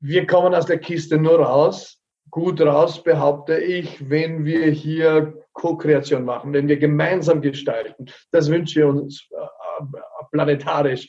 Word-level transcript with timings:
wir 0.00 0.26
kommen 0.26 0.54
aus 0.54 0.66
der 0.66 0.78
Kiste 0.78 1.18
nur 1.18 1.40
raus, 1.40 1.98
gut 2.30 2.60
raus, 2.60 3.02
behaupte 3.02 3.58
ich, 3.58 4.08
wenn 4.08 4.44
wir 4.44 4.66
hier 4.70 5.34
Co-Kreation 5.52 6.24
machen, 6.24 6.52
wenn 6.52 6.68
wir 6.68 6.76
gemeinsam 6.76 7.40
gestalten. 7.40 8.06
Das 8.30 8.50
wünsche 8.50 8.80
ich 8.80 8.86
uns 8.86 9.28
äh, 9.30 9.96
planetarisch. 10.30 11.06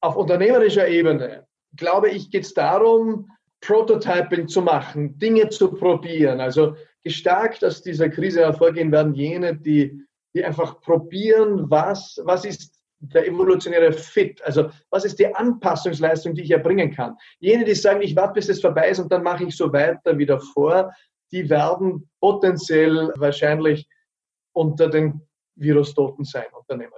Auf 0.00 0.16
unternehmerischer 0.16 0.86
Ebene, 0.86 1.46
glaube 1.76 2.10
ich, 2.10 2.30
geht 2.30 2.44
es 2.44 2.54
darum, 2.54 3.30
Prototyping 3.60 4.46
zu 4.46 4.60
machen, 4.60 5.18
Dinge 5.18 5.48
zu 5.48 5.72
probieren. 5.72 6.40
Also 6.40 6.76
gestärkt 7.02 7.64
aus 7.64 7.82
dieser 7.82 8.10
Krise 8.10 8.40
hervorgehen 8.40 8.92
werden 8.92 9.14
jene, 9.14 9.56
die, 9.56 10.04
die 10.34 10.44
einfach 10.44 10.80
probieren, 10.80 11.70
was, 11.70 12.20
was 12.24 12.44
ist 12.44 12.73
der 13.12 13.26
evolutionäre 13.26 13.92
Fit, 13.92 14.42
also 14.44 14.70
was 14.90 15.04
ist 15.04 15.18
die 15.18 15.34
Anpassungsleistung, 15.34 16.34
die 16.34 16.42
ich 16.42 16.50
erbringen 16.50 16.90
kann. 16.92 17.16
Jene, 17.38 17.64
die 17.64 17.74
sagen, 17.74 18.02
ich 18.02 18.16
warte, 18.16 18.34
bis 18.34 18.48
es 18.48 18.60
vorbei 18.60 18.88
ist 18.88 18.98
und 18.98 19.10
dann 19.12 19.22
mache 19.22 19.44
ich 19.44 19.56
so 19.56 19.72
weiter 19.72 20.16
wie 20.16 20.26
davor, 20.26 20.92
die 21.32 21.48
werden 21.50 22.08
potenziell 22.20 23.12
wahrscheinlich 23.16 23.88
unter 24.52 24.88
den 24.88 25.20
Virustoten 25.56 26.24
sein, 26.24 26.46
Unternehmer. 26.52 26.96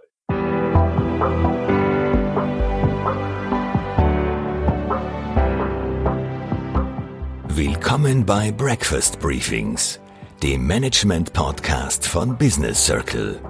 Willkommen 7.49 8.27
bei 8.27 8.53
Breakfast 8.53 9.19
Briefings, 9.19 9.99
dem 10.43 10.67
Management-Podcast 10.67 12.07
von 12.07 12.37
Business 12.37 12.85
Circle. 12.85 13.41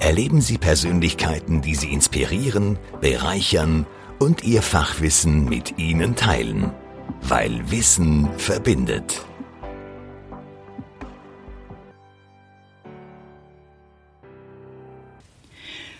Erleben 0.00 0.42
Sie 0.42 0.58
Persönlichkeiten, 0.58 1.62
die 1.62 1.74
Sie 1.74 1.90
inspirieren, 1.90 2.78
bereichern 3.00 3.86
und 4.18 4.44
Ihr 4.44 4.60
Fachwissen 4.60 5.46
mit 5.46 5.78
Ihnen 5.78 6.14
teilen, 6.16 6.70
weil 7.22 7.70
Wissen 7.70 8.28
verbindet. 8.36 9.24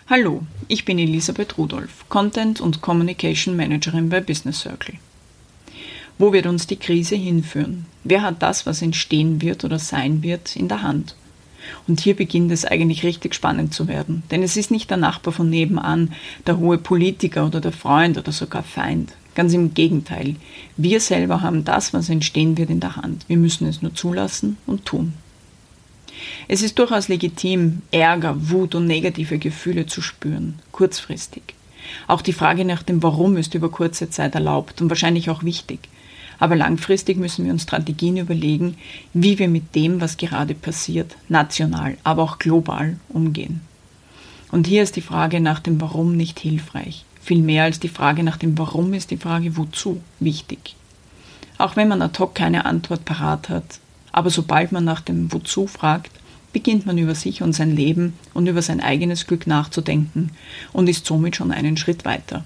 Hallo, 0.08 0.42
ich 0.68 0.84
bin 0.84 0.98
Elisabeth 0.98 1.56
Rudolph, 1.56 2.08
Content 2.10 2.60
und 2.60 2.82
Communication 2.82 3.56
Managerin 3.56 4.10
bei 4.10 4.20
Business 4.20 4.60
Circle. 4.60 4.96
Wo 6.18 6.32
wird 6.32 6.46
uns 6.46 6.66
die 6.66 6.76
Krise 6.76 7.16
hinführen? 7.16 7.86
Wer 8.04 8.22
hat 8.22 8.42
das, 8.42 8.66
was 8.66 8.82
entstehen 8.82 9.40
wird 9.40 9.64
oder 9.64 9.78
sein 9.78 10.22
wird, 10.22 10.54
in 10.54 10.68
der 10.68 10.82
Hand? 10.82 11.16
Und 11.86 12.00
hier 12.00 12.14
beginnt 12.14 12.50
es 12.52 12.64
eigentlich 12.64 13.02
richtig 13.02 13.34
spannend 13.34 13.74
zu 13.74 13.88
werden. 13.88 14.22
Denn 14.30 14.42
es 14.42 14.56
ist 14.56 14.70
nicht 14.70 14.90
der 14.90 14.96
Nachbar 14.96 15.32
von 15.32 15.50
nebenan, 15.50 16.12
der 16.46 16.58
hohe 16.58 16.78
Politiker 16.78 17.46
oder 17.46 17.60
der 17.60 17.72
Freund 17.72 18.18
oder 18.18 18.32
sogar 18.32 18.62
Feind. 18.62 19.12
Ganz 19.34 19.52
im 19.52 19.74
Gegenteil. 19.74 20.36
Wir 20.76 21.00
selber 21.00 21.42
haben 21.42 21.64
das, 21.64 21.92
was 21.92 22.08
entstehen 22.08 22.56
wird, 22.56 22.70
in 22.70 22.80
der 22.80 22.96
Hand. 22.96 23.24
Wir 23.28 23.36
müssen 23.36 23.66
es 23.66 23.82
nur 23.82 23.94
zulassen 23.94 24.56
und 24.66 24.86
tun. 24.86 25.12
Es 26.48 26.62
ist 26.62 26.78
durchaus 26.78 27.08
legitim, 27.08 27.82
Ärger, 27.90 28.34
Wut 28.50 28.74
und 28.74 28.86
negative 28.86 29.38
Gefühle 29.38 29.86
zu 29.86 30.00
spüren, 30.00 30.58
kurzfristig. 30.72 31.42
Auch 32.06 32.22
die 32.22 32.32
Frage 32.32 32.64
nach 32.64 32.82
dem 32.82 33.02
Warum 33.02 33.36
ist 33.36 33.54
über 33.54 33.70
kurze 33.70 34.10
Zeit 34.10 34.34
erlaubt 34.34 34.80
und 34.80 34.88
wahrscheinlich 34.88 35.30
auch 35.30 35.42
wichtig. 35.42 35.80
Aber 36.38 36.56
langfristig 36.56 37.16
müssen 37.16 37.44
wir 37.44 37.52
uns 37.52 37.62
Strategien 37.62 38.16
überlegen, 38.16 38.76
wie 39.14 39.38
wir 39.38 39.48
mit 39.48 39.74
dem, 39.74 40.00
was 40.00 40.16
gerade 40.16 40.54
passiert, 40.54 41.16
national, 41.28 41.96
aber 42.04 42.22
auch 42.22 42.38
global 42.38 42.98
umgehen. 43.08 43.60
Und 44.52 44.66
hier 44.66 44.82
ist 44.82 44.96
die 44.96 45.00
Frage 45.00 45.40
nach 45.40 45.60
dem 45.60 45.80
Warum 45.80 46.16
nicht 46.16 46.38
hilfreich. 46.38 47.04
Viel 47.20 47.42
mehr 47.42 47.64
als 47.64 47.80
die 47.80 47.88
Frage 47.88 48.22
nach 48.22 48.36
dem 48.36 48.56
Warum 48.58 48.94
ist 48.94 49.10
die 49.10 49.16
Frage 49.16 49.56
Wozu 49.56 50.00
wichtig. 50.20 50.76
Auch 51.58 51.76
wenn 51.76 51.88
man 51.88 52.02
ad 52.02 52.18
hoc 52.18 52.34
keine 52.34 52.64
Antwort 52.66 53.04
parat 53.04 53.48
hat, 53.48 53.80
aber 54.12 54.30
sobald 54.30 54.72
man 54.72 54.84
nach 54.84 55.00
dem 55.00 55.32
Wozu 55.32 55.66
fragt, 55.66 56.12
beginnt 56.52 56.86
man 56.86 56.96
über 56.96 57.14
sich 57.14 57.42
und 57.42 57.52
sein 57.52 57.74
Leben 57.74 58.14
und 58.32 58.46
über 58.46 58.62
sein 58.62 58.80
eigenes 58.80 59.26
Glück 59.26 59.46
nachzudenken 59.46 60.30
und 60.72 60.88
ist 60.88 61.04
somit 61.04 61.36
schon 61.36 61.52
einen 61.52 61.76
Schritt 61.76 62.04
weiter. 62.04 62.44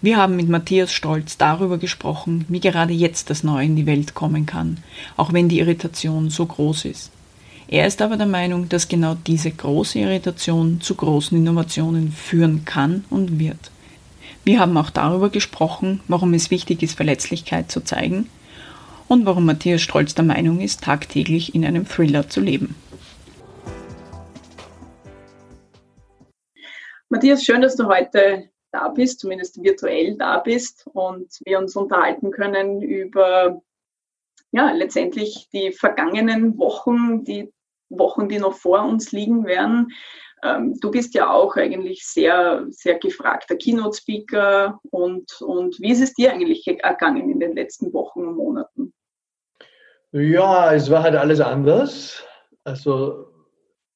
Wir 0.00 0.16
haben 0.16 0.36
mit 0.36 0.48
Matthias 0.48 0.92
Stolz 0.92 1.38
darüber 1.38 1.76
gesprochen, 1.76 2.44
wie 2.48 2.60
gerade 2.60 2.92
jetzt 2.92 3.30
das 3.30 3.42
Neue 3.42 3.66
in 3.66 3.74
die 3.74 3.86
Welt 3.86 4.14
kommen 4.14 4.46
kann, 4.46 4.78
auch 5.16 5.32
wenn 5.32 5.48
die 5.48 5.58
Irritation 5.58 6.30
so 6.30 6.46
groß 6.46 6.84
ist. 6.84 7.10
Er 7.66 7.84
ist 7.84 8.00
aber 8.00 8.16
der 8.16 8.28
Meinung, 8.28 8.68
dass 8.68 8.86
genau 8.86 9.16
diese 9.26 9.50
große 9.50 9.98
Irritation 9.98 10.80
zu 10.80 10.94
großen 10.94 11.36
Innovationen 11.36 12.12
führen 12.12 12.64
kann 12.64 13.06
und 13.10 13.40
wird. 13.40 13.72
Wir 14.44 14.60
haben 14.60 14.76
auch 14.76 14.90
darüber 14.90 15.30
gesprochen, 15.30 16.00
warum 16.06 16.32
es 16.32 16.52
wichtig 16.52 16.84
ist, 16.84 16.94
Verletzlichkeit 16.94 17.68
zu 17.68 17.80
zeigen 17.80 18.30
und 19.08 19.26
warum 19.26 19.46
Matthias 19.46 19.82
Stolz 19.82 20.14
der 20.14 20.24
Meinung 20.24 20.60
ist, 20.60 20.82
tagtäglich 20.82 21.56
in 21.56 21.64
einem 21.64 21.88
Thriller 21.88 22.28
zu 22.28 22.40
leben. 22.40 22.76
Matthias, 27.08 27.44
schön, 27.44 27.62
dass 27.62 27.74
du 27.74 27.88
heute 27.88 28.48
da 28.72 28.88
bist, 28.88 29.20
zumindest 29.20 29.62
virtuell 29.62 30.16
da 30.16 30.38
bist 30.38 30.86
und 30.92 31.28
wir 31.44 31.58
uns 31.58 31.76
unterhalten 31.76 32.30
können 32.30 32.82
über 32.82 33.60
ja, 34.50 34.72
letztendlich 34.72 35.48
die 35.52 35.72
vergangenen 35.72 36.58
Wochen, 36.58 37.24
die 37.24 37.52
Wochen, 37.90 38.28
die 38.28 38.38
noch 38.38 38.54
vor 38.54 38.82
uns 38.82 39.12
liegen 39.12 39.46
werden. 39.46 39.92
Ähm, 40.42 40.78
du 40.80 40.90
bist 40.90 41.14
ja 41.14 41.30
auch 41.30 41.56
eigentlich 41.56 42.06
sehr, 42.06 42.66
sehr 42.70 42.98
gefragter 42.98 43.56
Keynote-Speaker 43.56 44.78
und, 44.90 45.40
und 45.40 45.80
wie 45.80 45.90
ist 45.90 46.02
es 46.02 46.14
dir 46.14 46.32
eigentlich 46.32 46.66
ergangen 46.66 47.30
in 47.30 47.40
den 47.40 47.54
letzten 47.54 47.92
Wochen 47.92 48.26
und 48.26 48.36
Monaten? 48.36 48.92
Ja, 50.12 50.72
es 50.72 50.90
war 50.90 51.02
halt 51.02 51.16
alles 51.16 51.40
anders. 51.40 52.24
Also 52.64 53.26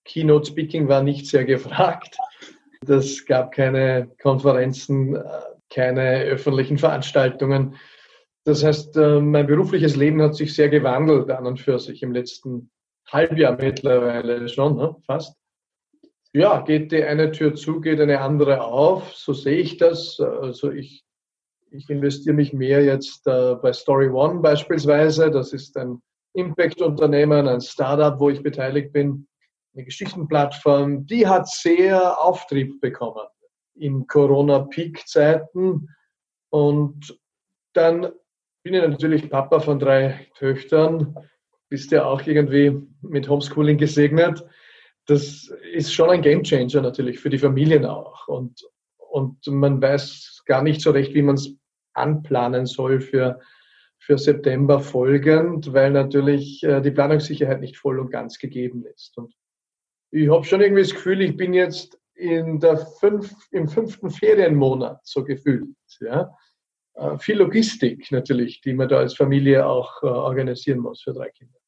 Keynote-Speaking 0.05 0.89
war 0.89 1.03
nicht 1.03 1.27
sehr 1.27 1.45
gefragt. 1.45 2.17
Es 2.89 3.25
gab 3.27 3.53
keine 3.53 4.11
Konferenzen, 4.21 5.17
äh, 5.17 5.23
keine 5.71 6.23
öffentlichen 6.23 6.79
Veranstaltungen. 6.79 7.77
Das 8.45 8.65
heißt, 8.65 8.97
äh, 8.97 9.21
mein 9.21 9.47
berufliches 9.47 9.97
Leben 9.97 10.21
hat 10.21 10.35
sich 10.35 10.55
sehr 10.55 10.69
gewandelt 10.69 11.31
an 11.31 11.47
und 11.47 11.61
für 11.61 11.79
sich 11.79 12.03
im 12.03 12.13
letzten 12.13 12.71
Halbjahr 13.09 13.57
mittlerweile 13.61 14.49
schon, 14.49 14.77
ne? 14.77 14.97
fast. 15.07 15.37
Ja, 16.35 16.63
geht 16.63 16.93
die 16.93 17.05
eine 17.05 17.31
Tür 17.31 17.55
zu, 17.55 17.81
geht 17.81 18.01
eine 18.01 18.21
andere 18.21 18.63
auf. 18.63 19.15
So 19.15 19.33
sehe 19.33 19.59
ich 19.59 19.77
das. 19.77 20.19
Also 20.19 20.71
ich, 20.71 21.05
ich 21.71 21.89
investiere 21.91 22.35
mich 22.35 22.53
mehr 22.53 22.83
jetzt 22.83 23.27
äh, 23.27 23.55
bei 23.57 23.73
Story 23.73 24.09
One 24.09 24.41
beispielsweise. 24.41 25.31
Das 25.31 25.53
ist 25.53 25.77
ein 25.77 26.01
Impact-Unternehmen, 26.35 27.47
ein 27.47 27.61
Startup, 27.61 28.19
wo 28.19 28.31
ich 28.31 28.43
beteiligt 28.43 28.93
bin 28.93 29.27
eine 29.75 29.85
Geschichtenplattform, 29.85 31.07
die 31.07 31.27
hat 31.27 31.49
sehr 31.49 32.21
Auftrieb 32.21 32.81
bekommen 32.81 33.27
in 33.75 34.07
Corona-Peak-Zeiten. 34.07 35.89
Und 36.51 37.19
dann 37.73 38.13
bin 38.63 38.75
ich 38.75 38.83
natürlich 38.83 39.31
Papa 39.31 39.61
von 39.61 39.79
drei 39.79 40.27
Töchtern, 40.37 41.17
bist 41.69 41.91
ja 41.91 42.05
auch 42.05 42.23
irgendwie 42.27 42.81
mit 43.01 43.29
Homeschooling 43.29 43.79
gesegnet. 43.79 44.45
Das 45.07 45.49
ist 45.73 45.93
schon 45.93 46.11
ein 46.11 46.23
Gamechanger 46.23 46.83
natürlich 46.83 47.19
für 47.19 47.31
die 47.31 47.39
Familien 47.39 47.87
auch. 47.87 48.29
Und, 48.29 48.63
und 48.99 49.47
man 49.47 49.81
weiß 49.81 50.43
gar 50.47 50.63
nicht 50.63 50.81
so 50.83 50.91
recht, 50.91 51.15
wie 51.15 51.23
man 51.23 51.37
es 51.37 51.57
anplanen 51.95 52.67
soll 52.67 53.01
für, 53.01 53.41
für 53.99 54.19
September 54.19 54.81
folgend, 54.81 55.73
weil 55.73 55.91
natürlich 55.91 56.63
äh, 56.63 56.81
die 56.81 56.91
Planungssicherheit 56.91 57.61
nicht 57.61 57.79
voll 57.79 57.99
und 57.99 58.11
ganz 58.11 58.39
gegeben 58.39 58.85
ist. 58.85 59.17
Und 59.17 59.35
ich 60.13 60.31
habe 60.31 60.45
schon 60.45 60.61
irgendwie 60.61 60.83
das 60.83 60.93
Gefühl, 60.93 61.23
ich 61.23 61.37
bin 61.37 61.55
jetzt 61.55 61.99
in 62.15 62.61
der 62.61 62.77
fünf, 62.77 63.35
im 63.51 63.67
fünften 63.67 64.11
Ferienmonat 64.11 65.01
so 65.05 65.25
gefühlt. 65.25 65.75
Ja? 66.01 66.37
Äh, 66.95 67.19
viel 67.19 67.39
Logistik 67.39 68.13
natürlich, 68.13 68.61
die 68.61 68.75
man 68.75 68.89
da 68.89 68.99
als 68.99 69.17
Familie 69.17 69.67
auch 69.67 70.03
äh, 70.03 70.07
organisieren 70.07 70.81
muss 70.81 71.03
für 71.03 71.15
drei 71.15 71.31
Kinder. 71.31 71.59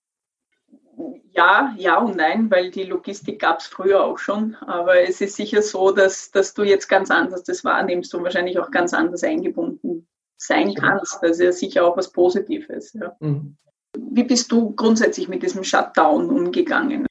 Ja, 1.32 1.74
ja 1.78 1.98
und 1.98 2.16
nein, 2.16 2.50
weil 2.50 2.70
die 2.70 2.84
Logistik 2.84 3.40
gab 3.40 3.60
es 3.60 3.66
früher 3.66 4.04
auch 4.04 4.18
schon. 4.18 4.54
Aber 4.56 5.00
es 5.00 5.22
ist 5.22 5.36
sicher 5.36 5.62
so, 5.62 5.90
dass, 5.90 6.30
dass 6.30 6.52
du 6.52 6.62
jetzt 6.62 6.86
ganz 6.86 7.10
anders 7.10 7.44
das 7.44 7.64
wahrnimmst 7.64 8.14
und 8.14 8.24
wahrscheinlich 8.24 8.58
auch 8.58 8.70
ganz 8.70 8.92
anders 8.92 9.24
eingebunden 9.24 10.06
sein 10.36 10.74
kannst. 10.74 11.18
Das 11.22 11.32
ist 11.32 11.40
ja 11.40 11.52
sicher 11.52 11.86
auch 11.86 11.96
was 11.96 12.12
Positives. 12.12 12.92
Ja. 12.92 13.16
Mhm. 13.20 13.56
Wie 13.96 14.24
bist 14.24 14.52
du 14.52 14.74
grundsätzlich 14.74 15.28
mit 15.28 15.42
diesem 15.42 15.64
Shutdown 15.64 16.28
umgegangen? 16.28 17.06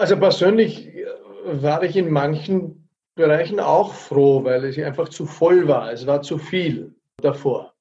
Also 0.00 0.16
persönlich 0.16 0.96
äh, 0.96 1.04
war 1.44 1.82
ich 1.82 1.94
in 1.94 2.10
manchen 2.10 2.88
Bereichen 3.16 3.60
auch 3.60 3.92
froh, 3.92 4.42
weil 4.44 4.64
es 4.64 4.78
einfach 4.78 5.10
zu 5.10 5.26
voll 5.26 5.68
war. 5.68 5.92
Es 5.92 6.06
war 6.06 6.22
zu 6.22 6.38
viel 6.38 6.94
davor. 7.18 7.74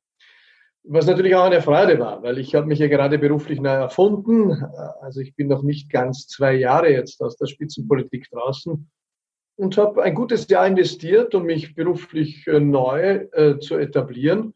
Was 0.84 1.06
natürlich 1.06 1.34
auch 1.34 1.46
eine 1.46 1.62
Freude 1.62 1.98
war, 1.98 2.22
weil 2.22 2.38
ich 2.40 2.56
habe 2.56 2.68
mich 2.68 2.80
ja 2.80 2.88
gerade 2.88 3.20
beruflich 3.20 3.62
neu 3.62 3.70
erfunden. 3.70 4.52
Also 5.00 5.22
ich 5.22 5.34
bin 5.34 5.48
noch 5.48 5.64
nicht 5.64 5.90
ganz 5.90 6.28
zwei 6.28 6.56
Jahre 6.56 6.92
jetzt 6.92 7.22
aus 7.22 7.38
der 7.38 7.46
Spitzenpolitik 7.46 8.30
draußen 8.32 8.92
und 9.56 9.78
habe 9.78 10.04
ein 10.04 10.14
gutes 10.14 10.46
Jahr 10.50 10.68
investiert, 10.68 11.34
um 11.36 11.44
mich 11.44 11.74
beruflich 11.74 12.46
äh, 12.48 12.60
neu 12.60 13.28
äh, 13.32 13.60
zu 13.60 13.78
etablieren. 13.78 14.54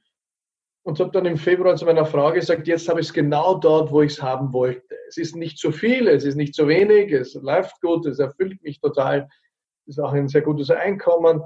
Und 0.84 1.00
habe 1.00 1.12
dann 1.12 1.26
im 1.26 1.38
Februar 1.38 1.76
zu 1.76 1.86
meiner 1.86 2.06
Frau 2.06 2.32
gesagt, 2.32 2.68
jetzt 2.68 2.90
habe 2.90 3.00
ich 3.00 3.08
es 3.08 3.14
genau 3.14 3.56
dort, 3.56 3.92
wo 3.92 4.02
ich 4.02 4.14
es 4.14 4.22
haben 4.22 4.52
wollte. 4.52 4.96
Es 5.08 5.18
ist 5.18 5.36
nicht 5.36 5.58
zu 5.58 5.72
viel, 5.72 6.08
es 6.08 6.26
ist 6.26 6.36
nicht 6.36 6.54
zu 6.54 6.68
wenig, 6.68 7.12
es 7.12 7.34
läuft 7.36 7.80
gut, 7.82 8.06
es 8.06 8.20
erfüllt 8.20 8.62
mich 8.64 8.82
total, 8.82 9.30
es 9.86 9.98
ist 9.98 10.00
auch 10.00 10.12
ein 10.12 10.28
sehr 10.28 10.42
gutes 10.42 10.70
Einkommen. 10.70 11.42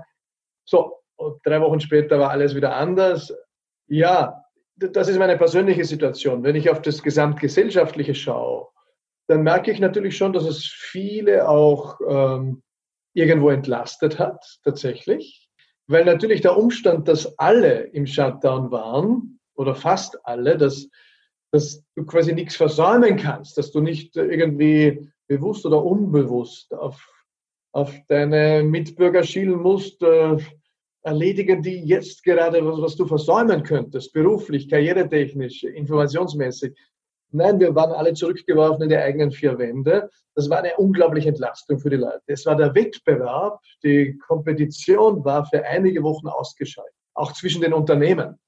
So, 0.65 0.99
und 1.17 1.39
drei 1.45 1.61
Wochen 1.61 1.79
später 1.79 2.19
war 2.19 2.31
alles 2.31 2.55
wieder 2.55 2.75
anders. 2.75 3.33
Ja, 3.87 4.43
das 4.75 5.07
ist 5.07 5.19
meine 5.19 5.37
persönliche 5.37 5.85
Situation. 5.85 6.43
Wenn 6.43 6.55
ich 6.55 6.69
auf 6.69 6.81
das 6.81 7.01
Gesamtgesellschaftliche 7.03 8.15
schaue, 8.15 8.67
dann 9.27 9.43
merke 9.43 9.71
ich 9.71 9.79
natürlich 9.79 10.17
schon, 10.17 10.33
dass 10.33 10.45
es 10.45 10.65
viele 10.65 11.47
auch 11.47 11.99
ähm, 12.07 12.63
irgendwo 13.13 13.49
entlastet 13.49 14.19
hat, 14.19 14.59
tatsächlich 14.63 15.46
weil 15.87 16.05
natürlich 16.05 16.41
der 16.41 16.57
Umstand, 16.57 17.07
dass 17.07 17.37
alle 17.39 17.81
im 17.81 18.05
Shutdown 18.05 18.71
waren, 18.71 19.37
oder 19.57 19.75
fast 19.75 20.17
alle, 20.25 20.57
dass, 20.57 20.87
dass 21.51 21.83
du 21.95 22.05
quasi 22.05 22.33
nichts 22.33 22.55
versäumen 22.55 23.17
kannst, 23.17 23.57
dass 23.57 23.71
du 23.71 23.81
nicht 23.81 24.15
irgendwie 24.15 25.09
bewusst 25.27 25.65
oder 25.65 25.83
unbewusst 25.83 26.73
auf, 26.73 27.05
auf 27.73 27.93
deine 28.07 28.63
Mitbürger 28.63 29.23
schielen 29.23 29.61
musst, 29.61 30.01
äh, 30.03 30.37
erledigen 31.01 31.61
die 31.61 31.79
jetzt 31.79 32.23
gerade 32.23 32.65
was, 32.65 32.81
was 32.81 32.95
du 32.95 33.05
versäumen 33.05 33.63
könntest, 33.63 34.13
beruflich, 34.13 34.69
karrieretechnisch, 34.69 35.63
informationsmäßig. 35.63 36.77
Nein, 37.31 37.59
wir 37.59 37.75
waren 37.75 37.91
alle 37.91 38.13
zurückgeworfen 38.13 38.83
in 38.83 38.89
die 38.89 38.97
eigenen 38.97 39.31
vier 39.31 39.57
Wände. 39.57 40.09
Das 40.35 40.49
war 40.49 40.59
eine 40.59 40.75
unglaubliche 40.77 41.29
Entlastung 41.29 41.79
für 41.79 41.89
die 41.89 41.97
Leute. 41.97 42.21
Es 42.27 42.45
war 42.45 42.55
der 42.55 42.73
Wettbewerb, 42.73 43.59
die 43.83 44.17
Kompetition 44.27 45.25
war 45.25 45.45
für 45.45 45.63
einige 45.65 46.03
Wochen 46.03 46.27
ausgeschaltet, 46.27 46.93
auch 47.13 47.33
zwischen 47.33 47.61
den 47.61 47.73
Unternehmen, 47.73 48.39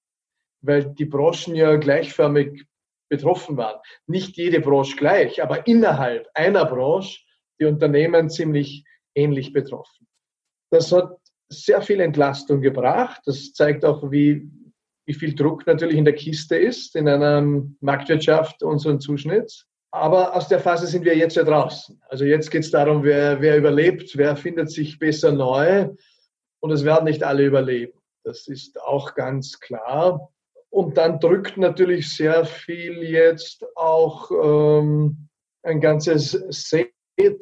weil 0.62 0.86
die 0.86 1.06
Branchen 1.06 1.56
ja 1.56 1.76
gleichförmig 1.76 2.66
betroffen 3.10 3.58
waren. 3.58 3.80
Nicht 4.08 4.38
jede 4.38 4.62
Branche 4.62 4.96
gleich, 4.96 5.42
aber 5.44 5.68
innerhalb 5.68 6.28
einer 6.34 6.66
Branche 6.66 7.22
die 7.60 7.66
Unternehmen 7.66 8.30
ziemlich 8.30 8.86
ähnlich 9.16 9.52
betroffen. 9.52 10.08
Das 10.72 10.92
hat 10.92 11.18
sehr 11.50 11.82
viel 11.82 12.00
Entlastung 12.00 12.62
gebracht. 12.62 13.22
Das 13.26 13.52
zeigt 13.54 13.84
auch, 13.84 14.12
wie, 14.12 14.50
wie 15.10 15.16
viel 15.16 15.34
Druck 15.34 15.66
natürlich 15.66 15.98
in 15.98 16.06
der 16.06 16.14
Kiste 16.14 16.56
ist, 16.56 16.96
in 16.96 17.08
einer 17.08 17.42
Marktwirtschaft 17.80 18.62
unseren 18.62 19.00
Zuschnitts. 19.00 19.66
Aber 19.90 20.36
aus 20.36 20.48
der 20.48 20.60
Phase 20.60 20.86
sind 20.86 21.04
wir 21.04 21.18
jetzt 21.18 21.36
ja 21.36 21.44
draußen. 21.44 22.00
Also 22.10 22.26
jetzt 22.26 22.52
geht 22.52 22.64
es 22.64 22.70
darum, 22.70 23.02
wer, 23.04 23.42
wer 23.42 23.58
überlebt, 23.58 24.16
wer 24.18 24.36
findet 24.36 24.70
sich 24.70 25.00
besser 25.00 25.32
neu. 25.32 25.90
Und 26.60 26.72
es 26.72 26.86
werden 26.86 27.06
nicht 27.06 27.24
alle 27.24 27.44
überleben. 27.44 27.98
Das 28.24 28.48
ist 28.48 28.80
auch 28.80 29.16
ganz 29.16 29.60
klar. 29.60 30.30
Und 30.70 30.96
dann 30.98 31.20
drückt 31.20 31.58
natürlich 31.58 32.16
sehr 32.16 32.46
viel 32.46 33.02
jetzt 33.02 33.66
auch 33.76 34.30
ähm, 34.30 35.28
ein 35.64 35.82
ganzes 35.82 36.34
Set 36.50 36.94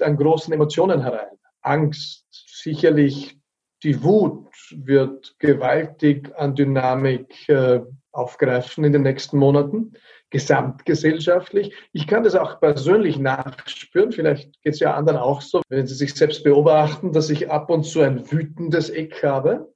an 0.01 0.15
großen 0.15 0.53
Emotionen 0.53 1.01
herein. 1.01 1.37
Angst, 1.59 2.23
sicherlich 2.31 3.37
die 3.83 4.03
Wut 4.03 4.49
wird 4.71 5.35
gewaltig 5.39 6.31
an 6.35 6.55
Dynamik 6.55 7.47
äh, 7.49 7.81
aufgreifen 8.11 8.83
in 8.83 8.93
den 8.93 9.03
nächsten 9.03 9.37
Monaten, 9.37 9.93
gesamtgesellschaftlich. 10.29 11.73
Ich 11.93 12.07
kann 12.07 12.23
das 12.23 12.35
auch 12.35 12.59
persönlich 12.59 13.19
nachspüren, 13.19 14.11
vielleicht 14.11 14.61
geht 14.61 14.73
es 14.73 14.79
ja 14.79 14.95
anderen 14.95 15.19
auch 15.19 15.41
so, 15.41 15.61
wenn 15.69 15.87
sie 15.87 15.95
sich 15.95 16.13
selbst 16.15 16.43
beobachten, 16.43 17.13
dass 17.13 17.29
ich 17.29 17.49
ab 17.49 17.69
und 17.69 17.83
zu 17.83 18.01
ein 18.01 18.29
wütendes 18.31 18.89
Eck 18.89 19.23
habe. 19.23 19.71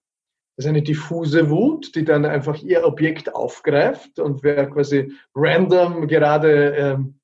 Das 0.58 0.66
ist 0.66 0.70
eine 0.70 0.82
diffuse 0.82 1.50
Wut, 1.50 1.96
die 1.96 2.04
dann 2.04 2.26
einfach 2.26 2.62
ihr 2.62 2.84
Objekt 2.84 3.34
aufgreift 3.34 4.20
und 4.20 4.44
wer 4.44 4.70
quasi 4.70 5.14
random 5.34 6.08
gerade 6.08 6.76
ähm, 6.76 7.21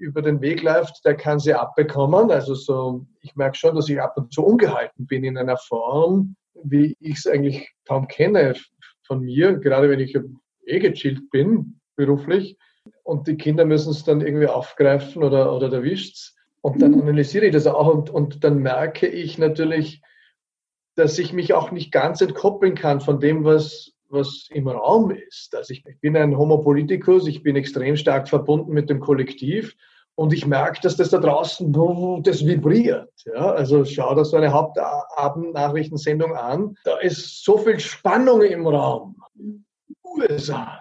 über 0.00 0.22
den 0.22 0.40
Weg 0.40 0.62
läuft, 0.62 1.04
der 1.04 1.14
kann 1.14 1.38
sie 1.38 1.54
abbekommen. 1.54 2.30
Also 2.30 2.54
so, 2.54 3.06
ich 3.20 3.36
merke 3.36 3.56
schon, 3.56 3.74
dass 3.74 3.88
ich 3.88 4.00
ab 4.00 4.16
und 4.16 4.32
zu 4.32 4.44
ungehalten 4.44 5.06
bin 5.06 5.24
in 5.24 5.36
einer 5.36 5.58
Form, 5.58 6.36
wie 6.64 6.96
ich 7.00 7.18
es 7.18 7.26
eigentlich 7.26 7.70
kaum 7.86 8.08
kenne 8.08 8.54
von 9.06 9.20
mir, 9.20 9.58
gerade 9.58 9.90
wenn 9.90 10.00
ich 10.00 10.18
eh 10.66 10.78
gechillt 10.78 11.30
bin, 11.30 11.80
beruflich. 11.96 12.56
Und 13.02 13.28
die 13.28 13.36
Kinder 13.36 13.64
müssen 13.64 13.90
es 13.90 14.04
dann 14.04 14.20
irgendwie 14.20 14.46
aufgreifen 14.46 15.22
oder, 15.22 15.54
oder 15.54 15.70
erwischt 15.72 16.32
Und 16.62 16.80
dann 16.80 16.94
analysiere 16.94 17.46
ich 17.46 17.52
das 17.52 17.66
auch 17.66 17.92
und, 17.92 18.10
und 18.10 18.42
dann 18.42 18.58
merke 18.58 19.06
ich 19.06 19.36
natürlich, 19.36 20.02
dass 20.96 21.18
ich 21.18 21.32
mich 21.32 21.52
auch 21.52 21.70
nicht 21.70 21.92
ganz 21.92 22.20
entkoppeln 22.20 22.74
kann 22.74 23.00
von 23.00 23.20
dem, 23.20 23.44
was, 23.44 23.92
was 24.10 24.48
im 24.50 24.68
Raum 24.68 25.10
ist. 25.10 25.54
Also 25.54 25.72
ich, 25.72 25.84
bin 26.00 26.16
ein 26.16 26.36
Homo 26.36 26.58
politicus, 26.58 27.26
ich 27.26 27.42
bin 27.42 27.56
extrem 27.56 27.96
stark 27.96 28.28
verbunden 28.28 28.72
mit 28.72 28.90
dem 28.90 29.00
Kollektiv 29.00 29.74
und 30.14 30.32
ich 30.32 30.46
merke, 30.46 30.80
dass 30.82 30.96
das 30.96 31.10
da 31.10 31.18
draußen, 31.18 31.72
das 32.22 32.44
vibriert. 32.44 33.10
Ja, 33.24 33.52
also 33.52 33.84
schau 33.84 34.14
dir 34.14 34.24
so 34.24 34.36
eine 34.36 34.52
Hauptabendnachrichtensendung 34.52 36.36
an. 36.36 36.76
Da 36.84 36.98
ist 36.98 37.44
so 37.44 37.56
viel 37.58 37.80
Spannung 37.80 38.42
im 38.42 38.66
Raum. 38.66 39.16
USA, 40.04 40.78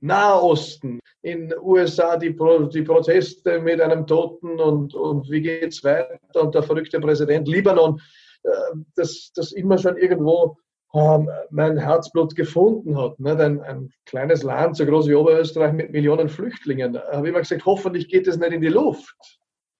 Nahosten, 0.00 1.00
in 1.22 1.54
USA 1.62 2.16
die, 2.16 2.30
Pro, 2.30 2.64
die 2.64 2.82
Proteste 2.82 3.60
mit 3.60 3.80
einem 3.80 4.06
Toten 4.06 4.60
und, 4.60 4.94
und 4.94 5.30
wie 5.30 5.40
geht's 5.40 5.82
weiter 5.84 6.18
und 6.34 6.54
der 6.54 6.62
verrückte 6.62 7.00
Präsident, 7.00 7.48
Libanon, 7.48 8.00
äh, 8.42 8.50
das, 8.96 9.32
das 9.34 9.52
immer 9.52 9.78
schon 9.78 9.96
irgendwo 9.96 10.58
ähm, 10.94 11.28
mein 11.50 11.76
Herzblut 11.76 12.36
gefunden 12.36 12.96
hat. 12.96 13.18
Nicht? 13.18 13.40
Ein, 13.40 13.60
ein 13.62 13.92
kleines 14.06 14.42
Land, 14.42 14.76
so 14.76 14.86
groß 14.86 15.08
wie 15.08 15.14
Oberösterreich 15.14 15.72
mit 15.72 15.90
Millionen 15.90 16.28
Flüchtlingen. 16.28 16.94
Da 16.94 17.02
habe 17.12 17.26
ich 17.26 17.30
immer 17.30 17.40
gesagt, 17.40 17.64
hoffentlich 17.66 18.08
geht 18.08 18.28
es 18.28 18.38
nicht 18.38 18.52
in 18.52 18.60
die 18.60 18.68
Luft. 18.68 19.16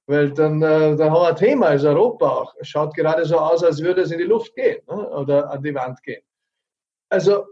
Weil 0.06 0.32
dann, 0.32 0.60
äh, 0.60 0.96
dann 0.96 1.10
haben 1.10 1.22
wir 1.22 1.28
ein 1.28 1.36
Thema 1.36 1.66
als 1.68 1.84
Europa 1.84 2.28
auch. 2.28 2.54
Es 2.58 2.68
schaut 2.68 2.94
gerade 2.94 3.24
so 3.24 3.38
aus, 3.38 3.64
als 3.64 3.80
würde 3.80 4.02
es 4.02 4.10
in 4.10 4.18
die 4.18 4.24
Luft 4.24 4.54
gehen 4.54 4.78
ne? 4.86 5.08
oder 5.10 5.50
an 5.50 5.62
die 5.62 5.74
Wand 5.74 6.02
gehen. 6.02 6.22
Also 7.08 7.44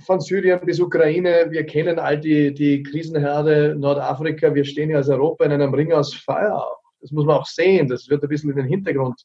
von 0.00 0.18
Syrien 0.18 0.60
bis 0.64 0.80
Ukraine, 0.80 1.46
wir 1.50 1.64
kennen 1.66 1.98
all 1.98 2.18
die, 2.18 2.52
die 2.54 2.82
Krisenherde 2.82 3.76
Nordafrika, 3.76 4.52
wir 4.54 4.64
stehen 4.64 4.90
ja 4.90 4.96
als 4.96 5.10
Europa 5.10 5.44
in 5.44 5.52
einem 5.52 5.74
Ring 5.74 5.92
aus 5.92 6.14
Feuer. 6.14 6.74
Das 7.00 7.12
muss 7.12 7.26
man 7.26 7.36
auch 7.36 7.46
sehen, 7.46 7.86
das 7.86 8.08
wird 8.08 8.22
ein 8.22 8.28
bisschen 8.28 8.50
in 8.50 8.56
den 8.56 8.66
Hintergrund 8.66 9.22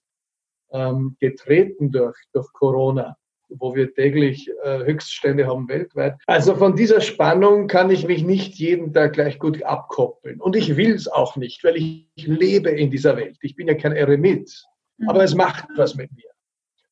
ähm, 0.71 1.15
getreten 1.19 1.92
durch, 1.92 2.18
durch 2.33 2.51
Corona 2.53 3.15
wo 3.50 3.75
wir 3.75 3.94
täglich 3.94 4.50
äh, 4.63 4.80
Höchststände 4.86 5.47
haben 5.47 5.68
weltweit. 5.68 6.15
Also 6.25 6.56
von 6.56 6.75
dieser 6.75 7.01
Spannung 7.01 7.68
kann 7.68 7.89
ich 7.89 8.07
mich 8.07 8.24
nicht 8.24 8.56
jeden 8.56 8.94
Tag 8.94 9.13
gleich 9.13 9.39
gut 9.39 9.63
abkoppeln. 9.63 10.42
Und 10.42 10.56
ich 10.56 10.75
will 10.78 10.94
es 10.94 11.07
auch 11.07 11.35
nicht, 11.35 11.64
weil 11.64 11.78
ich, 11.78 12.07
ich, 12.16 12.28
lebe 12.28 12.69
in 12.69 12.92
dieser 12.92 13.16
Welt. 13.18 13.37
Ich 13.42 13.56
bin 13.56 13.68
ja 13.68 13.75
kein 13.75 13.94
Eremit. 13.94 14.64
Mhm. 14.97 15.09
Aber 15.09 15.23
es 15.23 15.35
macht 15.35 15.66
was 15.75 15.95
mit 15.95 16.11
mir. 16.14 16.30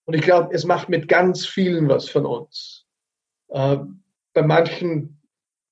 Und 0.05 0.15
ich 0.15 0.21
glaube, 0.21 0.53
es 0.53 0.65
macht 0.65 0.89
mit 0.89 1.07
ganz 1.07 1.45
vielen 1.45 1.87
was 1.87 2.09
von 2.09 2.25
uns. 2.25 2.85
Äh, 3.49 3.77
bei 4.33 4.41
manchen 4.41 5.21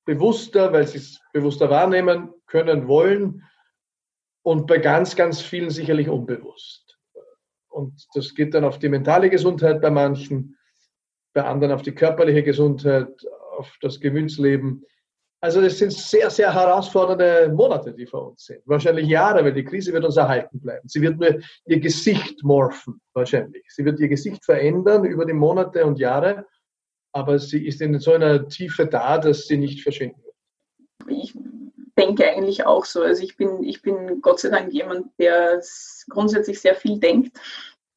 bewusster, 0.06 0.72
weil 0.74 0.88
sie 0.88 0.98
es 0.98 1.20
bewusster 1.34 1.70
wahrnehmen 1.70 2.30
können, 2.48 2.88
wollen. 2.88 3.44
Und 4.44 4.68
bei 4.68 4.78
ganz, 4.78 5.16
ganz 5.16 5.42
vielen 5.42 5.70
sicherlich 5.70 6.10
unbewusst. 6.10 6.98
Und 7.70 8.06
das 8.14 8.34
geht 8.36 8.54
dann 8.54 8.66
auf 8.66 8.80
die 8.80 8.90
mentale 8.90 9.30
Gesundheit 9.30 9.82
bei 9.82 9.90
manchen 9.90 10.58
bei 11.34 11.44
anderen 11.44 11.74
auf 11.74 11.82
die 11.82 11.94
körperliche 11.94 12.44
Gesundheit, 12.44 13.10
auf 13.58 13.74
das 13.82 14.00
Gemütsleben. 14.00 14.86
Also 15.44 15.60
das 15.60 15.80
sind 15.80 15.92
sehr, 15.92 16.30
sehr 16.30 16.54
herausfordernde 16.54 17.52
Monate, 17.56 17.94
die 17.94 18.06
vor 18.06 18.30
uns 18.30 18.46
sind. 18.46 18.62
Wahrscheinlich 18.66 19.08
Jahre, 19.08 19.44
weil 19.44 19.54
die 19.54 19.64
Krise 19.64 19.92
wird 19.92 20.06
uns 20.06 20.18
erhalten 20.18 20.60
bleiben. 20.60 20.88
Sie 20.88 21.02
wird 21.02 21.20
nur 21.20 21.40
ihr 21.66 21.80
Gesicht 21.80 22.44
morphen, 22.44 23.02
wahrscheinlich. 23.14 23.66
Sie 23.70 23.84
wird 23.84 24.00
ihr 24.00 24.08
Gesicht 24.08 24.46
verändern 24.46 25.04
über 25.04 25.26
die 25.26 25.34
Monate 25.34 25.84
und 25.86 25.98
Jahre, 25.98 26.46
aber 27.12 27.40
sie 27.40 27.66
ist 27.66 27.82
in 27.82 28.00
so 28.00 28.14
einer 28.14 28.48
Tiefe 28.48 28.86
da, 28.86 29.18
dass 29.18 29.48
sie 29.48 29.58
nicht 29.58 29.82
verschwinden 29.82 30.22
wird. 30.24 30.36
Ich 31.08 31.34
denke 31.98 32.30
eigentlich 32.30 32.66
auch 32.66 32.86
so. 32.86 33.02
Also 33.02 33.24
ich 33.24 33.36
bin, 33.36 33.64
ich 33.64 33.82
bin 33.82 34.22
Gott 34.22 34.40
sei 34.40 34.50
Dank 34.50 34.72
jemand, 34.72 35.08
der 35.18 35.62
grundsätzlich 36.08 36.60
sehr 36.60 36.76
viel 36.76 37.00
denkt. 37.00 37.38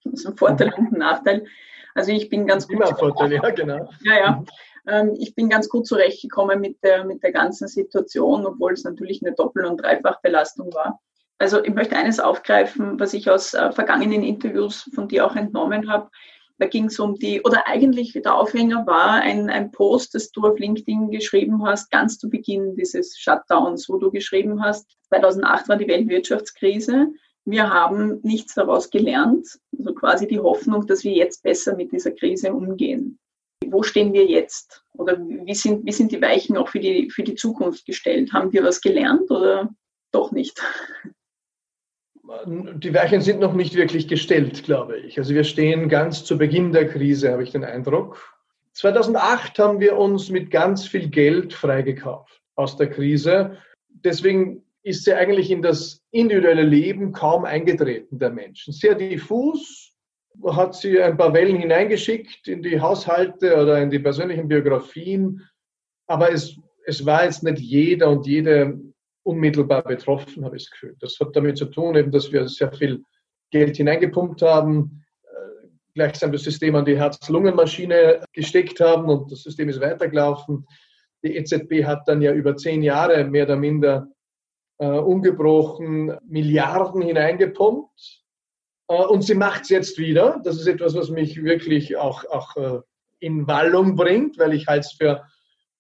Das 0.05 0.21
ist 0.21 0.26
ein 0.26 0.37
Vorteil 0.37 0.73
und 0.76 0.93
ein 0.93 0.99
Nachteil. 0.99 1.47
Also 1.95 2.13
ich 2.13 2.29
bin 2.29 2.47
ganz 2.47 2.69
gut. 2.69 2.87
Vorteil, 2.87 3.33
ja, 3.33 3.51
genau. 3.51 3.89
Ja, 4.03 4.19
ja. 4.19 4.45
Ähm, 4.87 5.15
ich 5.19 5.35
bin 5.35 5.49
ganz 5.49 5.69
gut 5.69 5.87
zurechtgekommen 5.87 6.61
mit 6.61 6.83
der, 6.83 7.05
mit 7.05 7.23
der 7.23 7.33
ganzen 7.33 7.69
Situation, 7.69 8.45
obwohl 8.47 8.73
es 8.73 8.85
natürlich 8.85 9.23
eine 9.23 9.35
Doppel- 9.35 9.65
und 9.65 9.79
Dreifachbelastung 9.79 10.75
war. 10.75 11.01
Also 11.39 11.63
ich 11.65 11.75
möchte 11.75 11.97
eines 11.97 12.21
aufgreifen, 12.21 12.99
was 13.01 13.15
ich 13.15 13.31
aus 13.31 13.55
äh, 13.55 13.73
vergangenen 13.73 14.23
Interviews 14.23 14.91
von 14.95 15.09
dir 15.09 15.27
auch 15.27 15.37
entnommen 15.37 15.91
habe. 15.91 16.11
Da 16.59 16.67
ging 16.67 16.85
es 16.85 17.01
um 17.01 17.17
die, 17.17 17.43
oder 17.43 17.67
eigentlich 17.67 18.13
der 18.13 18.35
Aufhänger 18.35 18.87
war 18.87 19.15
ein, 19.15 19.51
ein 19.51 19.73
Post, 19.73 20.15
das 20.15 20.31
du 20.31 20.43
auf 20.43 20.59
LinkedIn 20.59 21.11
geschrieben 21.11 21.67
hast, 21.67 21.91
ganz 21.91 22.19
zu 22.19 22.31
Beginn 22.31 22.77
dieses 22.77 23.19
Shutdowns, 23.19 23.89
wo 23.89 23.99
du 23.99 24.11
geschrieben 24.13 24.63
hast, 24.63 24.89
2008 25.09 25.69
war 25.69 25.77
die 25.77 25.89
Weltwirtschaftskrise 25.89 27.09
wir 27.45 27.71
haben 27.71 28.21
nichts 28.23 28.55
daraus 28.55 28.91
gelernt, 28.91 29.59
quasi 30.05 30.27
die 30.27 30.39
Hoffnung, 30.39 30.87
dass 30.87 31.03
wir 31.03 31.13
jetzt 31.13 31.43
besser 31.43 31.75
mit 31.75 31.91
dieser 31.91 32.11
Krise 32.11 32.53
umgehen. 32.53 33.19
Wo 33.67 33.83
stehen 33.83 34.13
wir 34.13 34.27
jetzt? 34.27 34.85
Oder 34.93 35.19
wie 35.19 35.55
sind, 35.55 35.87
wie 35.87 35.93
sind 35.93 36.13
die 36.13 36.21
Weichen 36.21 36.59
auch 36.59 36.69
für 36.69 36.79
die, 36.79 37.11
für 37.11 37.23
die 37.23 37.37
Zukunft 37.37 37.87
gestellt? 37.87 38.31
Haben 38.35 38.53
wir 38.53 38.63
was 38.63 38.83
gelernt 38.83 39.31
oder 39.31 39.71
doch 40.13 40.31
nicht? 40.31 40.63
Die 42.77 42.93
Weichen 42.93 43.23
sind 43.23 43.41
noch 43.41 43.55
nicht 43.55 43.75
wirklich 43.77 44.07
gestellt, 44.07 44.65
glaube 44.65 44.99
ich. 44.99 45.17
Also 45.19 45.35
wir 45.35 45.45
stehen 45.45 45.89
ganz 45.89 46.25
zu 46.25 46.37
Beginn 46.37 46.73
der 46.73 46.87
Krise, 46.87 47.33
habe 47.33 47.43
ich 47.43 47.53
den 47.53 47.65
Eindruck. 47.65 48.35
2008 48.75 49.59
haben 49.59 49.81
wir 49.81 49.97
uns 49.97 50.29
mit 50.29 50.51
ganz 50.51 50.87
viel 50.87 51.09
Geld 51.09 51.55
freigekauft 51.55 52.43
aus 52.57 52.77
der 52.77 52.91
Krise. 52.91 53.57
Deswegen 53.89 54.65
ist 54.83 55.05
sie 55.05 55.15
eigentlich 55.15 55.51
in 55.51 55.63
das 55.63 56.03
individuelle 56.11 56.63
Leben 56.63 57.13
kaum 57.13 57.47
eingetreten 57.47 58.19
der 58.19 58.31
Menschen. 58.31 58.75
Sehr 58.75 58.95
diffus, 58.95 59.94
hat 60.47 60.75
sie 60.75 61.00
ein 61.00 61.17
paar 61.17 61.33
Wellen 61.33 61.57
hineingeschickt 61.57 62.49
in 62.49 62.62
die 62.62 62.81
Haushalte 62.81 63.55
oder 63.61 63.81
in 63.81 63.91
die 63.91 63.99
persönlichen 63.99 64.49
Biografien, 64.49 65.43
aber 66.07 66.33
es, 66.33 66.59
es 66.87 67.05
war 67.07 67.25
jetzt 67.25 67.43
nicht 67.43 67.59
jeder 67.59 68.11
und 68.11 68.26
jede 68.26 68.79
unmittelbar 69.23 69.83
betroffen, 69.83 70.45
habe 70.45 70.57
ich 70.57 70.64
das 70.64 70.71
Gefühl. 70.73 70.97
Das 71.00 71.19
hat 71.19 71.35
damit 71.35 71.57
zu 71.57 71.67
tun, 71.67 71.97
eben, 71.97 72.11
dass 72.11 72.31
wir 72.31 72.47
sehr 72.47 72.73
viel 72.73 73.03
Geld 73.50 73.76
hineingepumpt 73.76 74.43
haben, 74.43 75.05
äh, 75.23 75.69
gleichsam 75.95 76.33
das 76.33 76.43
System 76.43 76.75
an 76.76 76.85
die 76.85 76.99
Herz-Lungen-Maschine 76.99 78.25
gesteckt 78.33 78.81
haben 78.81 79.09
und 79.09 79.33
das 79.33 79.43
System 79.43 79.69
ist 79.69 79.81
weitergelaufen. 79.81 80.67
Die 81.23 81.37
EZB 81.37 81.85
hat 81.85 82.07
dann 82.07 82.21
ja 82.21 82.33
über 82.33 82.57
zehn 82.57 82.83
Jahre 82.83 83.25
mehr 83.25 83.45
oder 83.45 83.57
minder 83.57 84.09
äh, 84.79 84.87
ungebrochen 84.87 86.17
Milliarden 86.26 87.00
hineingepumpt. 87.00 88.24
Äh, 88.88 89.05
und 89.05 89.23
sie 89.23 89.35
macht 89.35 89.62
es 89.62 89.69
jetzt 89.69 89.99
wieder. 89.99 90.41
Das 90.45 90.57
ist 90.57 90.67
etwas, 90.67 90.95
was 90.95 91.11
mich 91.11 91.43
wirklich 91.43 91.97
auch, 91.97 92.25
auch 92.26 92.57
äh, 92.57 92.81
in 93.21 93.47
Wallung 93.47 93.97
bringt, 93.97 94.38
weil 94.38 94.55
ich 94.55 94.67
halte 94.67 94.87
es 94.87 94.93
für, 94.93 95.25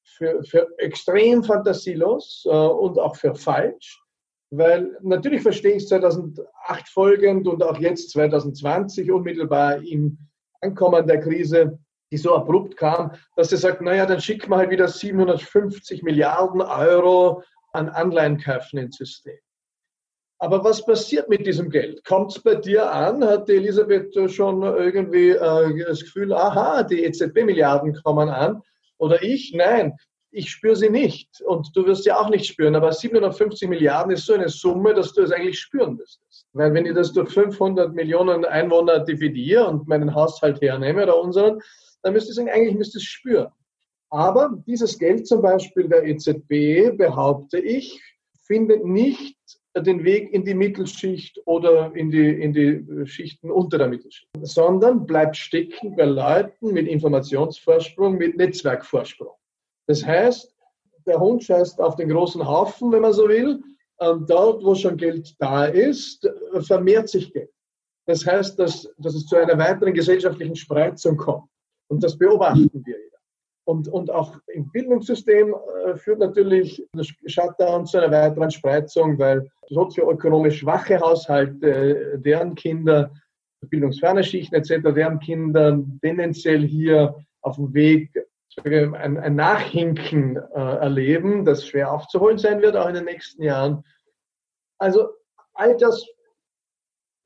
für, 0.02 0.42
für 0.44 0.68
extrem 0.78 1.44
fantasielos 1.44 2.44
äh, 2.46 2.50
und 2.50 2.98
auch 2.98 3.16
für 3.16 3.34
falsch. 3.34 4.00
Weil 4.50 4.96
natürlich 5.02 5.42
verstehe 5.42 5.74
ich 5.74 5.88
2008 5.88 6.46
folgend 6.88 7.48
und 7.48 7.62
auch 7.62 7.78
jetzt 7.78 8.10
2020 8.10 9.10
unmittelbar 9.10 9.82
im 9.82 10.18
Ankommen 10.60 11.06
der 11.06 11.20
Krise, 11.20 11.78
die 12.12 12.16
so 12.16 12.34
abrupt 12.34 12.76
kam, 12.76 13.12
dass 13.34 13.50
sie 13.50 13.56
sagt, 13.56 13.82
naja, 13.82 14.06
dann 14.06 14.20
schicken 14.20 14.50
wir 14.50 14.58
halt 14.58 14.70
wieder 14.70 14.86
750 14.86 16.02
Milliarden 16.02 16.60
Euro 16.60 17.42
an 17.72 17.88
Anleihenkäufen 17.88 18.78
ins 18.78 18.96
System. 18.96 19.38
Aber 20.44 20.62
was 20.62 20.84
passiert 20.84 21.30
mit 21.30 21.46
diesem 21.46 21.70
Geld? 21.70 22.04
Kommt 22.04 22.32
es 22.32 22.38
bei 22.38 22.54
dir 22.54 22.92
an? 22.92 23.24
Hat 23.24 23.48
die 23.48 23.54
Elisabeth 23.54 24.30
schon 24.30 24.62
irgendwie 24.62 25.30
äh, 25.30 25.84
das 25.86 26.00
Gefühl, 26.00 26.34
aha, 26.34 26.82
die 26.82 27.02
EZB-Milliarden 27.02 27.94
kommen 28.02 28.28
an? 28.28 28.60
Oder 28.98 29.22
ich? 29.22 29.54
Nein, 29.54 29.96
ich 30.30 30.50
spüre 30.50 30.76
sie 30.76 30.90
nicht. 30.90 31.40
Und 31.46 31.74
du 31.74 31.86
wirst 31.86 32.04
sie 32.04 32.12
auch 32.12 32.28
nicht 32.28 32.44
spüren. 32.44 32.74
Aber 32.74 32.92
750 32.92 33.70
Milliarden 33.70 34.12
ist 34.12 34.26
so 34.26 34.34
eine 34.34 34.50
Summe, 34.50 34.92
dass 34.92 35.14
du 35.14 35.22
es 35.22 35.32
eigentlich 35.32 35.58
spüren 35.58 35.94
müsstest. 35.94 36.46
Weil 36.52 36.74
wenn 36.74 36.84
ich 36.84 36.92
das 36.92 37.14
durch 37.14 37.32
500 37.32 37.94
Millionen 37.94 38.44
Einwohner 38.44 38.98
dividiere 38.98 39.66
und 39.66 39.88
meinen 39.88 40.14
Haushalt 40.14 40.60
hernehme 40.60 41.04
oder 41.04 41.18
unseren, 41.18 41.58
dann 42.02 42.12
müsste 42.12 42.32
ich 42.32 42.36
sagen, 42.36 42.50
eigentlich 42.50 42.76
müsste 42.76 42.98
es 42.98 43.04
spüren. 43.04 43.48
Aber 44.10 44.62
dieses 44.66 44.98
Geld 44.98 45.26
zum 45.26 45.40
Beispiel 45.40 45.88
der 45.88 46.04
EZB, 46.04 46.98
behaupte 46.98 47.58
ich, 47.58 47.98
findet 48.42 48.84
nicht 48.84 49.38
den 49.76 50.04
Weg 50.04 50.32
in 50.32 50.44
die 50.44 50.54
Mittelschicht 50.54 51.40
oder 51.46 51.94
in 51.94 52.10
die, 52.10 52.28
in 52.28 52.52
die 52.52 53.06
Schichten 53.06 53.50
unter 53.50 53.78
der 53.78 53.88
Mittelschicht, 53.88 54.28
sondern 54.42 55.06
bleibt 55.06 55.36
stecken 55.36 55.96
bei 55.96 56.04
Leuten 56.04 56.72
mit 56.72 56.86
Informationsvorsprung, 56.86 58.16
mit 58.16 58.36
Netzwerkvorsprung. 58.36 59.34
Das 59.86 60.04
heißt, 60.04 60.54
der 61.06 61.20
Hund 61.20 61.42
scheißt 61.42 61.80
auf 61.80 61.96
den 61.96 62.08
großen 62.08 62.46
Haufen, 62.46 62.92
wenn 62.92 63.02
man 63.02 63.12
so 63.12 63.28
will. 63.28 63.62
Dort, 63.98 64.64
wo 64.64 64.74
schon 64.74 64.96
Geld 64.96 65.34
da 65.38 65.66
ist, 65.66 66.28
vermehrt 66.60 67.08
sich 67.08 67.32
Geld. 67.32 67.50
Das 68.06 68.26
heißt, 68.26 68.58
dass, 68.58 68.88
dass 68.98 69.14
es 69.14 69.26
zu 69.26 69.36
einer 69.36 69.58
weiteren 69.58 69.94
gesellschaftlichen 69.94 70.56
Spreizung 70.56 71.16
kommt. 71.16 71.48
Und 71.88 72.02
das 72.02 72.18
beobachten 72.18 72.70
wir 72.84 72.98
jetzt. 72.98 73.14
Und, 73.66 73.88
und 73.88 74.10
auch 74.10 74.36
im 74.48 74.70
Bildungssystem 74.70 75.54
äh, 75.86 75.96
führt 75.96 76.18
natürlich 76.18 76.86
das 76.92 77.08
Shutdown 77.26 77.86
zu 77.86 77.98
einer 77.98 78.10
weiteren 78.10 78.50
Spreizung, 78.50 79.18
weil 79.18 79.50
sozioökonomisch 79.68 80.58
schwache 80.58 81.00
Haushalte, 81.00 82.20
deren 82.24 82.54
Kinder, 82.54 83.12
bildungsferne 83.60 84.24
Schichten 84.24 84.54
etc., 84.54 84.94
deren 84.94 85.18
Kinder 85.20 85.78
tendenziell 86.02 86.66
hier 86.66 87.14
auf 87.40 87.56
dem 87.56 87.72
Weg 87.74 88.10
ein, 88.62 89.18
ein 89.18 89.34
Nachhinken 89.34 90.36
äh, 90.36 90.58
erleben, 90.58 91.44
das 91.44 91.66
schwer 91.66 91.92
aufzuholen 91.92 92.38
sein 92.38 92.62
wird, 92.62 92.76
auch 92.76 92.88
in 92.88 92.94
den 92.94 93.04
nächsten 93.04 93.42
Jahren. 93.42 93.84
Also 94.78 95.08
all 95.54 95.76
das 95.76 96.04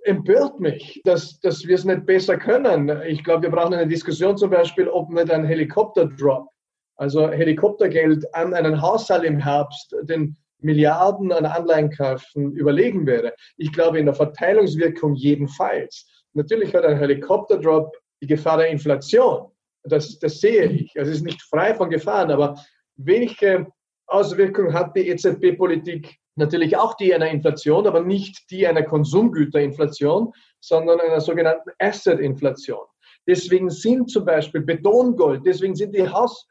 empört 0.04 0.58
mich, 0.60 1.02
dass, 1.04 1.38
dass 1.40 1.66
wir 1.66 1.74
es 1.74 1.84
nicht 1.84 2.06
besser 2.06 2.38
können. 2.38 3.02
Ich 3.06 3.22
glaube, 3.24 3.42
wir 3.42 3.50
brauchen 3.50 3.74
eine 3.74 3.86
Diskussion 3.86 4.36
zum 4.36 4.50
Beispiel, 4.50 4.88
ob 4.88 5.10
nicht 5.10 5.30
ein 5.30 5.44
Helikopterdrop, 5.44 6.48
also 6.96 7.28
Helikoptergeld 7.30 8.34
an 8.34 8.54
einen 8.54 8.80
Haushalt 8.80 9.24
im 9.24 9.38
Herbst, 9.38 9.94
den 10.02 10.36
Milliarden 10.60 11.32
an 11.32 11.46
Anleihenkäufen 11.46 12.52
überlegen 12.52 13.06
wäre. 13.06 13.34
Ich 13.56 13.72
glaube, 13.72 13.98
in 13.98 14.06
der 14.06 14.14
Verteilungswirkung 14.14 15.14
jedenfalls. 15.14 16.06
Natürlich 16.34 16.74
hat 16.74 16.84
ein 16.84 16.98
Helikopterdrop 16.98 17.96
die 18.20 18.26
Gefahr 18.26 18.58
der 18.58 18.68
Inflation. 18.68 19.50
Das, 19.84 20.18
das 20.18 20.40
sehe 20.40 20.66
ich. 20.66 20.94
Es 20.94 21.08
ist 21.08 21.24
nicht 21.24 21.40
frei 21.42 21.74
von 21.74 21.90
Gefahren, 21.90 22.30
aber 22.30 22.56
welche 22.96 23.66
Auswirkungen 24.06 24.74
hat 24.74 24.96
die 24.96 25.08
EZB-Politik 25.08 26.18
natürlich 26.34 26.76
auch 26.76 26.94
die 26.94 27.14
einer 27.14 27.28
Inflation, 27.28 27.86
aber 27.86 28.00
nicht 28.00 28.50
die 28.50 28.66
einer 28.66 28.82
Konsumgüterinflation, 28.82 30.32
sondern 30.60 31.00
einer 31.00 31.20
sogenannten 31.20 31.70
Asset-Inflation. 31.78 32.86
Deswegen 33.26 33.70
sind 33.70 34.10
zum 34.10 34.24
Beispiel 34.24 34.62
Betongold, 34.62 35.42
deswegen 35.44 35.74
sind 35.74 35.94
die 35.94 36.08
Haus, 36.08 36.46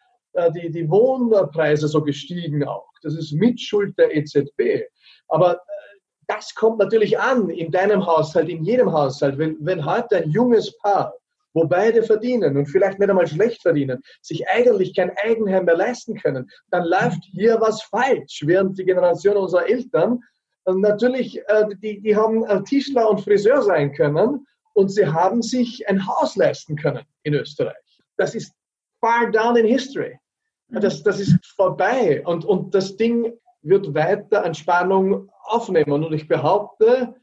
die, 0.51 0.71
die 0.71 0.89
Wohnpreise 0.89 1.87
so 1.87 2.01
gestiegen 2.03 2.63
auch. 2.63 2.89
Das 3.01 3.15
ist 3.15 3.31
Mitschuld 3.33 3.97
der 3.97 4.15
EZB. 4.15 4.85
Aber 5.27 5.55
äh, 5.55 5.57
das 6.27 6.53
kommt 6.53 6.79
natürlich 6.79 7.19
an 7.19 7.49
in 7.49 7.71
deinem 7.71 8.05
Haushalt, 8.05 8.49
in 8.49 8.63
jedem 8.63 8.91
Haushalt. 8.91 9.37
Wenn, 9.37 9.57
wenn 9.61 9.85
heute 9.85 10.17
ein 10.17 10.29
junges 10.29 10.77
Paar 10.77 11.13
wo 11.53 11.65
beide 11.65 12.03
verdienen 12.03 12.55
und 12.55 12.67
vielleicht 12.67 12.99
nicht 12.99 13.09
einmal 13.09 13.25
schlecht 13.25 13.63
verdienen, 13.63 13.99
sich 14.21 14.47
eigentlich 14.47 14.95
kein 14.95 15.11
Eigenheim 15.17 15.65
mehr 15.65 15.75
leisten 15.75 16.15
können, 16.15 16.47
dann 16.69 16.85
läuft 16.85 17.23
hier 17.31 17.59
was 17.59 17.81
falsch, 17.81 18.43
während 18.45 18.77
die 18.77 18.85
Generation 18.85 19.37
unserer 19.37 19.67
Eltern 19.67 20.19
äh, 20.65 20.73
natürlich, 20.73 21.39
äh, 21.47 21.65
die, 21.81 21.99
die 21.99 22.15
haben 22.15 22.45
Tischler 22.65 23.09
und 23.09 23.21
Friseur 23.21 23.63
sein 23.63 23.91
können 23.91 24.45
und 24.73 24.89
sie 24.89 25.07
haben 25.07 25.41
sich 25.41 25.87
ein 25.89 26.05
Haus 26.07 26.35
leisten 26.35 26.75
können 26.75 27.03
in 27.23 27.33
Österreich. 27.33 27.75
Das 28.17 28.35
ist 28.35 28.53
far 28.99 29.31
down 29.31 29.57
in 29.57 29.65
history. 29.65 30.19
Das, 30.69 31.01
das 31.03 31.19
ist 31.19 31.45
vorbei 31.55 32.21
und, 32.25 32.43
und 32.43 32.75
das 32.75 32.97
Ding 32.97 33.33
wird 33.61 33.93
weiter 33.93 34.43
an 34.43 34.53
Spannung 34.53 35.29
aufnehmen. 35.43 35.91
Und 35.91 36.13
ich 36.13 36.27
behaupte, 36.27 37.15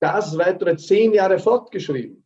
das 0.00 0.36
weitere 0.36 0.76
zehn 0.76 1.12
Jahre 1.12 1.38
fortgeschrieben. 1.38 2.24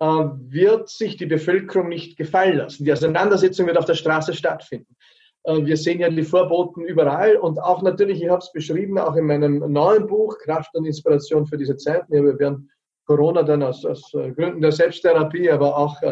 Äh, 0.00 0.06
wird 0.06 0.88
sich 0.88 1.16
die 1.16 1.26
Bevölkerung 1.26 1.88
nicht 1.88 2.16
gefallen 2.16 2.56
lassen. 2.56 2.84
Die 2.84 2.92
Auseinandersetzung 2.92 3.66
wird 3.66 3.78
auf 3.78 3.84
der 3.84 3.94
Straße 3.94 4.34
stattfinden. 4.34 4.96
Äh, 5.44 5.64
wir 5.64 5.76
sehen 5.76 6.00
ja 6.00 6.10
die 6.10 6.24
Vorboten 6.24 6.84
überall 6.84 7.36
und 7.36 7.60
auch 7.60 7.80
natürlich, 7.80 8.20
ich 8.20 8.28
habe 8.28 8.40
es 8.40 8.50
beschrieben, 8.50 8.98
auch 8.98 9.14
in 9.14 9.26
meinem 9.26 9.58
neuen 9.72 10.06
Buch 10.06 10.36
Kraft 10.38 10.74
und 10.74 10.84
Inspiration 10.84 11.46
für 11.46 11.56
diese 11.56 11.76
Zeiten. 11.76 12.12
Wir 12.12 12.38
werden 12.38 12.70
Corona 13.06 13.44
dann 13.44 13.62
aus, 13.62 13.84
aus 13.84 14.12
äh, 14.14 14.32
Gründen 14.32 14.62
der 14.62 14.72
Selbsttherapie, 14.72 15.48
aber 15.50 15.76
auch, 15.76 16.02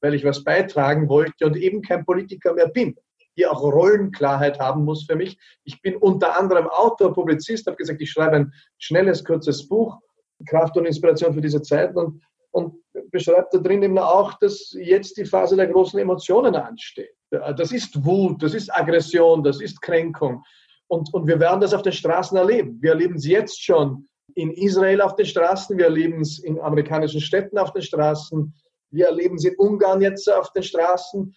weil 0.00 0.14
ich 0.14 0.24
was 0.24 0.44
beitragen 0.44 1.08
wollte 1.08 1.46
und 1.46 1.56
eben 1.56 1.82
kein 1.82 2.04
Politiker 2.04 2.54
mehr 2.54 2.68
bin, 2.68 2.96
hier 3.34 3.52
auch 3.52 3.62
Rollenklarheit 3.62 4.58
haben 4.58 4.84
muss 4.84 5.04
für 5.04 5.16
mich. 5.16 5.38
Ich 5.64 5.80
bin 5.82 5.96
unter 5.96 6.38
anderem 6.38 6.66
Autor, 6.68 7.12
Publizist, 7.12 7.66
habe 7.66 7.76
gesagt, 7.76 8.00
ich 8.00 8.10
schreibe 8.10 8.36
ein 8.36 8.52
schnelles, 8.78 9.24
kurzes 9.24 9.68
Buch, 9.68 9.98
Kraft 10.46 10.76
und 10.76 10.86
Inspiration 10.86 11.34
für 11.34 11.40
diese 11.40 11.62
Zeiten 11.62 11.96
und 11.96 12.22
und 12.50 12.74
beschreibt 13.10 13.54
da 13.54 13.58
drin 13.58 13.82
eben 13.82 13.98
auch, 13.98 14.34
dass 14.38 14.74
jetzt 14.78 15.16
die 15.16 15.24
Phase 15.24 15.56
der 15.56 15.68
großen 15.68 15.98
Emotionen 15.98 16.54
ansteht. 16.54 17.14
Das 17.30 17.72
ist 17.72 18.04
Wut, 18.04 18.42
das 18.42 18.54
ist 18.54 18.74
Aggression, 18.74 19.42
das 19.42 19.60
ist 19.60 19.80
Kränkung. 19.82 20.42
Und, 20.88 21.12
und 21.12 21.26
wir 21.26 21.38
werden 21.38 21.60
das 21.60 21.74
auf 21.74 21.82
den 21.82 21.92
Straßen 21.92 22.36
erleben. 22.38 22.78
Wir 22.80 22.92
erleben 22.92 23.16
es 23.16 23.26
jetzt 23.26 23.62
schon 23.62 24.08
in 24.34 24.50
Israel 24.52 25.02
auf 25.02 25.14
den 25.16 25.26
Straßen, 25.26 25.76
wir 25.76 25.86
erleben 25.86 26.20
es 26.20 26.38
in 26.38 26.58
amerikanischen 26.60 27.20
Städten 27.20 27.58
auf 27.58 27.72
den 27.72 27.82
Straßen, 27.82 28.54
wir 28.90 29.06
erleben 29.06 29.36
es 29.36 29.44
in 29.44 29.56
Ungarn 29.56 30.00
jetzt 30.00 30.30
auf 30.30 30.52
den 30.52 30.62
Straßen. 30.62 31.34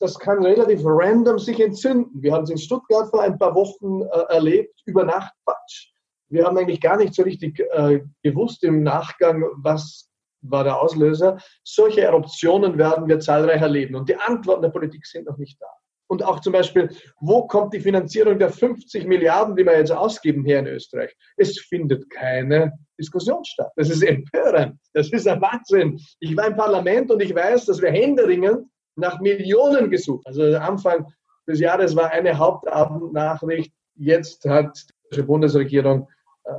Das 0.00 0.18
kann 0.18 0.44
relativ 0.44 0.80
random 0.84 1.38
sich 1.38 1.60
entzünden. 1.60 2.22
Wir 2.22 2.32
haben 2.32 2.44
es 2.44 2.50
in 2.50 2.58
Stuttgart 2.58 3.08
vor 3.10 3.22
ein 3.22 3.38
paar 3.38 3.54
Wochen 3.54 4.02
äh, 4.02 4.34
erlebt, 4.34 4.80
über 4.86 5.04
Nacht. 5.04 5.32
Wir 6.30 6.44
haben 6.44 6.58
eigentlich 6.58 6.80
gar 6.80 6.96
nicht 6.96 7.14
so 7.14 7.22
richtig 7.22 7.60
äh, 7.72 8.00
gewusst 8.22 8.62
im 8.64 8.82
Nachgang, 8.82 9.44
was 9.56 10.10
war 10.42 10.64
der 10.64 10.80
Auslöser. 10.80 11.38
Solche 11.64 12.02
Eruptionen 12.02 12.76
werden 12.76 13.08
wir 13.08 13.18
zahlreich 13.20 13.62
erleben. 13.62 13.94
Und 13.94 14.08
die 14.08 14.16
Antworten 14.16 14.62
der 14.62 14.68
Politik 14.68 15.06
sind 15.06 15.26
noch 15.26 15.38
nicht 15.38 15.60
da. 15.60 15.66
Und 16.08 16.24
auch 16.24 16.40
zum 16.40 16.54
Beispiel, 16.54 16.88
wo 17.20 17.46
kommt 17.46 17.74
die 17.74 17.80
Finanzierung 17.80 18.38
der 18.38 18.50
50 18.50 19.06
Milliarden, 19.06 19.54
die 19.54 19.64
wir 19.64 19.76
jetzt 19.76 19.92
ausgeben 19.92 20.44
hier 20.44 20.58
in 20.58 20.66
Österreich? 20.66 21.14
Es 21.36 21.58
findet 21.60 22.08
keine 22.10 22.72
Diskussion 22.98 23.44
statt. 23.44 23.70
Das 23.76 23.90
ist 23.90 24.02
empörend. 24.02 24.78
Das 24.94 25.10
ist 25.10 25.28
ein 25.28 25.40
Wahnsinn. 25.40 26.00
Ich 26.18 26.34
war 26.36 26.46
im 26.46 26.56
Parlament 26.56 27.10
und 27.10 27.20
ich 27.20 27.34
weiß, 27.34 27.66
dass 27.66 27.82
wir 27.82 27.90
händeringend 27.90 28.66
nach 28.96 29.20
Millionen 29.20 29.90
gesucht. 29.90 30.26
Also 30.26 30.42
Anfang 30.56 31.06
des 31.46 31.60
Jahres 31.60 31.94
war 31.94 32.10
eine 32.10 32.36
Hauptabendnachricht. 32.36 33.72
Jetzt 33.94 34.44
hat 34.46 34.86
die 35.14 35.22
Bundesregierung, 35.22 36.08
äh, 36.44 36.52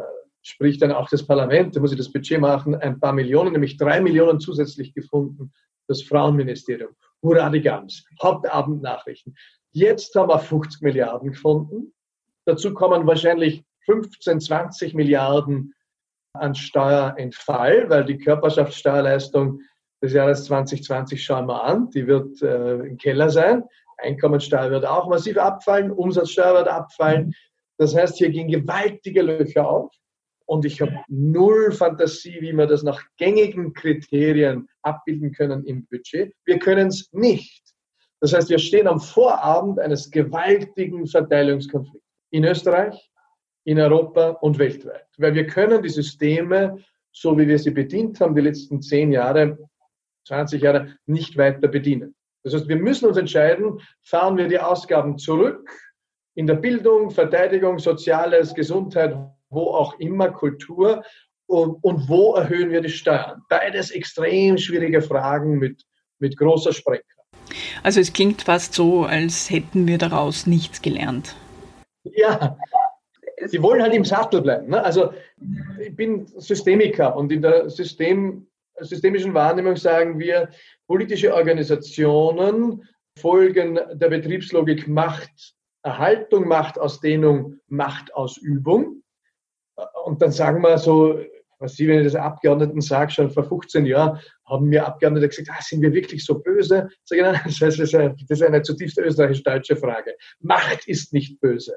sprich 0.43 0.77
dann 0.77 0.91
auch 0.91 1.09
das 1.09 1.25
Parlament, 1.25 1.75
da 1.75 1.79
muss 1.79 1.91
ich 1.91 1.97
das 1.97 2.11
Budget 2.11 2.39
machen, 2.39 2.75
ein 2.75 2.99
paar 2.99 3.13
Millionen, 3.13 3.53
nämlich 3.53 3.77
drei 3.77 3.99
Millionen 3.99 4.39
zusätzlich 4.39 4.93
gefunden, 4.93 5.51
das 5.87 6.03
Frauenministerium. 6.03 6.91
Hurra 7.23 7.49
die 7.49 7.61
Gams. 7.61 8.05
Hauptabendnachrichten. 8.21 9.35
Jetzt 9.71 10.15
haben 10.15 10.29
wir 10.29 10.39
50 10.39 10.81
Milliarden 10.81 11.31
gefunden. 11.31 11.93
Dazu 12.45 12.73
kommen 12.73 13.05
wahrscheinlich 13.05 13.63
15, 13.85 14.39
20 14.39 14.93
Milliarden 14.93 15.73
an 16.33 16.55
Steuerentfall, 16.55 17.89
weil 17.89 18.05
die 18.05 18.17
Körperschaftssteuerleistung 18.17 19.61
des 20.01 20.13
Jahres 20.13 20.45
2020 20.45 21.23
schauen 21.23 21.47
wir 21.47 21.63
an, 21.63 21.89
die 21.91 22.07
wird 22.07 22.41
äh, 22.41 22.75
im 22.75 22.97
Keller 22.97 23.29
sein. 23.29 23.63
Einkommensteuer 23.97 24.71
wird 24.71 24.85
auch 24.85 25.09
massiv 25.09 25.37
abfallen, 25.37 25.91
Umsatzsteuer 25.91 26.53
wird 26.53 26.67
abfallen. 26.67 27.33
Das 27.77 27.95
heißt, 27.95 28.17
hier 28.17 28.29
gehen 28.29 28.47
gewaltige 28.47 29.21
Löcher 29.21 29.67
auf. 29.67 29.93
Und 30.49 30.65
ich 30.65 30.81
habe 30.81 31.03
null 31.09 31.71
Fantasie, 31.71 32.41
wie 32.41 32.53
wir 32.53 32.65
das 32.65 32.81
nach 32.81 33.03
gängigen 33.17 33.71
Kriterien 33.71 34.67
abbilden 34.81 35.31
können 35.31 35.63
im 35.65 35.85
Budget. 35.85 36.33
Wir 36.43 36.57
können 36.57 36.87
es 36.87 37.07
nicht. 37.13 37.61
Das 38.19 38.33
heißt, 38.33 38.49
wir 38.49 38.57
stehen 38.57 38.87
am 38.87 38.99
Vorabend 38.99 39.77
eines 39.79 40.09
gewaltigen 40.09 41.05
Verteilungskonflikts 41.05 42.03
in 42.31 42.45
Österreich, 42.45 43.11
in 43.63 43.79
Europa 43.79 44.29
und 44.41 44.57
weltweit. 44.57 45.05
Weil 45.19 45.35
wir 45.35 45.45
können 45.45 45.83
die 45.83 45.89
Systeme, 45.89 46.83
so 47.11 47.37
wie 47.37 47.47
wir 47.47 47.59
sie 47.59 47.69
bedient 47.69 48.19
haben, 48.19 48.33
die 48.33 48.41
letzten 48.41 48.81
zehn 48.81 49.11
Jahre, 49.11 49.59
20 50.27 50.63
Jahre, 50.63 50.95
nicht 51.05 51.37
weiter 51.37 51.67
bedienen. 51.67 52.15
Das 52.41 52.55
heißt, 52.55 52.67
wir 52.67 52.77
müssen 52.77 53.05
uns 53.05 53.17
entscheiden, 53.17 53.81
fahren 54.01 54.35
wir 54.35 54.47
die 54.47 54.57
Ausgaben 54.57 55.19
zurück 55.19 55.69
in 56.33 56.47
der 56.47 56.55
Bildung, 56.55 57.11
Verteidigung, 57.11 57.77
Soziales, 57.77 58.55
Gesundheit, 58.55 59.15
wo 59.49 59.71
auch 59.71 59.99
immer, 59.99 60.29
Kultur 60.29 61.03
und, 61.47 61.83
und 61.83 62.07
wo 62.07 62.35
erhöhen 62.35 62.71
wir 62.71 62.81
die 62.81 62.89
Steuern. 62.89 63.41
Beides 63.49 63.91
extrem 63.91 64.57
schwierige 64.57 65.01
Fragen 65.01 65.57
mit, 65.57 65.83
mit 66.19 66.37
großer 66.37 66.73
Sprengkraft. 66.73 67.09
Also 67.83 67.99
es 67.99 68.13
klingt 68.13 68.43
fast 68.43 68.73
so, 68.73 69.03
als 69.03 69.49
hätten 69.49 69.87
wir 69.87 69.97
daraus 69.97 70.45
nichts 70.45 70.81
gelernt. 70.81 71.35
Ja, 72.03 72.57
sie 73.45 73.61
wollen 73.61 73.81
halt 73.81 73.93
im 73.93 74.05
Sattel 74.05 74.41
bleiben. 74.41 74.69
Ne? 74.69 74.83
Also 74.83 75.13
ich 75.79 75.95
bin 75.95 76.27
Systemiker 76.37 77.15
und 77.15 77.31
in 77.31 77.41
der 77.41 77.69
System, 77.69 78.47
systemischen 78.79 79.33
Wahrnehmung 79.33 79.75
sagen 79.75 80.19
wir, 80.19 80.49
politische 80.87 81.33
Organisationen 81.33 82.87
folgen 83.17 83.79
der 83.93 84.09
Betriebslogik 84.09 84.87
Machterhaltung, 84.87 86.47
Machtausdehnung, 86.47 87.59
Machtausübung. 87.67 89.01
Und 90.05 90.21
dann 90.21 90.31
sagen 90.31 90.61
wir 90.61 90.77
so, 90.77 91.19
was 91.59 91.75
Sie, 91.75 91.87
wenn 91.87 91.99
ich 91.99 92.13
das 92.13 92.15
Abgeordneten 92.15 92.81
sage, 92.81 93.11
schon 93.11 93.29
vor 93.29 93.43
15 93.43 93.85
Jahren 93.85 94.19
haben 94.45 94.67
mir 94.67 94.85
Abgeordnete 94.85 95.27
gesagt, 95.27 95.49
ah, 95.51 95.61
sind 95.61 95.81
wir 95.81 95.93
wirklich 95.93 96.25
so 96.25 96.39
böse? 96.39 96.89
Ich, 97.11 97.21
nein, 97.21 97.39
das 97.45 97.61
ist 97.79 97.93
eine, 97.93 98.15
das 98.27 98.39
ist 98.39 98.43
eine 98.43 98.61
zutiefst 98.61 98.97
österreichisch-deutsche 98.97 99.75
Frage. 99.75 100.15
Macht 100.39 100.87
ist 100.87 101.13
nicht 101.13 101.39
böse. 101.41 101.75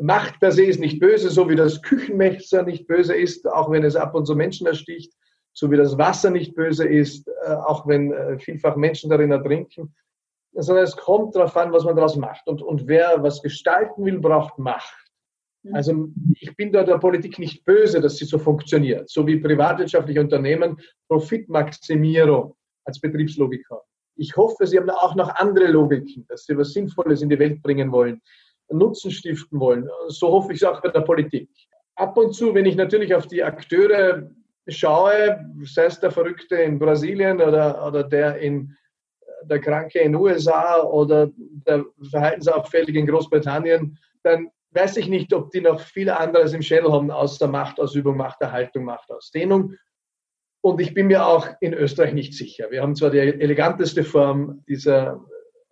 Macht 0.00 0.40
per 0.40 0.52
se 0.52 0.64
ist 0.64 0.80
nicht 0.80 1.00
böse, 1.00 1.30
so 1.30 1.48
wie 1.48 1.56
das 1.56 1.82
Küchenmesser 1.82 2.62
nicht 2.62 2.86
böse 2.86 3.14
ist, 3.14 3.46
auch 3.46 3.70
wenn 3.70 3.84
es 3.84 3.96
ab 3.96 4.14
und 4.14 4.26
zu 4.26 4.34
Menschen 4.34 4.66
ersticht, 4.66 5.12
so 5.52 5.70
wie 5.70 5.76
das 5.76 5.98
Wasser 5.98 6.30
nicht 6.30 6.54
böse 6.54 6.86
ist, 6.86 7.28
äh, 7.46 7.52
auch 7.52 7.86
wenn 7.86 8.12
äh, 8.12 8.38
vielfach 8.38 8.76
Menschen 8.76 9.10
darin 9.10 9.32
ertrinken. 9.32 9.94
Sondern 10.54 10.84
es 10.84 10.96
kommt 10.96 11.34
darauf 11.34 11.56
an, 11.56 11.72
was 11.72 11.84
man 11.84 11.96
daraus 11.96 12.16
macht. 12.16 12.46
Und, 12.46 12.62
und 12.62 12.86
wer 12.86 13.22
was 13.22 13.42
gestalten 13.42 14.04
will, 14.04 14.18
braucht 14.18 14.58
Macht. 14.58 15.01
Mhm. 15.62 15.74
Also 15.74 16.08
ich 16.40 16.54
bin 16.56 16.72
da 16.72 16.82
der 16.84 16.98
Politik 16.98 17.38
nicht 17.38 17.64
böse, 17.64 18.00
dass 18.00 18.16
sie 18.16 18.24
so 18.24 18.38
funktioniert. 18.38 19.08
So 19.08 19.26
wie 19.26 19.38
privatwirtschaftliche 19.38 20.20
Unternehmen 20.20 20.76
Profitmaximierung 21.08 22.54
als 22.84 23.00
Betriebslogik 23.00 23.68
haben. 23.70 23.86
Ich 24.16 24.36
hoffe, 24.36 24.66
sie 24.66 24.78
haben 24.78 24.90
auch 24.90 25.14
noch 25.14 25.34
andere 25.36 25.66
Logiken, 25.68 26.26
dass 26.28 26.44
sie 26.44 26.56
was 26.56 26.72
Sinnvolles 26.72 27.22
in 27.22 27.30
die 27.30 27.38
Welt 27.38 27.62
bringen 27.62 27.90
wollen, 27.92 28.20
Nutzen 28.70 29.10
stiften 29.10 29.58
wollen. 29.58 29.88
So 30.08 30.28
hoffe 30.28 30.52
ich 30.52 30.62
es 30.62 30.68
auch 30.68 30.80
bei 30.80 30.88
der 30.88 31.00
Politik. 31.00 31.48
Ab 31.96 32.16
und 32.16 32.34
zu, 32.34 32.54
wenn 32.54 32.66
ich 32.66 32.76
natürlich 32.76 33.14
auf 33.14 33.26
die 33.26 33.42
Akteure 33.42 34.30
schaue, 34.68 35.44
sei 35.64 35.84
es 35.84 36.00
der 36.00 36.10
Verrückte 36.10 36.56
in 36.56 36.78
Brasilien 36.78 37.40
oder, 37.40 37.86
oder 37.86 38.04
der 38.04 38.38
in 38.38 38.74
der 39.44 39.60
Kranke 39.60 39.98
in 39.98 40.12
den 40.12 40.20
USA 40.20 40.82
oder 40.82 41.30
der 41.36 41.84
Verhaltensauffällige 42.10 42.98
in 42.98 43.06
Großbritannien, 43.06 43.98
dann 44.22 44.50
weiß 44.74 44.96
ich 44.96 45.08
nicht, 45.08 45.32
ob 45.32 45.50
die 45.50 45.60
noch 45.60 45.80
viel 45.80 46.10
anderes 46.10 46.52
im 46.52 46.62
Schädel 46.62 46.92
haben, 46.92 47.10
außer 47.10 47.46
Machtausübung, 47.48 48.16
Machterhaltung, 48.16 48.84
Machtausdehnung. 48.84 49.74
Und 50.62 50.80
ich 50.80 50.94
bin 50.94 51.08
mir 51.08 51.26
auch 51.26 51.48
in 51.60 51.74
Österreich 51.74 52.14
nicht 52.14 52.34
sicher. 52.34 52.70
Wir 52.70 52.82
haben 52.82 52.94
zwar 52.94 53.10
die 53.10 53.18
eleganteste 53.18 54.04
Form 54.04 54.62
dieser 54.68 55.24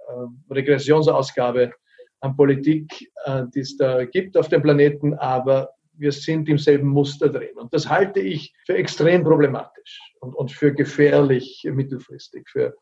äh, 0.09 0.53
Regressionsausgabe 0.53 1.73
an 2.21 2.37
Politik, 2.37 3.11
äh, 3.25 3.45
die 3.55 3.61
es 3.61 3.77
da 3.77 4.05
gibt 4.05 4.37
auf 4.37 4.49
dem 4.49 4.63
Planeten, 4.63 5.15
aber 5.15 5.71
wir 5.93 6.13
sind 6.13 6.49
im 6.49 6.59
selben 6.59 6.89
Muster 6.89 7.29
drin. 7.29 7.57
Und 7.57 7.73
das 7.73 7.89
halte 7.89 8.21
ich 8.21 8.55
für 8.67 8.75
extrem 8.75 9.23
problematisch 9.23 10.15
und, 10.21 10.35
und 10.35 10.51
für 10.51 10.73
gefährlich 10.75 11.63
mittelfristig 11.71 12.49
für, 12.49 12.75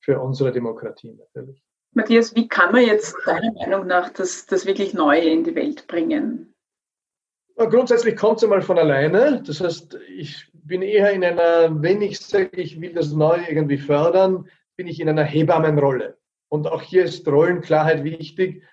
für 0.00 0.20
unsere 0.20 0.52
Demokratie 0.52 1.12
natürlich. 1.12 1.62
Matthias, 1.94 2.34
wie 2.34 2.48
kann 2.48 2.72
man 2.72 2.86
jetzt 2.86 3.14
deiner 3.26 3.52
Meinung 3.52 3.86
nach 3.86 4.08
das, 4.10 4.46
das 4.46 4.64
wirklich 4.64 4.94
Neue 4.94 5.28
in 5.28 5.44
die 5.44 5.54
Welt 5.54 5.86
bringen? 5.86 6.54
Grundsätzlich 7.56 8.16
kommt 8.16 8.38
es 8.38 8.44
einmal 8.44 8.62
von 8.62 8.78
alleine. 8.78 9.42
Das 9.46 9.60
heißt, 9.60 9.98
ich 10.16 10.50
bin 10.52 10.82
eher 10.82 11.12
in 11.12 11.22
einer, 11.22 11.82
wenn 11.82 12.00
ich 12.00 12.18
sage, 12.18 12.60
ich 12.60 12.80
will 12.80 12.94
das 12.94 13.12
Neue 13.12 13.46
irgendwie 13.48 13.78
fördern, 13.78 14.48
bin 14.76 14.86
ich 14.86 15.00
in 15.00 15.08
einer 15.08 15.24
Hebammenrolle. 15.24 16.16
Und 16.48 16.66
auch 16.66 16.82
hier 16.82 17.04
ist 17.04 17.28
Rollenklarheit 17.28 18.04
wichtig. 18.04 18.64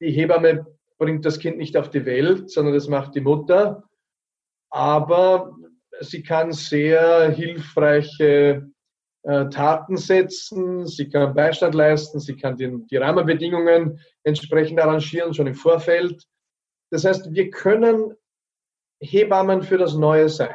Die 0.00 0.10
Hebamme 0.10 0.66
bringt 0.98 1.24
das 1.24 1.38
Kind 1.38 1.58
nicht 1.58 1.76
auf 1.76 1.90
die 1.90 2.06
Welt, 2.06 2.50
sondern 2.50 2.74
das 2.74 2.88
macht 2.88 3.14
die 3.14 3.20
Mutter. 3.20 3.88
Aber 4.70 5.56
sie 6.00 6.22
kann 6.22 6.52
sehr 6.52 7.30
hilfreiche 7.30 8.70
äh, 9.24 9.48
Taten 9.48 9.96
setzen, 9.96 10.86
sie 10.86 11.08
kann 11.08 11.34
Beistand 11.34 11.74
leisten, 11.74 12.20
sie 12.20 12.36
kann 12.36 12.56
die, 12.56 12.70
die 12.90 12.96
Rahmenbedingungen 12.98 13.98
entsprechend 14.22 14.78
arrangieren, 14.80 15.32
schon 15.32 15.46
im 15.46 15.54
Vorfeld. 15.54 16.22
Das 16.90 17.04
heißt, 17.04 17.32
wir 17.32 17.50
können 17.50 18.14
Hebammen 19.00 19.62
für 19.62 19.78
das 19.78 19.94
Neue 19.94 20.28
sein. 20.28 20.54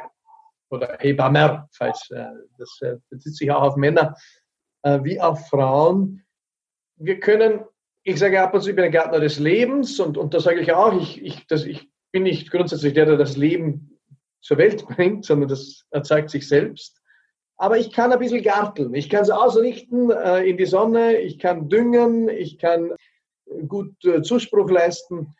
Oder 0.70 0.98
Hebammer, 1.00 1.68
falls 1.72 2.10
äh, 2.10 2.26
das 2.58 2.78
äh, 2.80 2.96
bezieht 3.08 3.34
sich 3.34 3.50
auch 3.50 3.62
auf 3.62 3.76
Männer 3.76 4.14
wie 4.82 5.20
auf 5.20 5.46
Frauen. 5.48 6.24
Wir 6.96 7.20
können, 7.20 7.60
ich 8.02 8.18
sage 8.18 8.40
ab 8.40 8.54
und 8.54 8.62
zu, 8.62 8.70
ich 8.70 8.76
bin 8.76 8.86
ein 8.86 8.90
Gärtner 8.90 9.20
des 9.20 9.38
Lebens 9.38 10.00
und, 10.00 10.16
und 10.16 10.32
das 10.32 10.44
sage 10.44 10.60
ich 10.60 10.72
auch, 10.72 10.98
ich, 10.98 11.22
ich, 11.22 11.46
das, 11.48 11.66
ich 11.66 11.90
bin 12.12 12.22
nicht 12.22 12.50
grundsätzlich 12.50 12.94
der, 12.94 13.04
der 13.04 13.18
das 13.18 13.36
Leben 13.36 13.98
zur 14.40 14.56
Welt 14.56 14.86
bringt, 14.88 15.26
sondern 15.26 15.50
das 15.50 15.84
erzeugt 15.90 16.30
sich 16.30 16.48
selbst. 16.48 16.99
Aber 17.60 17.76
ich 17.76 17.92
kann 17.92 18.10
ein 18.10 18.18
bisschen 18.18 18.42
garteln. 18.42 18.94
Ich 18.94 19.10
kann 19.10 19.20
es 19.20 19.28
ausrichten 19.28 20.10
äh, 20.10 20.48
in 20.48 20.56
die 20.56 20.64
Sonne, 20.64 21.18
ich 21.18 21.38
kann 21.38 21.68
düngen, 21.68 22.30
ich 22.30 22.56
kann 22.56 22.94
gut 23.68 24.02
äh, 24.02 24.22
Zuspruch 24.22 24.70
leisten. 24.70 25.34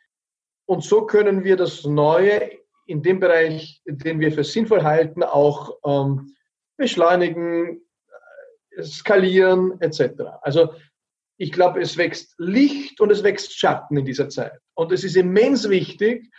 Und 0.66 0.84
so 0.84 1.06
können 1.06 1.44
wir 1.44 1.56
das 1.56 1.84
Neue 1.86 2.50
in 2.84 3.02
dem 3.02 3.20
Bereich, 3.20 3.80
den 3.86 4.20
wir 4.20 4.32
für 4.32 4.44
sinnvoll 4.44 4.82
halten, 4.82 5.22
auch 5.22 5.78
ähm, 5.82 6.36
beschleunigen, 6.76 7.80
äh, 8.76 8.82
skalieren 8.82 9.80
etc. 9.80 10.20
Also 10.42 10.74
ich 11.38 11.52
glaube, 11.52 11.80
es 11.80 11.96
wächst 11.96 12.34
Licht 12.36 13.00
und 13.00 13.10
es 13.10 13.22
wächst 13.22 13.58
Schatten 13.58 13.96
in 13.96 14.04
dieser 14.04 14.28
Zeit. 14.28 14.60
Und 14.74 14.92
es 14.92 15.04
ist 15.04 15.16
immens 15.16 15.70
wichtig, 15.70 16.30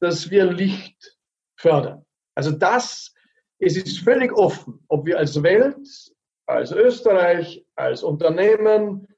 dass 0.00 0.32
wir 0.32 0.46
Licht 0.46 1.16
fördern. 1.54 2.04
Also 2.34 2.50
das 2.50 3.14
es 3.58 3.76
ist 3.76 4.00
völlig 4.00 4.32
offen, 4.32 4.80
ob 4.88 5.06
wir 5.06 5.18
als 5.18 5.42
Welt, 5.42 5.76
als 6.46 6.72
Österreich, 6.72 7.64
als 7.74 8.02
Unternehmen, 8.02 9.08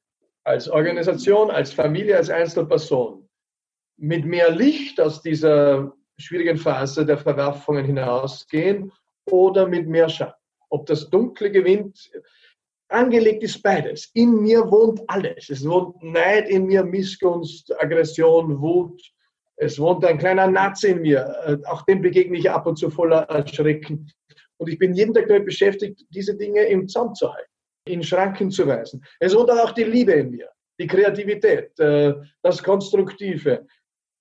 als 0.44 0.68
Organisation, 0.68 1.50
als 1.50 1.72
Familie, 1.72 2.16
als 2.16 2.30
Einzelperson 2.30 3.28
mit 4.00 4.24
mehr 4.24 4.50
Licht 4.50 5.00
aus 5.00 5.20
dieser 5.20 5.92
schwierigen 6.16 6.56
Phase 6.56 7.04
der 7.04 7.18
Verwerfungen 7.18 7.84
hinausgehen 7.84 8.92
oder 9.26 9.68
mit 9.68 9.86
mehr 9.86 10.08
Schatten. 10.08 10.34
ob 10.72 10.86
das 10.86 11.10
Dunkle 11.10 11.50
gewinnt. 11.50 12.10
Angelegt 12.88 13.42
ist 13.42 13.60
beides. 13.62 14.10
In 14.14 14.40
mir 14.40 14.70
wohnt 14.70 15.00
alles. 15.08 15.50
Es 15.50 15.68
wohnt 15.68 16.00
Neid 16.02 16.48
in 16.48 16.66
mir, 16.66 16.84
Missgunst, 16.84 17.72
Aggression, 17.80 18.60
Wut. 18.60 19.02
Es 19.56 19.78
wohnt 19.78 20.04
ein 20.04 20.18
kleiner 20.18 20.46
Nazi 20.46 20.90
in 20.90 21.02
mir. 21.02 21.34
Äh, 21.44 21.56
auch 21.66 21.82
dem 21.82 22.00
begegne 22.00 22.38
ich 22.38 22.50
ab 22.50 22.66
und 22.66 22.76
zu 22.76 22.88
voller 22.88 23.26
Schrecken. 23.48 24.12
Und 24.60 24.68
ich 24.68 24.78
bin 24.78 24.92
jeden 24.92 25.14
Tag 25.14 25.26
damit 25.28 25.46
beschäftigt, 25.46 26.04
diese 26.10 26.36
Dinge 26.36 26.62
im 26.64 26.86
Zaum 26.86 27.14
zu 27.14 27.32
halten, 27.32 27.50
in 27.86 28.02
Schranken 28.02 28.50
zu 28.50 28.66
weisen. 28.66 29.02
Es 29.18 29.34
wohnt 29.34 29.50
auch 29.50 29.72
die 29.72 29.84
Liebe 29.84 30.12
in 30.12 30.30
mir, 30.30 30.50
die 30.78 30.86
Kreativität, 30.86 31.78
äh, 31.80 32.12
das 32.42 32.62
Konstruktive. 32.62 33.66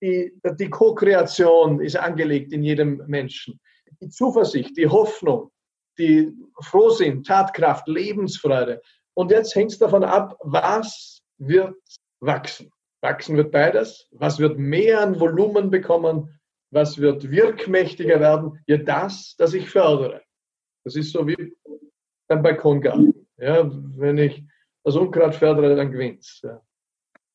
Die, 0.02 0.34
die 0.58 0.70
Co-Kreation 0.70 1.82
ist 1.82 1.98
angelegt 1.98 2.54
in 2.54 2.64
jedem 2.64 3.04
Menschen. 3.08 3.60
Die 4.02 4.08
Zuversicht, 4.08 4.78
die 4.78 4.88
Hoffnung, 4.88 5.52
die 5.98 6.32
Frohsinn, 6.62 7.22
Tatkraft, 7.22 7.86
Lebensfreude. 7.90 8.82
Und 9.16 9.32
jetzt 9.32 9.54
hängt 9.56 9.74
es 9.74 9.78
davon 9.78 10.06
ab, 10.06 10.38
was 10.42 11.22
wird 11.38 11.76
wachsen. 12.22 12.72
Wachsen 13.02 13.36
wird 13.36 13.52
beides. 13.52 14.08
Was 14.12 14.40
wird 14.40 14.58
mehr 14.58 15.02
an 15.02 15.20
Volumen 15.20 15.70
bekommen? 15.70 16.40
Was 16.72 16.98
wird 16.98 17.30
wirkmächtiger 17.30 18.22
werden? 18.22 18.58
Ja, 18.68 18.78
das, 18.78 19.36
das 19.38 19.54
ich 19.54 19.70
fördere. 19.70 20.22
Das 20.84 20.96
ist 20.96 21.12
so 21.12 21.28
wie 21.28 21.56
beim 22.28 22.42
Balkongarten. 22.42 23.28
Ja, 23.38 23.70
wenn 23.96 24.18
ich 24.18 24.44
das 24.84 24.96
Unkraut 24.96 25.36
fördere, 25.36 25.76
dann 25.76 25.92
gewinnt 25.92 26.22
es. 26.22 26.42
Ja. 26.44 26.62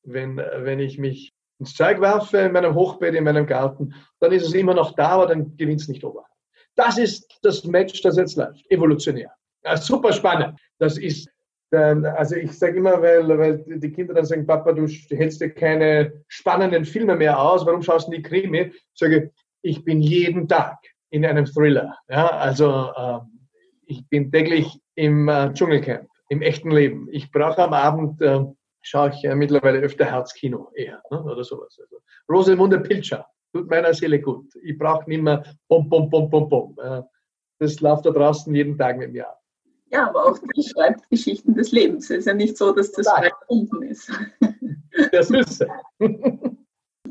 Wenn, 0.03 0.37
wenn 0.37 0.81
ich 0.81 0.99
mich 0.99 1.35
ins 1.59 1.75
Zeug 1.75 2.01
werfe 2.01 2.39
in 2.39 2.53
meinem 2.53 2.75
Hochbeet, 2.75 3.15
in 3.15 3.25
meinem 3.25 3.47
Garten, 3.47 3.95
dann 4.21 4.33
ist 4.33 4.47
es 4.47 4.55
immer 4.55 4.75
noch 4.75 4.95
da, 4.95 5.11
aber 5.11 5.27
dann 5.27 5.57
gewinnt 5.57 5.81
es 5.81 5.89
nicht 5.89 6.05
oberhalb. 6.05 6.31
Das 6.75 6.99
ist 6.99 7.39
das 7.43 7.65
Match, 7.65 8.03
das 8.03 8.17
jetzt 8.17 8.37
läuft, 8.37 8.69
evolutionär. 8.71 9.33
Ja, 9.65 9.77
super 9.77 10.13
spannend. 10.13 10.59
Das 10.79 10.99
ist, 10.99 11.31
ähm, 11.73 12.05
also 12.05 12.37
ich 12.37 12.53
sage 12.59 12.79
immer, 12.79 13.01
weil, 13.01 13.27
weil 13.29 13.65
die 13.79 13.93
Kinder 13.93 14.15
dann 14.15 14.25
sagen, 14.25 14.47
Papa, 14.47 14.73
du 14.73 14.87
hältst 14.87 15.41
dir 15.41 15.51
keine 15.51 16.25
spannenden 16.29 16.85
Filme 16.85 17.17
mehr 17.17 17.41
aus, 17.41 17.65
warum 17.65 17.83
schaust 17.83 18.09
du 18.09 18.13
die 18.13 18.23
Krimi? 18.23 18.73
Ich 18.75 18.99
sage, 18.99 19.33
ich 19.63 19.85
bin 19.85 20.01
jeden 20.01 20.49
Tag 20.49 20.79
in 21.14 21.24
einem 21.24 21.46
Thriller. 21.46 21.96
Ja, 22.09 22.27
also 22.27 22.90
ähm, 22.96 23.48
ich 23.87 24.05
bin 24.09 24.33
täglich 24.33 24.81
im 24.96 25.29
äh, 25.29 25.53
Dschungelcamp, 25.53 26.09
im 26.29 26.42
echten 26.42 26.72
Leben. 26.72 27.09
Ich 27.12 27.31
brauche 27.31 27.62
am 27.62 27.72
Abend, 27.72 28.20
äh, 28.20 28.44
schaue 28.83 29.11
ich 29.11 29.24
äh, 29.24 29.37
mittlerweile 29.37 29.79
öfter 29.79 30.07
Herzkino 30.07 30.72
eher 30.74 31.00
ne, 31.12 31.22
oder 31.22 31.44
sowas. 31.44 31.79
Also, 31.81 31.98
Rosemunde 32.29 32.81
Pilcher 32.81 33.27
tut 33.53 33.70
meiner 33.70 33.94
Seele 33.94 34.20
gut. 34.20 34.53
Ich 34.64 34.77
brauche 34.77 35.09
nicht 35.09 35.22
mehr 35.22 35.44
bom, 35.68 35.88
bom, 35.88 36.11
bom, 36.11 36.29
bom, 36.29 36.48
bom. 36.48 36.77
Äh, 36.83 37.03
das 37.61 37.81
läuft 37.81 38.07
da 38.07 38.11
draußen 38.11 38.53
jeden 38.53 38.77
Tag 38.77 38.98
mit 38.98 39.12
mir 39.12 39.29
ab. 39.29 39.40
Ja, 39.92 40.09
aber 40.09 40.27
auch 40.27 40.38
die 40.38 40.64
schreibt 40.64 41.09
Geschichten 41.11 41.55
des 41.55 41.70
Lebens. 41.70 42.11
Es 42.11 42.18
ist 42.18 42.27
ja 42.27 42.35
nicht 42.35 42.59
so, 42.59 42.72
dass 42.72 42.90
das 42.90 43.07
erfunden 43.07 43.83
ist. 43.83 44.11
Der 45.12 45.22
Süße. 45.22 45.68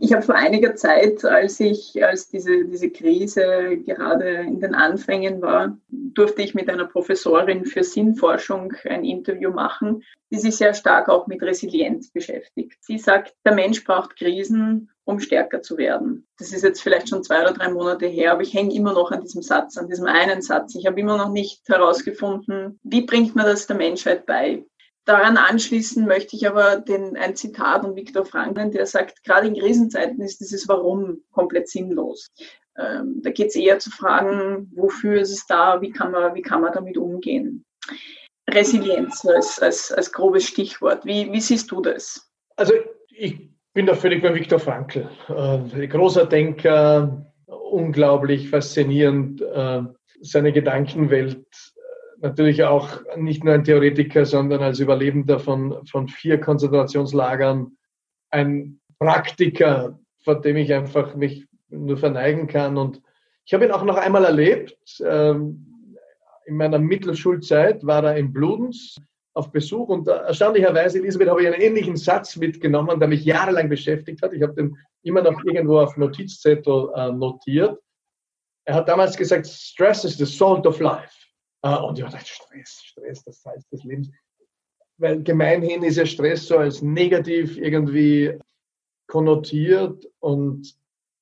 Ich 0.04 0.12
habe 0.12 0.22
vor 0.22 0.36
einiger 0.36 0.76
Zeit, 0.76 1.24
als 1.24 1.62
ich, 1.62 2.04
als 2.04 2.28
diese, 2.28 2.66
diese 2.66 2.90
Krise 2.90 3.78
gerade 3.86 4.42
in 4.42 4.60
den 4.60 4.76
Anfängen 4.76 5.42
war, 5.42 5.78
durfte 5.88 6.42
ich 6.42 6.54
mit 6.54 6.70
einer 6.70 6.84
Professorin 6.84 7.64
für 7.64 7.86
Sinnforschung 7.86 8.74
ein 8.84 9.06
Interview 9.06 9.52
machen, 9.52 10.04
die 10.30 10.40
sich 10.40 10.58
sehr 10.58 10.74
stark 10.74 11.08
auch 11.08 11.28
mit 11.28 11.42
Resilienz 11.42 12.12
beschäftigt. 12.12 12.84
Sie 12.84 12.98
sagt, 12.98 13.34
der 13.46 13.56
Mensch 13.56 13.86
braucht 13.86 14.18
Krisen, 14.18 14.90
um 15.06 15.22
stärker 15.22 15.62
zu 15.62 15.78
werden. 15.78 16.28
Das 16.38 16.52
ist 16.52 16.64
jetzt 16.64 16.82
vielleicht 16.82 17.08
schon 17.08 17.24
zwei 17.24 17.42
oder 17.42 17.54
drei 17.54 17.70
Monate 17.70 18.08
her, 18.08 18.34
aber 18.34 18.42
ich 18.42 18.54
hänge 18.54 18.76
immer 18.76 18.92
noch 18.92 19.12
an 19.12 19.22
diesem 19.22 19.42
Satz, 19.42 19.78
an 19.78 19.88
diesem 19.88 20.08
einen 20.08 20.42
Satz. 20.42 20.76
Ich 20.76 20.86
habe 20.86 21.00
immer 21.00 21.16
noch 21.16 21.30
nicht 21.30 21.62
herausgefunden, 21.70 22.78
wie 22.84 23.06
bringt 23.06 23.38
man 23.38 23.46
das 23.46 23.68
der 23.68 23.78
Menschheit 23.78 24.26
bei? 24.26 24.66
Daran 25.06 25.38
anschließen 25.38 26.06
möchte 26.06 26.36
ich 26.36 26.48
aber 26.48 26.78
den, 26.78 27.18
ein 27.18 27.36
Zitat 27.36 27.82
von 27.82 27.96
Viktor 27.96 28.26
Franklin, 28.26 28.72
der 28.72 28.86
sagt, 28.86 29.24
gerade 29.24 29.48
in 29.48 29.60
Krisenzeiten 29.60 30.22
ist 30.22 30.40
dieses 30.40 30.68
Warum 30.68 31.22
komplett 31.32 31.68
sinnlos. 31.68 32.32
Ähm, 32.78 33.22
da 33.22 33.30
geht 33.30 33.48
es 33.48 33.56
eher 33.56 33.80
zu 33.80 33.92
fragen, 33.92 34.72
wofür 34.74 35.22
ist 35.22 35.32
es 35.32 35.46
da, 35.46 35.82
wie 35.82 35.92
kann 35.92 36.12
man, 36.12 36.34
wie 36.36 36.42
kann 36.42 36.62
man 36.62 36.74
damit 36.74 36.98
umgehen. 36.98 37.66
Resilienz 38.50 39.26
als, 39.26 39.60
als, 39.60 39.92
als 39.92 40.12
grobes 40.12 40.48
Stichwort. 40.48 41.06
Wie, 41.06 41.32
wie 41.32 41.42
siehst 41.42 41.70
du 41.72 41.82
das? 41.82 42.30
Also 42.56 42.74
ich 43.10 43.50
bin 43.74 43.86
da 43.86 43.96
völlig 43.96 44.22
bei 44.22 44.34
Viktor 44.34 44.60
Frankl. 44.60 45.10
Äh, 45.28 45.88
großer 45.88 46.26
Denker, 46.26 47.26
unglaublich 47.46 48.50
faszinierend, 48.50 49.42
äh, 49.42 49.82
seine 50.22 50.54
Gedankenwelt 50.54 51.46
natürlich 52.24 52.64
auch 52.64 53.02
nicht 53.18 53.44
nur 53.44 53.54
ein 53.54 53.66
Theoretiker, 53.66 54.26
sondern 54.26 54.64
als 54.64 54.80
Überlebender 54.80 55.40
von, 55.40 55.86
von 55.86 56.08
vier 56.08 56.40
Konzentrationslagern, 56.40 57.78
ein 58.32 58.80
Praktiker, 58.98 60.00
vor 60.24 60.40
dem 60.40 60.56
ich 60.56 60.74
einfach 60.74 61.16
mich 61.16 61.46
nur 61.70 61.98
verneigen 61.98 62.48
kann. 62.48 62.78
Und 62.78 63.02
ich 63.46 63.54
habe 63.54 63.66
ihn 63.66 63.72
auch 63.72 63.84
noch 63.84 63.98
einmal 63.98 64.24
erlebt. 64.24 64.78
Ähm, 65.06 65.98
in 66.46 66.56
meiner 66.56 66.80
Mittelschulzeit 66.80 67.86
war 67.86 68.04
er 68.06 68.16
in 68.16 68.32
Bludenz 68.32 68.96
auf 69.34 69.52
Besuch 69.52 69.90
und 69.90 70.08
erstaunlicherweise, 70.08 71.00
Elisabeth, 71.00 71.28
habe 71.28 71.42
ich 71.42 71.48
einen 71.48 71.62
ähnlichen 71.62 71.98
Satz 71.98 72.38
mitgenommen, 72.38 73.00
der 73.00 73.10
mich 73.10 73.26
jahrelang 73.26 73.68
beschäftigt 73.68 74.22
hat. 74.22 74.32
Ich 74.32 74.44
habe 74.44 74.54
den 74.54 74.78
immer 75.02 75.22
noch 75.22 75.44
irgendwo 75.44 75.80
auf 75.80 75.98
Notizzettel 75.98 76.90
äh, 76.96 77.12
notiert. 77.12 77.78
Er 78.66 78.76
hat 78.76 78.88
damals 78.88 79.18
gesagt, 79.18 79.48
Stress 79.48 80.06
is 80.06 80.18
the 80.18 80.26
salt 80.26 80.66
of 80.66 80.80
life. 80.80 81.23
Äh, 81.64 81.78
und 81.78 81.98
ja, 81.98 82.10
das 82.10 82.28
Stress, 82.28 82.82
Stress, 82.84 83.24
das 83.24 83.42
Salz 83.42 83.68
des 83.70 83.84
Lebens. 83.84 84.10
Weil 84.98 85.24
gemeinhin 85.24 85.84
ist 85.84 85.98
ja 85.98 86.06
Stress 86.06 86.48
so 86.48 86.58
als 86.58 86.82
negativ 86.82 87.58
irgendwie 87.58 88.38
konnotiert 89.08 90.06
und, 90.20 90.76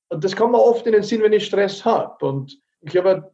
und 0.08 0.24
das 0.24 0.36
kommt 0.36 0.52
mir 0.52 0.62
oft 0.62 0.86
in 0.86 0.92
den 0.92 1.02
Sinn, 1.02 1.22
wenn 1.22 1.32
ich 1.32 1.46
Stress 1.46 1.84
habe. 1.84 2.24
Und 2.24 2.60
ich 2.82 2.96
habe 2.96 3.32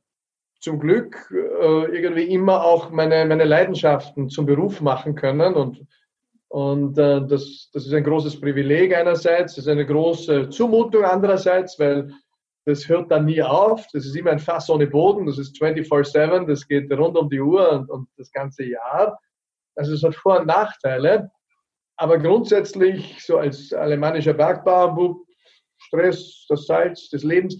zum 0.61 0.79
Glück 0.79 1.31
äh, 1.33 1.97
irgendwie 1.97 2.33
immer 2.33 2.65
auch 2.65 2.91
meine, 2.91 3.25
meine 3.27 3.45
Leidenschaften 3.45 4.29
zum 4.29 4.47
Beruf 4.47 4.81
machen 4.81 5.15
können 5.15 5.55
und, 5.55 5.87
und 6.49 6.99
äh, 6.99 7.27
das, 7.27 7.71
das 7.73 7.87
ist 7.87 7.93
ein 7.93 8.05
großes 8.05 8.41
Privileg 8.41 8.95
einerseits, 8.95 9.55
das 9.55 9.67
ist 9.67 9.71
eine 9.71 9.87
große 9.87 10.51
Zumutung 10.51 11.05
andererseits, 11.05 11.79
weil 11.79 12.13
das 12.69 12.87
hört 12.87 13.11
dann 13.11 13.25
nie 13.25 13.43
auf. 13.43 13.87
Das 13.95 14.05
ist 14.05 14.15
immer 14.15 14.31
ein 14.31 14.39
Fass 14.39 14.69
ohne 14.69 14.87
Boden. 14.87 15.27
Das 15.27 15.39
ist 15.39 15.57
24-7. 15.57 16.47
Das 16.47 16.69
geht 16.69 16.93
rund 16.93 17.17
um 17.17 17.31
die 17.31 17.41
Uhr 17.41 17.73
und, 17.73 17.91
und, 17.91 18.09
das 18.19 18.31
ganze 18.31 18.65
Jahr. 18.65 19.19
Also 19.75 19.95
es 19.95 20.03
hat 20.03 20.15
Vor- 20.15 20.41
und 20.41 20.47
Nachteile. 20.47 21.31
Aber 21.97 22.19
grundsätzlich, 22.19 23.25
so 23.25 23.39
als 23.39 23.73
alemannischer 23.73 24.35
Bergbauer, 24.35 25.17
Stress, 25.79 26.45
das 26.49 26.67
Salz 26.67 27.09
des 27.09 27.25
Lebens, 27.25 27.59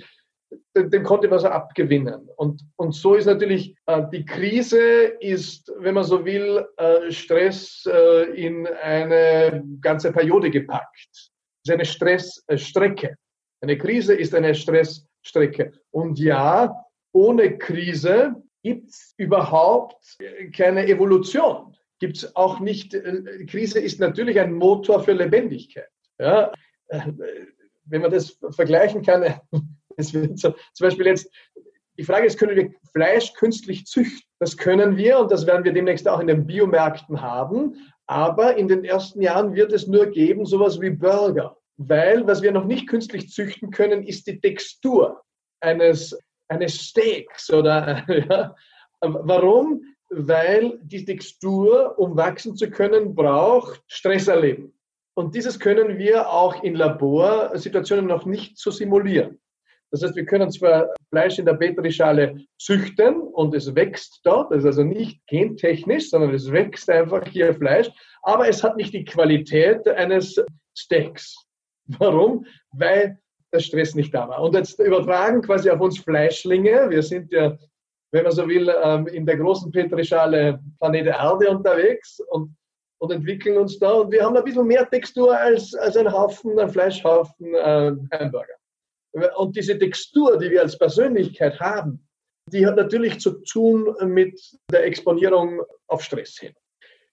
dem, 0.77 1.03
konnte 1.05 1.29
man 1.29 1.39
so 1.39 1.49
abgewinnen. 1.49 2.29
Und, 2.37 2.63
und 2.77 2.93
so 2.93 3.15
ist 3.15 3.27
natürlich, 3.27 3.75
äh, 3.87 4.03
die 4.13 4.27
Krise 4.27 4.81
ist, 5.21 5.73
wenn 5.79 5.95
man 5.95 6.05
so 6.05 6.25
will, 6.25 6.67
äh, 6.77 7.11
Stress 7.11 7.85
äh, 7.87 8.25
in 8.35 8.67
eine 8.67 9.65
ganze 9.81 10.13
Periode 10.13 10.51
gepackt. 10.51 11.09
Es 11.13 11.31
ist 11.65 11.71
eine 11.71 11.85
Stressstrecke. 11.85 13.17
Eine 13.61 13.77
Krise 13.77 14.15
ist 14.15 14.35
eine 14.35 14.55
Stressstrecke. 14.55 15.73
Und 15.91 16.19
ja, 16.19 16.85
ohne 17.13 17.59
Krise 17.59 18.37
gibt 18.63 18.91
es 18.91 19.15
überhaupt 19.17 20.19
keine 20.57 20.87
Evolution. 20.87 21.77
Gibt 22.01 22.19
es 22.19 22.37
auch 22.37 22.61
nicht. 22.61 22.95
Äh, 22.95 23.45
Krise 23.47 23.81
ist 23.81 23.99
natürlich 23.99 24.39
ein 24.39 24.53
Motor 24.53 25.03
für 25.03 25.13
Lebendigkeit. 25.13 25.89
Ja, 26.19 26.53
äh, 26.89 27.01
wenn 27.85 28.03
man 28.03 28.11
das 28.11 28.39
vergleichen 28.51 29.03
kann, 29.03 29.41
es 29.97 30.15
wird 30.15 30.39
so, 30.39 30.55
zum 30.75 30.87
Beispiel 30.87 31.07
jetzt, 31.07 31.33
die 31.97 32.05
Frage 32.05 32.27
ist, 32.27 32.39
können 32.39 32.57
wir 32.57 32.73
Fleisch 32.93 33.33
künstlich 33.35 33.87
züchten? 33.87 34.23
Das 34.39 34.57
können 34.57 34.97
wir 34.97 35.19
und 35.19 35.33
das 35.33 35.47
werden 35.47 35.65
wir 35.65 35.73
demnächst 35.73 36.07
auch 36.07 36.21
in 36.21 36.29
den 36.29 36.47
Biomärkten 36.47 37.21
haben. 37.21 37.75
Aber 38.07 38.57
in 38.57 38.69
den 38.69 38.85
ersten 38.85 39.21
Jahren 39.21 39.55
wird 39.55 39.73
es 39.73 39.89
nur 39.89 40.07
geben, 40.07 40.47
sowas 40.47 40.81
wie 40.81 40.91
Burger 40.91 41.58
weil 41.79 42.27
was 42.27 42.43
wir 42.43 42.53
noch 42.53 42.65
nicht 42.65 42.89
künstlich 42.89 43.31
züchten 43.31 43.71
können, 43.71 44.03
ist 44.03 44.27
die 44.27 44.41
Textur 44.41 45.23
eines, 45.61 46.19
eines 46.49 46.75
Steaks. 46.75 47.51
Oder, 47.51 48.05
ja. 48.29 48.55
Warum? 49.01 49.83
Weil 50.11 50.79
die 50.83 51.05
Textur, 51.05 51.99
um 51.99 52.17
wachsen 52.17 52.57
zu 52.57 52.69
können, 52.71 53.15
braucht 53.15 53.83
Stress 53.87 54.27
erleben. 54.27 54.75
Und 55.15 55.35
dieses 55.35 55.59
können 55.59 55.99
wir 55.99 56.29
auch 56.31 56.63
in 56.63 56.75
Laborsituationen 56.75 58.07
noch 58.07 58.25
nicht 58.25 58.59
so 58.59 58.71
simulieren. 58.71 59.41
Das 59.91 60.03
heißt, 60.03 60.17
wir 60.17 60.27
können 60.27 60.51
zwar 60.51 60.89
Fleisch 61.11 61.39
in 61.39 61.47
der 61.47 61.55
Petrischale 61.55 62.45
züchten 62.59 63.23
und 63.23 63.55
es 63.55 63.75
wächst 63.75 64.21
dort, 64.25 64.51
das 64.51 64.59
ist 64.59 64.67
also 64.67 64.85
nicht 64.85 65.27
gentechnisch, 65.27 66.11
sondern 66.11 66.35
es 66.35 66.53
wächst 66.53 66.91
einfach 66.91 67.27
hier 67.27 67.55
Fleisch, 67.55 67.89
aber 68.23 68.49
es 68.49 68.63
hat 68.63 68.77
nicht 68.77 68.93
die 68.93 69.05
Qualität 69.05 69.89
eines 69.89 70.41
Steaks. 70.77 71.48
Warum? 71.99 72.47
Weil 72.73 73.19
der 73.53 73.61
Stress 73.61 73.95
nicht 73.95 74.15
da 74.15 74.29
war. 74.29 74.43
Und 74.43 74.55
jetzt 74.55 74.79
übertragen 74.79 75.41
quasi 75.41 75.71
auf 75.71 75.81
uns 75.81 75.99
Fleischlinge, 75.99 76.91
wir 76.91 77.03
sind 77.03 77.33
ja 77.33 77.57
wenn 78.11 78.25
man 78.25 78.33
so 78.33 78.49
will, 78.49 78.73
ähm, 78.83 79.07
in 79.09 79.27
der 79.27 79.37
großen 79.37 79.71
Petrischale 79.71 80.61
Planet 80.81 81.07
Erde 81.07 81.51
unterwegs 81.51 82.21
und, 82.31 82.55
und 82.99 83.13
entwickeln 83.13 83.59
uns 83.59 83.79
da. 83.79 83.93
Und 83.93 84.13
wir 84.13 84.25
haben 84.25 84.37
ein 84.37 84.45
bisschen 84.45 84.67
mehr 84.67 84.89
Textur 84.89 85.37
als, 85.37 85.75
als 85.75 85.97
ein 85.97 86.11
Haufen, 86.11 86.59
ein 86.59 86.71
Fleischhaufen 86.71 87.55
äh, 87.55 87.93
Hamburger. 88.13 88.55
Und 89.37 89.57
diese 89.57 89.79
Textur, 89.79 90.39
die 90.39 90.51
wir 90.51 90.63
als 90.63 90.79
Persönlichkeit 90.79 91.59
haben, 91.61 92.07
die 92.51 92.67
hat 92.67 92.77
natürlich 92.77 93.21
zu 93.21 93.43
tun 93.43 93.95
mit 94.07 94.41
der 94.71 94.85
Exponierung 94.85 95.61
auf 95.89 96.03
Stress 96.03 96.39
hin. 96.39 96.55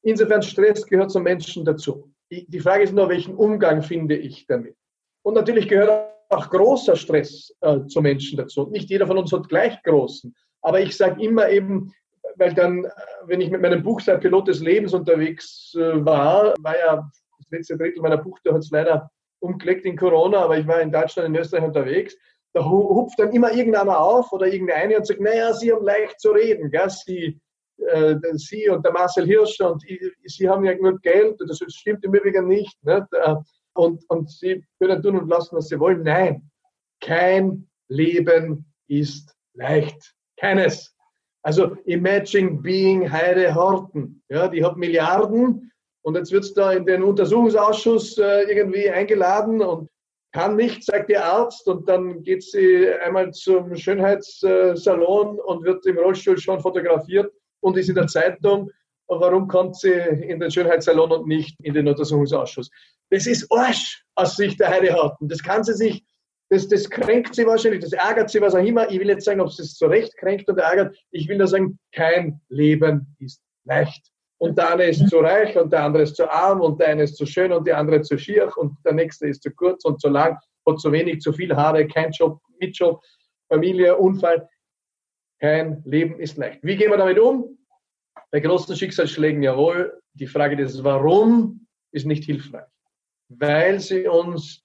Insofern 0.04 0.42
Stress 0.42 0.86
gehört 0.86 1.12
zum 1.12 1.24
Menschen 1.24 1.66
dazu. 1.66 2.14
Die 2.32 2.60
Frage 2.60 2.84
ist 2.84 2.94
nur, 2.94 3.10
welchen 3.10 3.36
Umgang 3.36 3.82
finde 3.82 4.16
ich 4.16 4.48
damit? 4.48 4.76
Und 5.24 5.36
natürlich 5.36 5.68
gehört 5.68 6.12
auch 6.30 6.50
großer 6.50 6.96
Stress 6.96 7.56
äh, 7.62 7.86
zu 7.86 8.02
Menschen 8.02 8.38
dazu. 8.38 8.68
Nicht 8.70 8.90
jeder 8.90 9.08
von 9.08 9.18
uns 9.18 9.32
hat 9.32 9.48
gleich 9.48 9.82
großen. 9.84 10.36
Aber 10.62 10.82
ich 10.82 10.98
sage 10.98 11.24
immer 11.24 11.50
eben, 11.50 11.94
weil 12.38 12.54
dann, 12.54 12.86
äh, 12.86 12.90
wenn 13.26 13.42
ich 13.42 13.52
mit 13.52 13.62
meinem 13.62 13.84
Buch 13.84 14.02
der 14.02 14.18
Pilot 14.18 14.48
des 14.48 14.60
Lebens 14.60 14.94
unterwegs 14.94 15.74
äh, 15.76 16.04
war, 16.04 16.56
war 16.60 16.78
ja 16.78 17.10
das 17.38 17.52
letzte 17.52 17.78
Drittel 17.78 18.02
meiner 18.02 18.18
Buchtour 18.18 18.54
hat 18.54 18.64
es 18.64 18.72
leider 18.72 19.10
umgelegt 19.40 19.86
in 19.86 19.98
Corona, 19.98 20.40
aber 20.40 20.58
ich 20.58 20.68
war 20.68 20.82
in 20.82 20.92
Deutschland, 20.92 21.30
in 21.30 21.36
Österreich 21.36 21.64
unterwegs. 21.64 22.16
Da 22.54 22.64
hupft 22.64 23.20
dann 23.20 23.34
immer 23.34 23.52
irgendeiner 23.52 24.00
auf 24.00 24.32
oder 24.32 24.48
irgendeine 24.48 24.98
und 24.98 25.06
sagt, 25.06 25.20
naja, 25.20 25.54
Sie 25.54 25.72
haben 25.72 25.84
leicht 25.84 26.20
zu 26.20 26.32
reden, 26.32 26.72
gell? 26.72 26.90
Sie, 26.90 27.40
äh, 27.78 28.16
Sie 28.34 28.70
und 28.70 28.86
der 28.86 28.92
Marcel 28.92 29.26
Hirsch 29.26 29.60
und 29.62 29.84
ich, 29.90 30.02
Sie 30.26 30.48
haben 30.50 30.66
ja 30.66 30.74
genug 30.74 31.02
Geld, 31.02 31.40
das 31.48 31.60
stimmt 31.68 32.04
im 32.04 32.14
Übrigen 32.14 32.48
nicht. 32.48 32.78
nicht? 32.84 33.06
Äh, 33.12 33.36
und, 33.74 34.04
und 34.10 34.30
Sie 34.30 34.64
können 34.80 35.02
tun 35.02 35.20
und 35.20 35.30
lassen, 35.30 35.56
was 35.56 35.68
Sie 35.68 35.80
wollen. 35.80 36.04
Nein, 36.04 36.50
kein 37.02 37.68
Leben 37.90 38.66
ist 38.88 39.36
leicht. 39.54 40.14
Keines. 40.38 40.94
Also 41.44 41.76
imagine 41.86 42.62
being 42.62 43.12
Heide 43.12 43.54
Horten. 43.54 44.24
Ja, 44.30 44.48
die 44.48 44.64
hat 44.64 44.78
Milliarden 44.78 45.72
und 46.06 46.16
jetzt 46.16 46.32
wird 46.32 46.44
es 46.44 46.54
da 46.54 46.72
in 46.72 46.86
den 46.86 47.04
Untersuchungsausschuss 47.04 48.18
äh, 48.18 48.44
irgendwie 48.44 48.90
eingeladen 48.90 49.62
und 49.62 49.90
kann 50.32 50.56
nicht, 50.56 50.84
sagt 50.84 51.10
der 51.10 51.26
Arzt. 51.26 51.68
Und 51.68 51.90
dann 51.90 52.22
geht 52.22 52.44
sie 52.44 52.90
einmal 52.90 53.32
zum 53.32 53.76
Schönheitssalon 53.76 55.40
und 55.40 55.64
wird 55.64 55.86
im 55.86 55.98
Rollstuhl 55.98 56.38
schon 56.38 56.60
fotografiert 56.60 57.34
und 57.66 57.78
ist 57.78 57.90
in 57.90 57.96
der 57.96 58.08
Zeitung. 58.08 58.72
Und 59.08 59.20
warum 59.20 59.48
kommt 59.48 59.76
sie 59.76 59.92
in 59.92 60.40
den 60.40 60.52
Schönheitssalon 60.52 61.12
und 61.12 61.28
nicht 61.28 61.56
in 61.62 61.74
den 61.74 61.88
Untersuchungsausschuss? 61.88 62.70
Das 63.10 63.28
ist 63.28 63.52
Arsch 63.52 64.04
aus 64.16 64.36
Sicht 64.36 64.60
der 64.60 64.70
Heide 64.70 64.94
Horten. 64.94 65.28
Das 65.28 65.44
kann 65.44 65.64
sie 65.64 65.74
sich 65.74 66.04
das, 66.50 66.68
das 66.68 66.88
kränkt 66.88 67.34
sie 67.34 67.46
wahrscheinlich, 67.46 67.82
das 67.82 67.94
ärgert 67.94 68.30
sie, 68.30 68.40
was 68.40 68.54
auch 68.54 68.64
immer. 68.64 68.90
Ich 68.92 69.00
will 69.00 69.10
jetzt 69.10 69.26
sagen, 69.26 69.42
ob 69.42 69.48
es 69.48 69.58
das 69.58 69.74
zu 69.74 69.88
Recht 69.88 70.16
kränkt 70.18 70.48
oder 70.48 70.64
ärgert. 70.64 70.96
Ich 71.10 71.28
will 71.28 71.38
nur 71.40 71.48
sagen, 71.48 71.80
kein 71.92 72.40
Leben 72.50 73.16
ist 73.20 73.42
leicht. 73.64 74.12
Und 74.38 74.58
der 74.58 74.74
eine 74.74 74.84
ist 74.84 75.10
zu 75.10 75.18
reich 75.20 75.58
und 75.58 75.74
der 75.74 75.84
andere 75.84 76.04
ist 76.04 76.16
zu 76.16 76.30
arm 76.30 76.62
und 76.62 76.80
der 76.80 76.90
eine 76.90 77.04
ist 77.04 77.16
zu 77.16 77.26
schön 77.26 77.52
und 77.52 77.66
der 77.66 77.80
andere 77.80 78.02
zu 78.02 78.18
schier 78.18 78.52
und 78.58 78.78
der 78.86 78.94
nächste 78.94 79.28
ist 79.28 79.42
zu 79.42 79.50
kurz 79.50 79.86
und 79.86 80.00
zu 80.00 80.10
lang, 80.10 80.38
hat 80.68 80.80
zu 80.80 80.92
wenig, 80.92 81.22
zu 81.22 81.34
viel 81.34 81.56
Haare, 81.56 81.88
kein 81.88 82.12
Job, 82.12 82.40
mit 82.60 82.78
Job, 82.78 83.02
Familie, 83.48 83.96
Unfall. 83.98 84.48
Kein 85.40 85.84
Leben 85.86 86.20
ist 86.20 86.38
leicht. 86.38 86.64
Wie 86.64 86.76
gehen 86.76 86.92
wir 86.92 86.98
damit 86.98 87.20
um? 87.20 87.58
Bei 88.32 88.40
großen 88.40 88.76
Schicksalsschlägen 88.76 89.44
jawohl. 89.44 90.00
Die 90.14 90.28
Frage 90.28 90.56
des 90.56 90.84
Warum 90.84 91.68
ist 91.92 92.06
nicht 92.06 92.24
hilfreich, 92.24 92.68
weil 93.30 93.80
sie 93.80 94.08
uns 94.08 94.64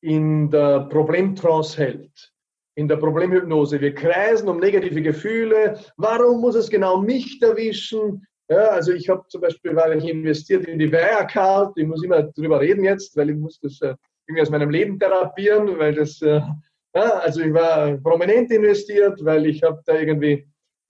in 0.00 0.50
der 0.50 0.80
Problemtrance 0.80 1.76
hält, 1.76 2.32
in 2.76 2.88
der 2.88 2.96
Problemhypnose. 2.96 3.80
Wir 3.80 3.94
kreisen 3.94 4.48
um 4.48 4.58
negative 4.58 5.02
Gefühle. 5.02 5.78
Warum 5.96 6.40
muss 6.40 6.54
es 6.54 6.68
genau 6.68 6.98
mich 6.98 7.40
erwischen? 7.40 8.26
Ja, 8.48 8.68
also 8.68 8.92
ich 8.92 9.08
habe 9.08 9.24
zum 9.28 9.40
Beispiel, 9.40 9.74
weil 9.74 9.98
ich 9.98 10.08
investiert 10.08 10.66
in 10.66 10.78
die 10.78 10.90
Wirecard, 10.90 11.72
ich 11.76 11.86
muss 11.86 12.02
immer 12.02 12.22
drüber 12.22 12.60
reden 12.60 12.84
jetzt, 12.84 13.16
weil 13.16 13.30
ich 13.30 13.36
muss 13.36 13.58
das 13.60 13.80
äh, 13.80 13.94
irgendwie 14.26 14.42
aus 14.42 14.50
meinem 14.50 14.70
Leben 14.70 14.98
therapieren, 14.98 15.78
weil 15.78 15.94
das, 15.94 16.20
äh, 16.22 16.40
ja, 16.94 17.18
also 17.18 17.40
ich 17.40 17.52
war 17.52 17.96
prominent 17.98 18.50
investiert, 18.50 19.24
weil 19.24 19.46
ich 19.46 19.62
habe 19.62 19.82
da 19.86 19.94
irgendwie 19.94 20.46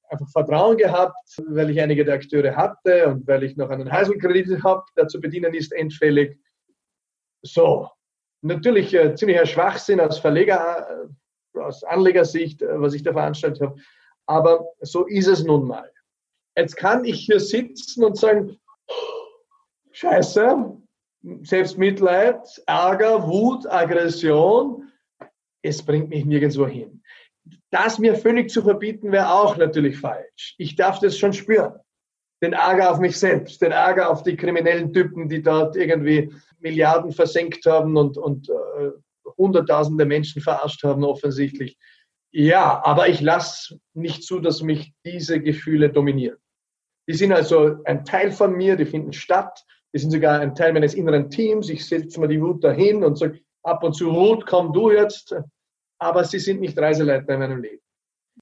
einfach 0.09 0.29
Vertrauen 0.31 0.77
gehabt, 0.77 1.17
weil 1.47 1.71
ich 1.71 1.81
einige 1.81 2.05
der 2.05 2.15
Akteure 2.15 2.55
hatte 2.55 3.09
und 3.09 3.27
weil 3.27 3.43
ich 3.45 3.57
noch 3.57 3.71
einen 3.71 3.91
Heiselkredit 3.91 4.62
habe, 4.62 4.85
der 4.97 5.09
zu 5.09 5.21
bedienen 5.21 5.55
ist, 5.55 5.73
endfällig. 5.73 6.38
So, 7.43 7.88
natürlich 8.43 8.95
äh, 8.95 9.15
ziemlicher 9.15 9.47
Schwachsinn 9.47 10.01
als 10.01 10.19
Verleger, 10.19 10.87
äh, 11.55 11.59
aus 11.59 11.83
Anlegersicht, 11.85 12.62
äh, 12.62 12.81
was 12.81 12.95
ich 12.95 13.03
da 13.03 13.12
veranstaltet 13.12 13.62
habe. 13.62 13.77
Aber 14.27 14.67
so 14.81 15.07
ist 15.07 15.27
es 15.27 15.45
nun 15.45 15.67
mal. 15.67 15.91
Jetzt 16.57 16.77
kann 16.77 17.05
ich 17.05 17.21
hier 17.25 17.41
sitzen 17.41 18.05
und 18.05 18.19
sagen, 18.19 18.59
Scheiße, 19.93 20.77
Selbstmitleid, 21.43 22.62
Ärger, 22.67 23.27
Wut, 23.27 23.67
Aggression, 23.67 24.91
es 25.62 25.83
bringt 25.85 26.11
mich 26.11 26.25
nirgendwo 26.25 26.66
hin. 26.66 27.03
Das 27.70 27.98
mir 27.98 28.14
völlig 28.14 28.51
zu 28.51 28.62
verbieten, 28.62 29.11
wäre 29.12 29.33
auch 29.33 29.57
natürlich 29.57 29.98
falsch. 29.98 30.55
Ich 30.59 30.77
darf 30.77 31.01
das 31.01 31.18
schon 31.18 31.33
spüren. 31.33 31.75
Den 32.42 32.53
Ärger 32.53 32.90
auf 32.90 32.98
mich 32.98 33.16
selbst, 33.16 33.62
den 33.62 33.72
Ärger 33.72 34.11
auf 34.11 34.22
die 34.22 34.37
kriminellen 34.37 34.92
Typen, 34.92 35.29
die 35.29 35.42
dort 35.42 35.77
irgendwie 35.77 36.33
Milliarden 36.59 37.12
versenkt 37.12 37.64
haben 37.66 37.96
und, 37.96 38.18
und 38.18 38.48
äh, 38.48 38.90
Hunderttausende 39.38 40.05
Menschen 40.05 40.42
verarscht 40.42 40.83
haben, 40.83 41.05
offensichtlich. 41.05 41.79
Ja, 42.33 42.83
aber 42.85 43.09
ich 43.09 43.20
lasse 43.20 43.79
nicht 43.94 44.25
zu, 44.25 44.40
dass 44.40 44.62
mich 44.62 44.92
diese 45.05 45.40
Gefühle 45.40 45.90
dominieren. 45.90 46.38
Die 47.09 47.14
sind 47.14 47.33
also 47.33 47.77
ein 47.85 48.05
Teil 48.05 48.33
von 48.33 48.55
mir, 48.55 48.77
die 48.77 48.87
finden 48.87 49.12
statt, 49.12 49.64
die 49.94 49.98
sind 49.98 50.11
sogar 50.11 50.40
ein 50.40 50.55
Teil 50.55 50.72
meines 50.72 50.94
inneren 50.94 51.31
Teams. 51.31 51.68
Ich 51.68 51.87
setze 51.87 52.18
mir 52.20 52.29
die 52.29 52.40
Wut 52.40 52.64
dahin 52.64 53.05
und 53.05 53.18
sage, 53.18 53.40
ab 53.62 53.85
und 53.85 53.94
zu 53.94 54.12
Wut, 54.12 54.46
komm 54.46 54.72
du 54.72 54.90
jetzt. 54.90 55.35
Aber 56.03 56.25
sie 56.25 56.41
sind 56.41 56.61
nicht 56.61 56.77
Reiseleiter 56.77 57.35
in 57.35 57.38
meinem 57.38 57.62
Leben. 57.62 57.81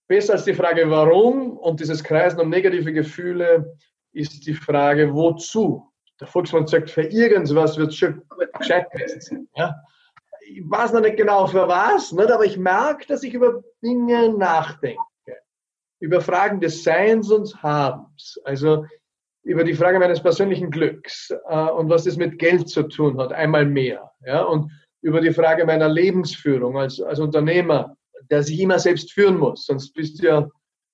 Besser 0.09 0.33
als 0.33 0.44
die 0.44 0.55
Frage, 0.55 0.90
warum 0.90 1.59
und 1.59 1.79
dieses 1.79 2.03
Kreisen 2.03 2.40
um 2.40 2.49
negative 2.49 2.90
Gefühle 2.90 3.77
ist 4.12 4.46
die 4.46 4.55
Frage, 4.55 5.12
wozu? 5.12 5.87
Der 6.18 6.27
Volksmann 6.27 6.66
sagt, 6.66 6.90
für 6.90 7.03
irgendwas 7.03 7.77
wird 7.77 7.90
es 7.90 7.96
schon 7.96 8.23
gescheit 8.59 8.90
gewesen 8.90 9.20
sein. 9.20 9.49
Ja? 9.57 9.75
Ich 10.46 10.62
weiß 10.64 10.94
noch 10.94 11.03
nicht 11.03 11.18
genau 11.18 11.46
für 11.46 11.68
was, 11.68 12.12
nicht? 12.12 12.31
aber 12.31 12.46
ich 12.46 12.57
merke, 12.57 13.07
dass 13.07 13.23
ich 13.23 13.35
über 13.35 13.62
Dinge 13.83 14.31
nachdenke. 14.31 15.03
Über 15.99 16.23
Fragen 16.23 16.61
des 16.61 16.83
Seins 16.83 17.31
und 17.31 17.62
Habens. 17.62 18.40
Also 18.44 18.87
über 19.42 19.64
die 19.64 19.75
Frage 19.75 19.99
meines 19.99 20.23
persönlichen 20.23 20.70
Glücks 20.70 21.31
äh, 21.46 21.68
und 21.68 21.90
was 21.90 22.05
das 22.05 22.16
mit 22.16 22.38
Geld 22.38 22.70
zu 22.70 22.85
tun 22.85 23.18
hat, 23.18 23.33
einmal 23.33 23.66
mehr. 23.66 24.11
Ja? 24.25 24.44
Und 24.44 24.73
über 25.02 25.20
die 25.20 25.32
Frage 25.32 25.64
meiner 25.64 25.88
Lebensführung 25.88 26.78
als, 26.78 27.00
als 27.00 27.18
Unternehmer, 27.18 27.96
der 28.30 28.42
sich 28.42 28.60
immer 28.60 28.78
selbst 28.78 29.12
führen 29.12 29.38
muss, 29.38 29.66
sonst 29.66 29.92
bist 29.92 30.22
du 30.22 30.26
ja 30.26 30.48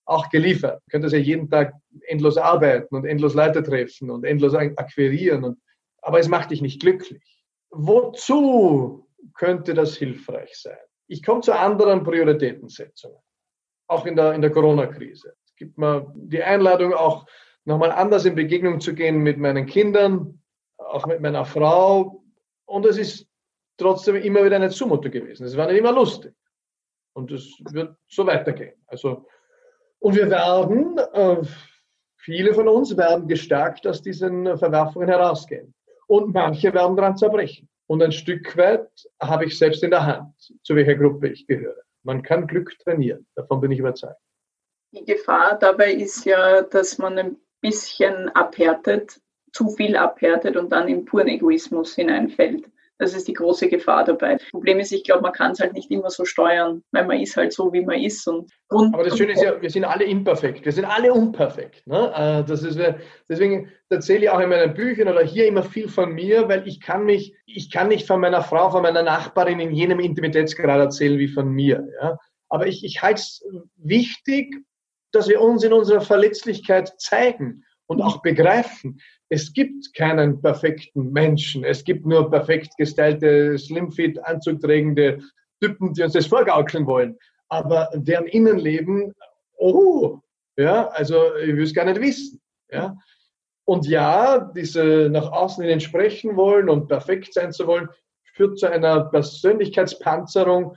auch 0.07 0.31
geliefert. 0.31 0.81
Du 0.87 0.93
könntest 0.93 1.15
ja 1.15 1.19
jeden 1.19 1.51
Tag 1.51 1.75
endlos 2.07 2.39
arbeiten 2.39 2.95
und 2.95 3.05
endlos 3.05 3.35
Leute 3.35 3.63
treffen 3.63 4.11
und 4.11 4.25
endlos 4.25 4.55
akquirieren. 4.55 5.45
Und, 5.45 5.59
aber 6.03 6.21
es 6.21 6.29
macht 6.29 6.53
dich 6.53 6.63
nicht 6.63 6.81
glücklich. 6.81 7.45
Wozu 7.71 9.09
könnte 9.35 9.75
das 9.75 9.97
hilfreich 9.97 10.55
sein? 10.55 10.79
Ich 11.09 11.23
komme 11.25 11.41
zu 11.41 11.53
anderen 11.53 12.05
Prioritätensetzungen, 12.05 13.19
auch 13.89 14.07
in 14.07 14.17
der, 14.17 14.33
in 14.33 14.41
der 14.41 14.51
Corona-Krise. 14.51 15.35
Es 15.45 15.57
gibt 15.57 15.79
mir 15.79 16.13
die 16.15 16.43
Einladung, 16.43 16.95
auch 16.95 17.27
nochmal 17.65 17.93
anders 17.93 18.25
in 18.25 18.35
Begegnung 18.35 18.81
zu 18.81 18.95
gehen 18.95 19.19
mit 19.19 19.39
meinen 19.39 19.67
Kindern, 19.67 20.41
auch 20.79 21.07
mit 21.07 21.21
meiner 21.21 21.45
Frau. 21.45 22.23
Und 22.65 22.87
es 22.87 22.99
ist 22.99 23.29
trotzdem 23.77 24.17
immer 24.17 24.45
wieder 24.45 24.57
eine 24.57 24.71
Zumutung 24.71 25.11
gewesen. 25.11 25.47
Es 25.47 25.57
war 25.57 25.67
nicht 25.67 25.79
immer 25.79 25.93
lustig. 25.93 26.35
Und 27.15 27.33
es 27.33 27.57
wird 27.71 27.97
so 28.09 28.27
weitergehen. 28.27 28.75
Also 28.87 29.27
und 29.99 30.15
wir 30.15 30.31
werden, 30.31 30.99
äh, 30.99 31.43
viele 32.17 32.55
von 32.55 32.69
uns 32.69 32.97
werden 32.97 33.27
gestärkt 33.29 33.87
aus 33.87 34.03
diesen 34.03 34.57
Verwerfungen 34.59 35.09
herausgehen. 35.09 35.75
Und 36.07 36.33
manche 36.35 36.73
werden 36.73 36.97
daran 36.97 37.17
zerbrechen. 37.17 37.69
Und 37.89 38.03
ein 38.03 38.13
Stück 38.13 38.57
weit 38.57 38.89
habe 39.21 39.47
ich 39.47 39.59
selbst 39.59 39.83
in 39.83 39.91
der 39.91 40.05
Hand, 40.05 40.35
zu 40.63 40.75
welcher 40.75 40.97
Gruppe 40.97 41.29
ich 41.29 41.47
gehöre. 41.47 41.83
Man 42.03 42.23
kann 42.23 42.47
Glück 42.47 42.79
trainieren, 42.79 43.27
davon 43.35 43.61
bin 43.61 43.73
ich 43.73 43.79
überzeugt. 43.79 44.21
Die 44.93 45.05
Gefahr 45.05 45.59
dabei 45.59 45.93
ist 45.93 46.25
ja, 46.25 46.63
dass 46.63 46.99
man 46.99 47.19
ein 47.19 47.37
bisschen 47.61 48.29
abhärtet, 48.31 49.21
zu 49.53 49.71
viel 49.71 49.97
abhärtet 49.97 50.57
und 50.57 50.71
dann 50.71 50.89
in 50.89 51.05
puren 51.05 51.29
Egoismus 51.29 51.95
hineinfällt. 51.95 52.71
Das 52.99 53.13
ist 53.13 53.29
die 53.29 53.35
große 53.35 53.69
Gefahr 53.69 54.05
dabei. 54.05 54.37
Das 54.37 54.51
Problem 54.51 54.79
ist, 54.79 54.91
ich 54.91 55.05
glaube, 55.05 55.23
man 55.23 55.33
kann 55.33 55.53
es 55.53 55.61
halt 55.61 55.75
nicht 55.75 55.91
immer 55.91 56.09
so 56.09 56.25
steuern, 56.25 56.83
weil 56.93 57.07
man 57.07 57.21
ist 57.21 57.37
halt 57.37 57.53
so, 57.53 57.73
wie 57.73 57.85
man 57.85 58.01
ist. 58.01 58.27
Und 58.27 58.51
Aber 58.71 59.05
das 59.05 59.19
Schöne 59.19 59.33
ist 59.33 59.43
ja, 59.43 59.61
wir 59.61 59.69
sind 59.69 59.85
alle 59.85 60.05
imperfekt, 60.05 60.65
wir 60.65 60.73
sind 60.73 60.87
alle 60.87 61.13
unperfekt. 61.13 61.87
Ne? 61.87 62.13
Äh, 62.15 62.49
das 62.49 62.63
ist, 62.63 62.81
deswegen 63.29 63.71
erzähle 63.91 64.25
ich 64.25 64.31
auch 64.31 64.41
in 64.41 64.49
meinen 64.49 64.73
Büchern 64.73 65.09
oder 65.09 65.23
hier 65.23 65.47
immer 65.47 65.63
viel 65.63 65.89
von 65.89 66.13
mir, 66.13 66.49
weil 66.49 66.67
ich 66.67 66.81
kann 66.81 67.05
mich, 67.05 67.35
ich 67.45 67.71
kann 67.71 67.89
nicht 67.89 68.07
von 68.07 68.21
meiner 68.21 68.43
Frau, 68.43 68.71
von 68.71 68.83
meiner 68.83 69.03
Nachbarin 69.03 69.61
in 69.61 69.73
jenem 69.73 70.01
Intimitätsgrad 70.01 70.79
erzählen 70.79 71.19
wie 71.19 71.29
von 71.29 71.49
mir. 71.51 71.87
Ja? 72.01 72.17
Aber 72.49 72.67
ich, 72.67 72.85
ich 72.85 73.03
halte 73.03 73.21
es 73.21 73.45
wichtig, 73.77 74.55
dass 75.13 75.29
wir 75.29 75.41
uns 75.41 75.65
in 75.65 75.73
unserer 75.73 76.01
Verletzlichkeit 76.01 76.93
zeigen 76.99 77.65
und 77.87 78.03
auch 78.03 78.23
begreifen. 78.23 79.01
Es 79.29 79.53
gibt 79.53 79.93
keinen 79.95 80.41
perfekten 80.41 81.13
Menschen. 81.13 81.65
Es 81.65 81.83
gibt 81.85 82.07
nur 82.07 82.31
perfekt 82.31 82.77
gestylte, 82.77 83.59
slimfit, 83.59 84.25
anzugträgende 84.25 85.21
Typen, 85.61 85.93
die 85.95 86.03
uns 86.03 86.13
das 86.13 86.27
vorgaukeln 86.27 86.87
wollen. 86.87 87.19
Aber 87.49 87.91
deren 87.95 88.27
Innenleben, 88.27 89.13
oh, 89.57 90.21
ja, 90.57 90.89
also 90.89 91.35
ich 91.37 91.55
will 91.55 91.65
es 91.65 91.75
gar 91.75 91.85
nicht 91.85 92.01
wissen. 92.01 92.41
Ja. 92.71 92.97
Und 93.65 93.87
ja, 93.87 94.39
diese 94.55 95.09
nach 95.11 95.33
außen 95.33 95.63
hin 95.63 95.73
entsprechen 95.73 96.37
wollen 96.37 96.69
und 96.69 96.87
perfekt 96.87 97.35
sein 97.35 97.53
zu 97.53 97.67
wollen, 97.67 97.89
führt 98.35 98.59
zu 98.59 98.71
einer 98.71 99.07
Persönlichkeitspanzerung, 99.07 100.77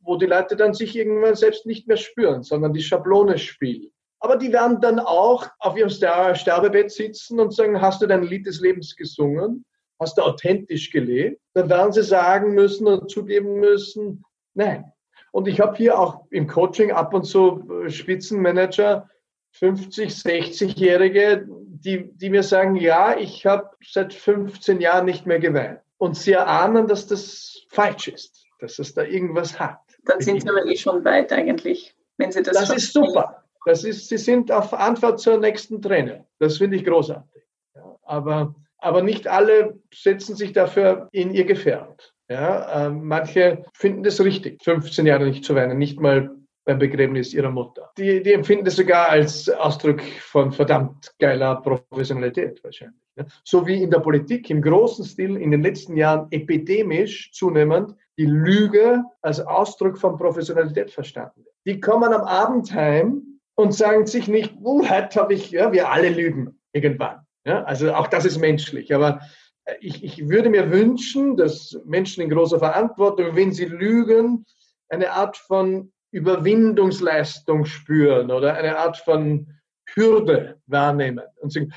wo 0.00 0.16
die 0.16 0.26
Leute 0.26 0.56
dann 0.56 0.74
sich 0.74 0.96
irgendwann 0.96 1.34
selbst 1.34 1.66
nicht 1.66 1.88
mehr 1.88 1.96
spüren, 1.96 2.42
sondern 2.42 2.74
die 2.74 2.82
Schablone 2.82 3.38
spielen. 3.38 3.90
Aber 4.20 4.36
die 4.36 4.52
werden 4.52 4.80
dann 4.80 4.98
auch 4.98 5.46
auf 5.58 5.76
ihrem 5.76 5.88
Sterbebett 5.88 6.90
sitzen 6.90 7.40
und 7.40 7.54
sagen, 7.54 7.80
hast 7.80 8.02
du 8.02 8.06
dein 8.06 8.22
Lied 8.22 8.46
des 8.46 8.60
Lebens 8.60 8.94
gesungen? 8.94 9.64
Hast 9.98 10.18
du 10.18 10.22
authentisch 10.22 10.90
gelebt? 10.90 11.40
Dann 11.54 11.68
werden 11.68 11.92
sie 11.92 12.02
sagen 12.02 12.54
müssen 12.54 12.86
und 12.86 13.10
zugeben 13.10 13.60
müssen, 13.60 14.24
nein. 14.54 14.92
Und 15.32 15.48
ich 15.48 15.60
habe 15.60 15.76
hier 15.76 15.98
auch 15.98 16.26
im 16.30 16.46
Coaching 16.46 16.90
ab 16.90 17.14
und 17.14 17.24
zu 17.24 17.68
äh, 17.84 17.90
Spitzenmanager, 17.90 19.08
50, 19.52 20.10
60-Jährige, 20.10 21.46
die, 21.48 22.10
die 22.14 22.30
mir 22.30 22.42
sagen, 22.42 22.76
ja, 22.76 23.16
ich 23.16 23.46
habe 23.46 23.70
seit 23.84 24.12
15 24.12 24.80
Jahren 24.80 25.06
nicht 25.06 25.26
mehr 25.26 25.38
geweint. 25.38 25.80
Und 25.98 26.16
sie 26.16 26.32
erahnen, 26.32 26.86
dass 26.86 27.06
das 27.06 27.64
falsch 27.68 28.08
ist, 28.08 28.46
dass 28.58 28.78
es 28.78 28.94
da 28.94 29.02
irgendwas 29.02 29.58
hat. 29.58 29.78
Dann 30.04 30.20
sind 30.20 30.42
sie 30.42 30.48
aber 30.48 30.64
eh 30.66 30.76
schon 30.76 31.04
weit 31.04 31.32
eigentlich, 31.32 31.94
wenn 32.16 32.32
sie 32.32 32.42
das 32.42 32.56
Das 32.56 32.70
ist 32.70 32.92
super. 32.92 33.44
Das 33.64 33.84
ist, 33.84 34.08
sie 34.08 34.18
sind 34.18 34.50
auf 34.52 34.72
Antwort 34.72 35.20
zur 35.20 35.38
nächsten 35.38 35.82
Träne. 35.82 36.26
Das 36.38 36.58
finde 36.58 36.76
ich 36.76 36.84
großartig. 36.84 37.42
Ja, 37.74 37.96
aber, 38.02 38.54
aber 38.78 39.02
nicht 39.02 39.28
alle 39.28 39.78
setzen 39.92 40.34
sich 40.34 40.52
dafür 40.52 41.08
in 41.12 41.32
ihr 41.32 41.44
Gefährt. 41.44 42.14
Ja, 42.28 42.86
äh, 42.86 42.90
manche 42.90 43.64
finden 43.74 44.04
das 44.04 44.20
richtig, 44.20 44.62
15 44.62 45.04
Jahre 45.04 45.26
nicht 45.26 45.44
zu 45.44 45.54
weinen, 45.54 45.78
nicht 45.78 46.00
mal 46.00 46.30
beim 46.64 46.78
Begräbnis 46.78 47.34
ihrer 47.34 47.50
Mutter. 47.50 47.90
Die, 47.98 48.22
die 48.22 48.32
empfinden 48.32 48.64
das 48.64 48.76
sogar 48.76 49.08
als 49.08 49.48
Ausdruck 49.48 50.00
von 50.20 50.52
verdammt 50.52 51.12
geiler 51.18 51.56
Professionalität 51.56 52.62
wahrscheinlich. 52.62 53.02
Ne? 53.16 53.26
So 53.42 53.66
wie 53.66 53.82
in 53.82 53.90
der 53.90 53.98
Politik 53.98 54.48
im 54.50 54.62
großen 54.62 55.04
Stil 55.04 55.36
in 55.36 55.50
den 55.50 55.62
letzten 55.62 55.96
Jahren 55.96 56.28
epidemisch 56.30 57.32
zunehmend 57.32 57.96
die 58.16 58.26
Lüge 58.26 59.02
als 59.22 59.40
Ausdruck 59.40 59.98
von 59.98 60.16
Professionalität 60.16 60.90
verstanden 60.92 61.44
wird. 61.44 61.54
Die 61.66 61.80
kommen 61.80 62.12
am 62.12 62.22
Abend 62.22 62.72
heim 62.72 63.29
und 63.60 63.72
sagen 63.72 64.06
sich 64.06 64.28
nicht, 64.28 64.54
uh, 64.62 64.88
heute 64.88 65.20
habe 65.20 65.34
ich, 65.34 65.50
ja, 65.50 65.72
wir 65.72 65.90
alle 65.90 66.08
lügen 66.08 66.58
irgendwann. 66.72 67.20
Ja, 67.44 67.62
also 67.64 67.94
auch 67.94 68.06
das 68.06 68.24
ist 68.24 68.38
menschlich. 68.38 68.94
Aber 68.94 69.20
ich, 69.80 70.02
ich 70.02 70.28
würde 70.28 70.50
mir 70.50 70.70
wünschen, 70.70 71.36
dass 71.36 71.78
Menschen 71.84 72.22
in 72.22 72.30
großer 72.30 72.58
Verantwortung, 72.58 73.36
wenn 73.36 73.52
sie 73.52 73.66
lügen, 73.66 74.44
eine 74.88 75.12
Art 75.12 75.36
von 75.36 75.92
Überwindungsleistung 76.12 77.64
spüren 77.64 78.30
oder 78.30 78.54
eine 78.54 78.76
Art 78.76 78.96
von 78.96 79.46
Hürde 79.94 80.60
wahrnehmen 80.66 81.24
und 81.40 81.52
sagen, 81.52 81.72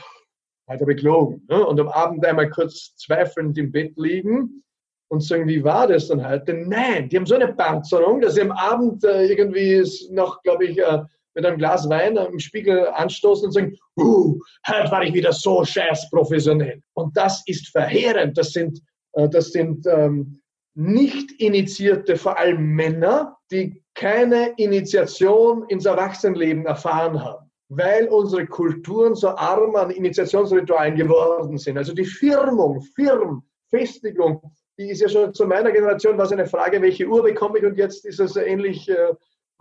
heute 0.68 0.82
habe 0.82 0.94
ich 0.94 1.02
gelogen. 1.02 1.46
Ne? 1.50 1.66
Und 1.66 1.80
am 1.80 1.90
Abend 1.90 2.26
einmal 2.26 2.50
kurz 2.50 2.96
zweifelnd 2.96 3.58
im 3.58 3.72
Bett 3.72 3.94
liegen 3.96 4.64
und 5.10 5.22
sagen, 5.22 5.48
wie 5.48 5.64
war 5.64 5.88
das 5.88 6.08
dann 6.08 6.28
heute? 6.28 6.54
Nein, 6.54 7.10
die 7.10 7.18
haben 7.18 7.26
so 7.26 7.36
eine 7.36 7.54
Panzerung, 7.54 8.22
dass 8.22 8.36
sie 8.36 8.42
am 8.42 8.52
Abend 8.52 9.04
äh, 9.04 9.26
irgendwie 9.26 9.84
noch, 10.12 10.42
glaube 10.42 10.66
ich, 10.66 10.80
äh, 10.80 11.04
mit 11.36 11.46
einem 11.46 11.58
Glas 11.58 11.90
Wein 11.90 12.16
im 12.18 12.40
Spiegel 12.40 12.88
anstoßen 12.88 13.48
und 13.48 13.52
sagen, 13.52 13.78
uh, 13.98 14.40
heute 14.68 14.92
war 14.92 15.04
ich 15.04 15.14
wieder 15.14 15.34
so 15.34 15.64
scheiß 15.64 16.10
professionell. 16.10 16.82
Und 16.94 17.16
das 17.18 17.44
ist 17.46 17.70
verheerend. 17.70 18.38
Das 18.38 18.52
sind, 18.52 18.80
äh, 19.14 19.30
das 19.30 19.52
sind 19.52 19.86
ähm, 19.88 20.40
nicht 20.76 21.32
initiierte, 21.40 22.16
vor 22.16 22.38
allem 22.38 22.76
Männer, 22.76 23.38
die 23.52 23.84
keine 23.96 24.54
Initiation 24.58 25.66
ins 25.70 25.86
Erwachsenenleben 25.86 26.66
erfahren 26.66 27.24
haben, 27.24 27.52
weil 27.70 28.08
unsere 28.08 28.48
Kulturen 28.48 29.14
so 29.16 29.30
arm 29.30 29.76
an 29.76 29.92
Initiationsritualen 29.92 30.96
geworden 30.96 31.58
sind. 31.58 31.78
Also 31.78 31.94
die 31.94 32.06
Firmung, 32.06 32.82
Firm, 32.96 33.44
Festigung, 33.70 34.42
die 34.80 34.90
ist 34.90 35.02
ja 35.02 35.10
schon 35.10 35.34
zu 35.34 35.46
meiner 35.46 35.72
Generation 35.72 36.18
war 36.18 36.26
es 36.26 36.32
eine 36.32 36.48
Frage, 36.48 36.82
welche 36.82 37.08
Uhr 37.08 37.22
bekomme 37.22 37.60
ich 37.60 37.66
und 37.66 37.78
jetzt 37.78 38.06
ist 38.06 38.20
es 38.20 38.36
ähnlich, 38.36 38.90
äh, 38.90 39.14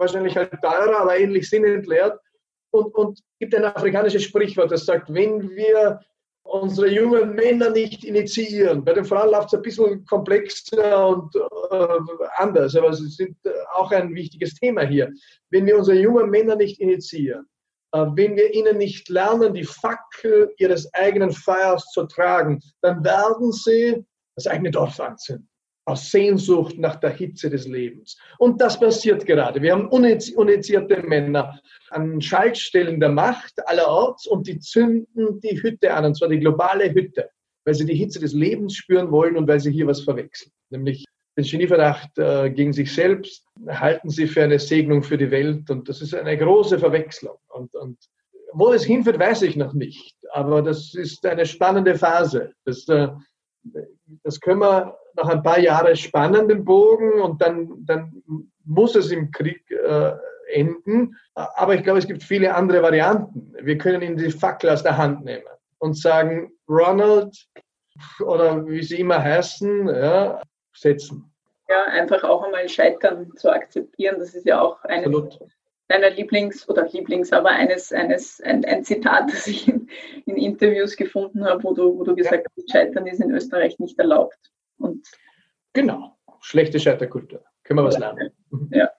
wahrscheinlich 0.02 0.36
halt 0.36 0.52
teurer, 0.60 1.00
aber 1.00 1.18
ähnlich 1.18 1.48
sinnentleert. 1.48 2.20
Und, 2.70 2.94
und 2.94 3.20
gibt 3.38 3.54
ein 3.54 3.64
afrikanisches 3.64 4.24
Sprichwort, 4.24 4.70
das 4.70 4.86
sagt, 4.86 5.12
wenn 5.12 5.50
wir 5.50 6.00
unsere 6.44 6.88
jungen 6.88 7.34
Männer 7.34 7.70
nicht 7.70 8.04
initiieren. 8.04 8.84
Bei 8.84 8.94
den 8.94 9.04
Frauen 9.04 9.30
läuft 9.30 9.48
es 9.48 9.54
ein 9.54 9.62
bisschen 9.62 10.04
komplexer 10.06 11.08
und 11.08 11.34
äh, 11.36 11.88
anders, 12.36 12.74
aber 12.74 12.90
es 12.90 13.00
ist 13.00 13.22
auch 13.74 13.90
ein 13.92 14.14
wichtiges 14.14 14.54
Thema 14.54 14.82
hier. 14.82 15.12
Wenn 15.50 15.66
wir 15.66 15.76
unsere 15.76 15.98
jungen 15.98 16.30
Männer 16.30 16.56
nicht 16.56 16.80
initiieren, 16.80 17.46
äh, 17.92 18.06
wenn 18.14 18.36
wir 18.36 18.52
ihnen 18.54 18.78
nicht 18.78 19.08
lernen, 19.08 19.54
die 19.54 19.64
Fackel 19.64 20.52
ihres 20.58 20.92
eigenen 20.94 21.30
Feuers 21.30 21.84
zu 21.92 22.06
tragen, 22.06 22.60
dann 22.80 23.04
werden 23.04 23.52
sie 23.52 24.04
das 24.34 24.46
eigene 24.46 24.70
Dorf 24.70 24.98
anzünden 24.98 25.51
aus 25.84 26.10
Sehnsucht 26.10 26.78
nach 26.78 26.96
der 26.96 27.10
Hitze 27.10 27.50
des 27.50 27.66
Lebens. 27.66 28.16
Und 28.38 28.60
das 28.60 28.78
passiert 28.78 29.26
gerade. 29.26 29.60
Wir 29.62 29.72
haben 29.72 29.88
uninitiierte 29.88 31.02
Männer 31.02 31.58
an 31.90 32.20
Schaltstellen 32.20 33.00
der 33.00 33.08
Macht 33.08 33.66
allerorts 33.66 34.26
und 34.26 34.46
die 34.46 34.58
zünden 34.58 35.40
die 35.40 35.60
Hütte 35.60 35.92
an, 35.92 36.04
und 36.04 36.16
zwar 36.16 36.28
die 36.28 36.38
globale 36.38 36.92
Hütte, 36.92 37.30
weil 37.64 37.74
sie 37.74 37.86
die 37.86 37.96
Hitze 37.96 38.20
des 38.20 38.32
Lebens 38.32 38.76
spüren 38.76 39.10
wollen 39.10 39.36
und 39.36 39.48
weil 39.48 39.60
sie 39.60 39.72
hier 39.72 39.86
was 39.86 40.02
verwechseln. 40.02 40.52
Nämlich 40.70 41.04
den 41.36 41.44
Genieverdacht 41.44 42.16
äh, 42.18 42.50
gegen 42.50 42.72
sich 42.72 42.92
selbst 42.94 43.46
halten 43.66 44.10
sie 44.10 44.26
für 44.26 44.44
eine 44.44 44.58
Segnung 44.58 45.02
für 45.02 45.16
die 45.16 45.30
Welt 45.30 45.70
und 45.70 45.88
das 45.88 46.02
ist 46.02 46.14
eine 46.14 46.36
große 46.36 46.78
Verwechslung. 46.78 47.36
Und, 47.48 47.74
und 47.74 47.98
wo 48.52 48.72
es 48.72 48.84
hinführt, 48.84 49.18
weiß 49.18 49.42
ich 49.42 49.56
noch 49.56 49.72
nicht. 49.72 50.14
Aber 50.32 50.62
das 50.62 50.94
ist 50.94 51.24
eine 51.26 51.46
spannende 51.46 51.96
Phase. 51.96 52.52
Das, 52.64 52.86
äh, 52.88 53.08
das 54.22 54.40
können 54.40 54.60
wir 54.60 54.96
nach 55.16 55.28
ein 55.28 55.42
paar 55.42 55.58
Jahren 55.58 55.96
spannen, 55.96 56.48
den 56.48 56.64
Bogen, 56.64 57.20
und 57.20 57.40
dann, 57.40 57.84
dann 57.84 58.22
muss 58.64 58.94
es 58.94 59.10
im 59.10 59.30
Krieg 59.30 59.62
äh, 59.70 60.12
enden. 60.52 61.16
Aber 61.34 61.74
ich 61.74 61.82
glaube, 61.82 61.98
es 61.98 62.06
gibt 62.06 62.22
viele 62.22 62.54
andere 62.54 62.82
Varianten. 62.82 63.54
Wir 63.60 63.78
können 63.78 64.02
ihnen 64.02 64.16
die 64.16 64.30
Fackel 64.30 64.70
aus 64.70 64.82
der 64.82 64.96
Hand 64.96 65.24
nehmen 65.24 65.44
und 65.78 65.96
sagen, 65.96 66.52
Ronald 66.68 67.48
oder 68.24 68.66
wie 68.66 68.82
sie 68.82 69.00
immer 69.00 69.22
heißen, 69.22 69.88
ja, 69.88 70.42
setzen. 70.74 71.30
Ja, 71.68 71.84
einfach 71.84 72.22
auch 72.24 72.42
einmal 72.42 72.68
Scheitern 72.68 73.32
zu 73.36 73.50
akzeptieren. 73.50 74.16
Das 74.18 74.34
ist 74.34 74.46
ja 74.46 74.60
auch 74.60 74.82
eines 74.84 75.06
Absolut. 75.06 75.38
deiner 75.88 76.10
Lieblings- 76.10 76.68
oder 76.68 76.88
Lieblings, 76.88 77.32
aber 77.32 77.50
eines, 77.50 77.92
eines 77.92 78.40
ein, 78.42 78.64
ein 78.64 78.84
Zitat, 78.84 79.30
das 79.30 79.46
ich 79.46 79.68
in, 79.68 79.88
in, 80.26 80.36
Interviews 80.36 80.96
gefunden 80.96 81.44
habe, 81.44 81.62
wo 81.62 81.72
du, 81.72 81.98
wo 81.98 82.04
du 82.04 82.14
gesagt 82.14 82.46
hast, 82.56 82.70
Scheitern 82.70 83.06
ist 83.06 83.20
in 83.20 83.30
Österreich 83.30 83.78
nicht 83.78 83.98
erlaubt. 83.98 84.38
Und 84.82 85.06
genau, 85.72 86.16
schlechte 86.40 86.78
Scheiterkultur. 86.78 87.44
Können 87.64 87.80
wir 87.80 87.84
was 87.84 87.98
lernen. 87.98 88.30
Ja. 88.70 88.90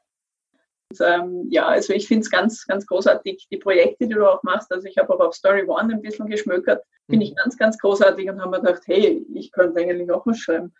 Und, 0.89 1.01
ähm, 1.01 1.47
ja, 1.49 1.67
also 1.67 1.93
ich 1.93 2.07
finde 2.07 2.21
es 2.21 2.31
ganz, 2.31 2.65
ganz 2.65 2.85
großartig, 2.85 3.47
die 3.51 3.57
Projekte, 3.57 4.07
die 4.07 4.13
du 4.13 4.27
auch 4.27 4.43
machst. 4.43 4.71
Also 4.71 4.87
ich 4.87 4.97
habe 4.97 5.13
auch 5.13 5.19
auf 5.19 5.33
Story 5.33 5.63
One 5.63 5.93
ein 5.93 6.01
bisschen 6.01 6.27
geschmökert. 6.27 6.83
Finde 7.09 7.25
ich 7.25 7.31
mhm. 7.31 7.35
ganz, 7.35 7.57
ganz 7.57 7.77
großartig 7.77 8.29
und 8.29 8.39
habe 8.39 8.51
mir 8.51 8.61
gedacht, 8.61 8.83
hey, 8.85 9.25
ich 9.33 9.51
könnte 9.51 9.81
eigentlich 9.81 10.11
auch 10.11 10.25
was 10.25 10.37
schreiben. 10.39 10.73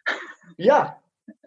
Ja, 0.58 1.00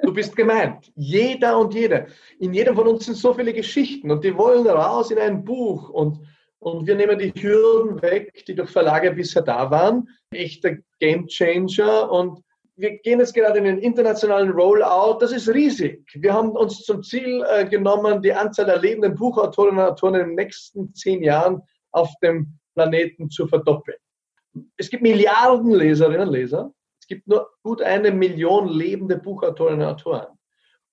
Du 0.02 0.12
bist 0.12 0.36
gemeint. 0.36 0.90
Jeder 0.94 1.58
und 1.58 1.74
jede. 1.74 2.06
In 2.38 2.54
jedem 2.54 2.76
von 2.76 2.86
uns 2.86 3.06
sind 3.06 3.16
so 3.16 3.34
viele 3.34 3.52
Geschichten 3.52 4.10
und 4.10 4.24
die 4.24 4.36
wollen 4.36 4.66
raus 4.66 5.10
in 5.10 5.18
ein 5.18 5.44
Buch 5.44 5.90
und, 5.90 6.20
und 6.58 6.86
wir 6.86 6.94
nehmen 6.94 7.18
die 7.18 7.32
Hürden 7.34 8.00
weg, 8.02 8.44
die 8.46 8.54
durch 8.54 8.70
Verlage 8.70 9.12
bisher 9.12 9.42
da 9.42 9.70
waren. 9.70 10.08
Echter 10.30 10.76
Gamechanger 11.00 12.10
und 12.10 12.42
wir 12.76 12.98
gehen 12.98 13.20
jetzt 13.20 13.34
gerade 13.34 13.58
in 13.58 13.64
den 13.64 13.78
internationalen 13.78 14.50
Rollout. 14.50 15.18
Das 15.20 15.32
ist 15.32 15.48
riesig. 15.48 16.06
Wir 16.14 16.34
haben 16.34 16.50
uns 16.50 16.82
zum 16.82 17.02
Ziel 17.02 17.44
äh, 17.48 17.64
genommen, 17.66 18.20
die 18.20 18.32
Anzahl 18.32 18.66
der 18.66 18.78
lebenden 18.78 19.14
Buchautorinnen 19.14 19.78
und 19.78 19.90
Autoren 19.90 20.14
in 20.14 20.26
den 20.26 20.34
nächsten 20.34 20.94
zehn 20.94 21.22
Jahren 21.22 21.62
auf 21.92 22.10
dem 22.22 22.58
Planeten 22.74 23.30
zu 23.30 23.46
verdoppeln. 23.46 23.96
Es 24.76 24.90
gibt 24.90 25.02
Milliarden 25.02 25.72
Leserinnen 25.72 26.28
und 26.28 26.32
Leser. 26.32 26.72
Es 27.00 27.06
gibt 27.06 27.26
nur 27.26 27.48
gut 27.62 27.80
eine 27.80 28.10
Million 28.10 28.68
lebende 28.68 29.16
Buchautorinnen 29.16 29.80
und 29.80 29.94
Autoren. 29.94 30.38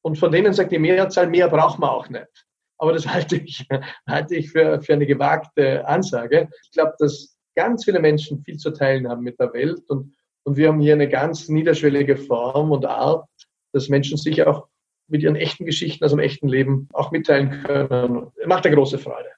Und 0.01 0.17
von 0.17 0.31
denen 0.31 0.53
sagt 0.53 0.71
die 0.71 0.79
Mehrzahl, 0.79 1.27
mehr 1.27 1.49
braucht 1.49 1.79
man 1.79 1.89
auch 1.89 2.07
nicht. 2.07 2.45
Aber 2.77 2.93
das 2.93 3.07
halte 3.13 3.35
ich, 3.35 3.67
halte 4.07 4.35
ich 4.35 4.51
für, 4.51 4.81
für 4.81 4.93
eine 4.93 5.05
gewagte 5.05 5.85
Ansage. 5.85 6.49
Ich 6.63 6.71
glaube, 6.71 6.93
dass 6.99 7.37
ganz 7.55 7.83
viele 7.83 7.99
Menschen 7.99 8.41
viel 8.43 8.57
zu 8.57 8.71
teilen 8.71 9.09
haben 9.09 9.21
mit 9.21 9.39
der 9.39 9.51
Welt 9.53 9.89
und 9.89 10.13
und 10.43 10.57
wir 10.57 10.67
haben 10.67 10.79
hier 10.79 10.93
eine 10.93 11.09
ganz 11.09 11.49
niederschwellige 11.49 12.17
Form 12.17 12.71
und 12.71 12.85
Art, 12.85 13.27
dass 13.71 13.89
Menschen 13.89 14.17
sich 14.17 14.45
auch 14.45 14.67
mit 15.07 15.21
ihren 15.21 15.35
echten 15.35 15.65
Geschichten 15.65 16.03
aus 16.03 16.11
dem 16.11 16.19
echten 16.19 16.47
Leben 16.47 16.87
auch 16.93 17.11
mitteilen 17.11 17.63
können. 17.63 18.31
Macht 18.45 18.65
eine 18.65 18.75
große 18.75 18.97
Freude. 18.97 19.29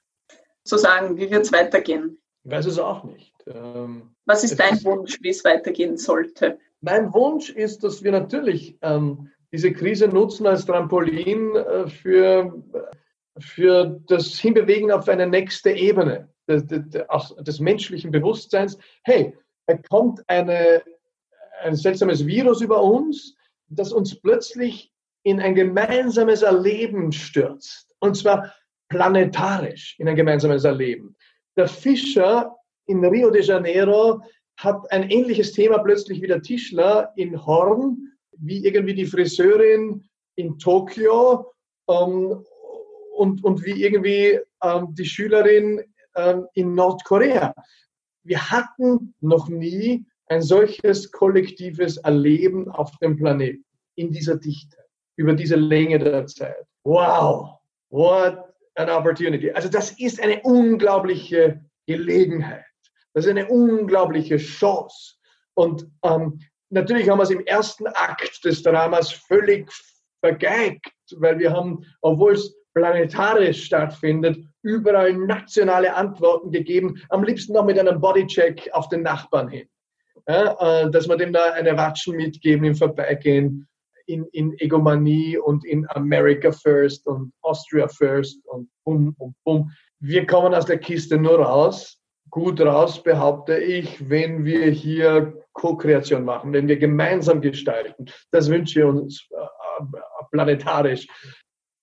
zu 0.64 0.78
sagen, 0.78 1.16
wie 1.16 1.30
wird 1.30 1.44
es 1.44 1.52
weitergehen? 1.52 2.18
Ich 2.44 2.50
weiß 2.50 2.66
es 2.66 2.78
auch 2.78 3.04
nicht. 3.04 3.32
Ähm, 3.46 4.14
Was 4.24 4.44
ist 4.44 4.58
dein 4.58 4.82
Wunsch, 4.84 5.18
wie 5.20 5.30
es 5.30 5.44
weitergehen 5.44 5.96
sollte? 5.96 6.58
Mein 6.80 7.12
Wunsch 7.12 7.50
ist, 7.50 7.82
dass 7.84 8.02
wir 8.02 8.12
natürlich 8.12 8.76
ähm, 8.82 9.30
diese 9.52 9.72
Krise 9.72 10.08
nutzen 10.08 10.46
als 10.46 10.66
Trampolin 10.66 11.54
äh, 11.56 11.88
für, 11.88 12.62
für 13.38 14.00
das 14.06 14.38
Hinbewegen 14.38 14.90
auf 14.92 15.08
eine 15.08 15.26
nächste 15.26 15.70
Ebene 15.70 16.28
des, 16.48 16.66
des, 16.66 17.34
des 17.38 17.60
menschlichen 17.60 18.10
Bewusstseins. 18.10 18.78
Hey, 19.04 19.34
da 19.66 19.76
kommt 19.88 20.22
eine, 20.28 20.82
ein 21.62 21.76
seltsames 21.76 22.26
Virus 22.26 22.60
über 22.60 22.82
uns, 22.82 23.36
das 23.68 23.92
uns 23.92 24.20
plötzlich 24.20 24.92
in 25.22 25.40
ein 25.40 25.54
gemeinsames 25.54 26.42
Erleben 26.42 27.12
stürzt. 27.12 27.94
Und 28.00 28.16
zwar 28.16 28.54
planetarisch 28.88 29.96
in 29.98 30.08
ein 30.08 30.16
gemeinsames 30.16 30.64
Erleben. 30.64 31.16
Der 31.56 31.66
Fischer 31.66 32.54
in 32.86 33.04
Rio 33.04 33.30
de 33.30 33.42
Janeiro 33.42 34.22
hat 34.58 34.90
ein 34.90 35.10
ähnliches 35.10 35.52
Thema 35.52 35.78
plötzlich 35.78 36.22
wie 36.22 36.28
der 36.28 36.42
Tischler 36.42 37.12
in 37.16 37.44
Horn, 37.44 38.12
wie 38.38 38.64
irgendwie 38.64 38.94
die 38.94 39.06
Friseurin 39.06 40.04
in 40.36 40.58
Tokio 40.58 41.52
ähm, 41.88 42.44
und, 43.16 43.42
und 43.44 43.64
wie 43.64 43.82
irgendwie 43.82 44.38
ähm, 44.62 44.94
die 44.94 45.04
Schülerin 45.04 45.82
ähm, 46.14 46.46
in 46.54 46.74
Nordkorea. 46.74 47.54
Wir 48.22 48.50
hatten 48.50 49.14
noch 49.20 49.48
nie 49.48 50.06
ein 50.28 50.42
solches 50.42 51.10
kollektives 51.10 51.96
Erleben 51.98 52.68
auf 52.70 52.90
dem 52.98 53.16
Planeten 53.16 53.64
in 53.94 54.10
dieser 54.10 54.36
Dichte, 54.36 54.76
über 55.16 55.34
diese 55.34 55.56
Länge 55.56 55.98
der 55.98 56.26
Zeit. 56.26 56.66
Wow, 56.84 57.58
what 57.90 58.38
an 58.76 58.90
opportunity. 58.90 59.50
Also 59.52 59.68
das 59.68 59.92
ist 59.98 60.20
eine 60.22 60.40
unglaubliche 60.42 61.64
Gelegenheit. 61.86 62.64
Das 63.14 63.24
ist 63.24 63.30
eine 63.30 63.48
unglaubliche 63.48 64.36
Chance. 64.36 65.14
Und 65.54 65.86
ähm, 66.02 66.40
natürlich 66.70 67.08
haben 67.08 67.18
wir 67.18 67.22
es 67.22 67.30
im 67.30 67.46
ersten 67.46 67.86
Akt 67.86 68.44
des 68.44 68.62
Dramas 68.62 69.10
völlig 69.10 69.70
vergeigt, 70.20 70.92
weil 71.16 71.38
wir 71.38 71.52
haben, 71.52 71.84
obwohl 72.02 72.34
es 72.34 72.54
planetarisch 72.74 73.64
stattfindet, 73.64 74.38
überall 74.62 75.14
nationale 75.14 75.94
Antworten 75.94 76.50
gegeben, 76.50 77.00
am 77.08 77.24
liebsten 77.24 77.54
noch 77.54 77.64
mit 77.64 77.78
einem 77.78 78.00
Bodycheck 78.00 78.68
auf 78.72 78.88
den 78.90 79.02
Nachbarn 79.02 79.48
hin. 79.48 79.66
Ja, 80.28 80.84
äh, 80.84 80.90
dass 80.90 81.08
wir 81.08 81.16
dem 81.16 81.32
da 81.32 81.52
eine 81.52 81.76
Watschen 81.76 82.16
mitgeben 82.16 82.64
im 82.64 82.74
Vorbeigehen 82.74 83.68
in, 84.06 84.24
in 84.32 84.58
Egomanie 84.58 85.38
und 85.38 85.64
in 85.64 85.86
America 85.90 86.50
First 86.52 87.06
und 87.06 87.32
Austria 87.42 87.88
First 87.88 88.44
und 88.46 88.68
bum, 88.84 89.14
bum, 89.14 89.34
bum. 89.44 89.70
Wir 90.00 90.26
kommen 90.26 90.54
aus 90.54 90.66
der 90.66 90.78
Kiste 90.78 91.16
nur 91.16 91.38
raus, 91.38 91.98
gut 92.30 92.60
raus, 92.60 93.02
behaupte 93.02 93.56
ich, 93.56 94.08
wenn 94.08 94.44
wir 94.44 94.70
hier 94.70 95.32
Co-Kreation 95.52 96.24
machen, 96.24 96.52
wenn 96.52 96.68
wir 96.68 96.76
gemeinsam 96.76 97.40
gestalten. 97.40 98.06
Das 98.30 98.50
wünsche 98.50 98.80
ich 98.80 98.84
uns 98.84 99.28
äh, 99.30 99.84
planetarisch. 100.30 101.06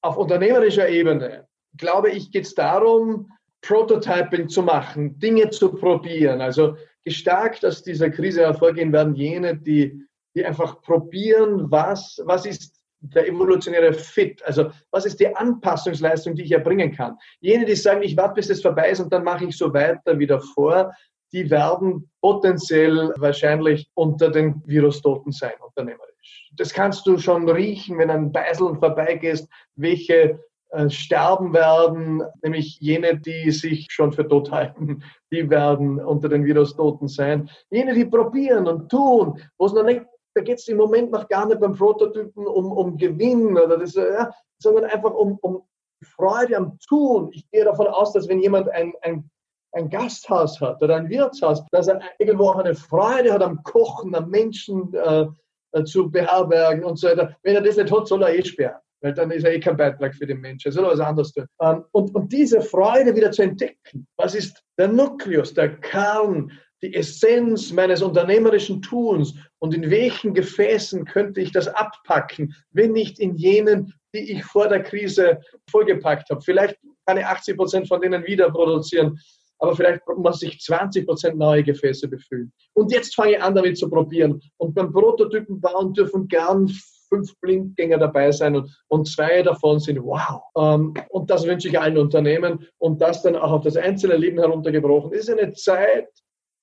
Auf 0.01 0.17
unternehmerischer 0.17 0.89
Ebene, 0.89 1.47
glaube 1.77 2.11
ich, 2.11 2.31
geht 2.31 2.45
es 2.45 2.53
darum, 2.53 3.31
Prototyping 3.61 4.49
zu 4.49 4.61
machen, 4.61 5.17
Dinge 5.19 5.49
zu 5.49 5.73
probieren. 5.73 6.41
Also 6.41 6.75
gestärkt 7.05 7.65
aus 7.65 7.83
dieser 7.83 8.09
Krise 8.09 8.41
hervorgehen 8.41 8.91
werden 8.93 9.15
jene, 9.15 9.55
die 9.57 10.03
die 10.35 10.45
einfach 10.45 10.81
probieren, 10.81 11.69
was, 11.69 12.21
was 12.25 12.45
ist 12.45 12.73
der 13.01 13.27
evolutionäre 13.27 13.93
Fit, 13.93 14.41
also 14.45 14.71
was 14.91 15.05
ist 15.05 15.19
die 15.19 15.35
Anpassungsleistung, 15.35 16.35
die 16.35 16.43
ich 16.43 16.51
erbringen 16.51 16.93
kann. 16.93 17.17
Jene, 17.41 17.65
die 17.65 17.75
sagen, 17.75 18.01
ich 18.01 18.15
warte, 18.15 18.35
bis 18.35 18.47
das 18.47 18.61
vorbei 18.61 18.89
ist 18.89 19.01
und 19.01 19.11
dann 19.11 19.23
mache 19.23 19.45
ich 19.45 19.57
so 19.57 19.73
weiter 19.73 20.17
wie 20.17 20.27
davor, 20.27 20.93
die 21.33 21.49
werden 21.49 22.09
potenziell 22.21 23.11
wahrscheinlich 23.17 23.89
unter 23.95 24.29
den 24.29 24.61
Virustoten 24.65 25.31
sein, 25.31 25.53
unternehmerisch. 25.59 26.51
Das 26.55 26.73
kannst 26.73 27.05
du 27.07 27.17
schon 27.17 27.49
riechen, 27.49 27.97
wenn 27.97 28.11
an 28.11 28.31
Beiseln 28.31 28.77
vorbeigehst, 28.79 29.49
welche 29.75 30.39
äh, 30.73 30.89
sterben 30.89 31.53
werden, 31.53 32.23
nämlich 32.41 32.79
jene, 32.79 33.17
die 33.17 33.51
sich 33.51 33.87
schon 33.89 34.11
für 34.11 34.27
tot 34.27 34.51
halten, 34.51 35.03
die 35.31 35.49
werden 35.49 35.99
unter 35.99 36.29
den 36.29 36.45
Virustoten 36.45 37.07
sein. 37.07 37.49
Jene, 37.69 37.93
die 37.93 38.05
probieren 38.05 38.67
und 38.67 38.89
tun, 38.89 39.39
wo 39.57 39.65
es 39.65 39.73
noch 39.73 39.83
nicht 39.83 40.03
da 40.35 40.41
geht 40.41 40.57
es 40.57 40.67
im 40.67 40.77
Moment 40.77 41.11
noch 41.11 41.27
gar 41.27 41.45
nicht 41.45 41.59
beim 41.59 41.73
Prototypen 41.73 42.47
um, 42.47 42.71
um 42.71 42.97
Gewinn 42.97 43.57
oder 43.57 43.77
das, 43.77 43.93
ja, 43.93 44.31
sondern 44.57 44.85
einfach 44.85 45.13
um, 45.13 45.37
um 45.41 45.61
Freude 46.03 46.57
am 46.57 46.79
Tun. 46.87 47.29
Ich 47.33 47.49
gehe 47.51 47.63
davon 47.63 47.87
aus, 47.87 48.13
dass 48.13 48.27
wenn 48.27 48.39
jemand 48.39 48.69
ein, 48.69 48.93
ein, 49.01 49.29
ein 49.73 49.89
Gasthaus 49.89 50.59
hat 50.59 50.81
oder 50.81 50.95
ein 50.95 51.09
Wirtshaus, 51.09 51.63
dass 51.71 51.87
er 51.87 52.01
irgendwo 52.17 52.49
auch 52.49 52.57
eine 52.57 52.75
Freude 52.75 53.31
hat 53.31 53.43
am 53.43 53.61
Kochen, 53.63 54.15
am 54.15 54.29
Menschen 54.29 54.93
äh, 54.93 55.27
äh, 55.71 55.83
zu 55.83 56.09
beherbergen 56.09 56.83
und 56.83 56.97
so 56.97 57.07
weiter. 57.07 57.35
Wenn 57.43 57.55
er 57.55 57.61
das 57.61 57.77
nicht 57.77 57.91
hat, 57.91 58.07
soll 58.07 58.23
er 58.23 58.33
eh 58.33 58.43
sperren. 58.43 58.81
Weil 59.03 59.13
dann 59.13 59.31
ist 59.31 59.43
er 59.43 59.53
eh 59.53 59.59
kein 59.59 59.75
Beitrag 59.75 60.15
für 60.15 60.25
den 60.25 60.39
Menschen. 60.39 60.69
Er 60.69 60.71
soll 60.71 60.85
was 60.85 60.99
anderes 60.99 61.33
tun. 61.33 61.45
Ähm, 61.61 61.83
und, 61.91 62.15
und 62.15 62.31
diese 62.31 62.61
Freude 62.61 63.15
wieder 63.15 63.31
zu 63.31 63.43
entdecken, 63.43 64.07
was 64.17 64.33
ist 64.33 64.63
der 64.77 64.87
Nukleus, 64.87 65.53
der 65.53 65.75
Kern 65.77 66.51
die 66.81 66.93
Essenz 66.93 67.71
meines 67.71 68.01
unternehmerischen 68.01 68.81
Tuns 68.81 69.33
und 69.59 69.73
in 69.73 69.89
welchen 69.89 70.33
Gefäßen 70.33 71.05
könnte 71.05 71.39
ich 71.39 71.51
das 71.51 71.67
abpacken, 71.67 72.53
wenn 72.71 72.91
nicht 72.91 73.19
in 73.19 73.35
jenen, 73.35 73.93
die 74.13 74.33
ich 74.33 74.43
vor 74.43 74.67
der 74.67 74.83
Krise 74.83 75.39
vollgepackt 75.69 76.29
habe. 76.29 76.41
Vielleicht 76.41 76.77
kann 77.05 77.17
ich 77.17 77.25
80 77.25 77.57
Prozent 77.57 77.87
von 77.87 78.01
denen 78.01 78.25
wieder 78.25 78.51
produzieren, 78.51 79.17
aber 79.59 79.75
vielleicht 79.77 80.01
muss 80.17 80.41
ich 80.41 80.59
20 80.59 81.05
Prozent 81.05 81.37
neue 81.37 81.63
Gefäße 81.63 82.09
befüllen. 82.09 82.51
Und 82.73 82.91
jetzt 82.91 83.15
fange 83.15 83.31
ich 83.31 83.41
an, 83.41 83.55
damit 83.55 83.77
zu 83.77 83.89
probieren. 83.89 84.41
Und 84.57 84.75
beim 84.75 84.91
Prototypen 84.91 85.61
bauen 85.61 85.93
dürfen 85.93 86.27
gern 86.27 86.69
fünf 87.13 87.39
Blindgänger 87.39 87.97
dabei 87.99 88.31
sein 88.31 88.55
und, 88.55 88.83
und 88.87 89.07
zwei 89.07 89.43
davon 89.43 89.79
sind 89.79 89.99
wow. 90.03 90.41
Ähm, 90.57 90.93
und 91.09 91.29
das 91.29 91.45
wünsche 91.45 91.67
ich 91.67 91.79
allen 91.79 91.97
Unternehmen 91.97 92.67
und 92.79 93.01
das 93.01 93.21
dann 93.21 93.35
auch 93.35 93.51
auf 93.51 93.63
das 93.63 93.77
einzelne 93.77 94.15
Leben 94.15 94.39
heruntergebrochen. 94.39 95.13
Es 95.13 95.27
ist 95.27 95.37
eine 95.37 95.53
Zeit, 95.53 96.09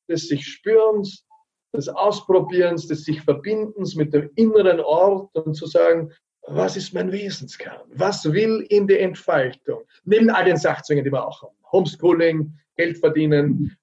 des 0.09 0.27
sich 0.27 0.45
Spürens, 0.45 1.25
des 1.73 1.89
Ausprobierens, 1.89 2.89
des 2.89 3.05
sich 3.05 3.23
Verbindens 3.23 3.95
mit 3.95 4.13
dem 4.13 4.29
inneren 4.35 4.81
Ort 4.81 5.31
und 5.35 5.55
zu 5.55 5.67
sagen, 5.67 6.11
was 6.49 6.77
ist 6.77 6.93
mein 6.95 7.13
Wesenskern? 7.13 7.83
Was 7.95 8.25
will 8.33 8.67
in 8.71 8.89
die 8.89 8.99
Entfaltung? 8.99 9.83
Neben 10.05 10.31
all 10.31 10.47
den 10.47 10.57
Sachzwängen, 10.57 11.05
die 11.05 11.13
wir 11.13 11.25
auch 11.25 11.43
haben. 11.43 11.55
Homeschooling, 11.71 12.53
Geld 12.77 12.99
verdienen, 12.99 13.77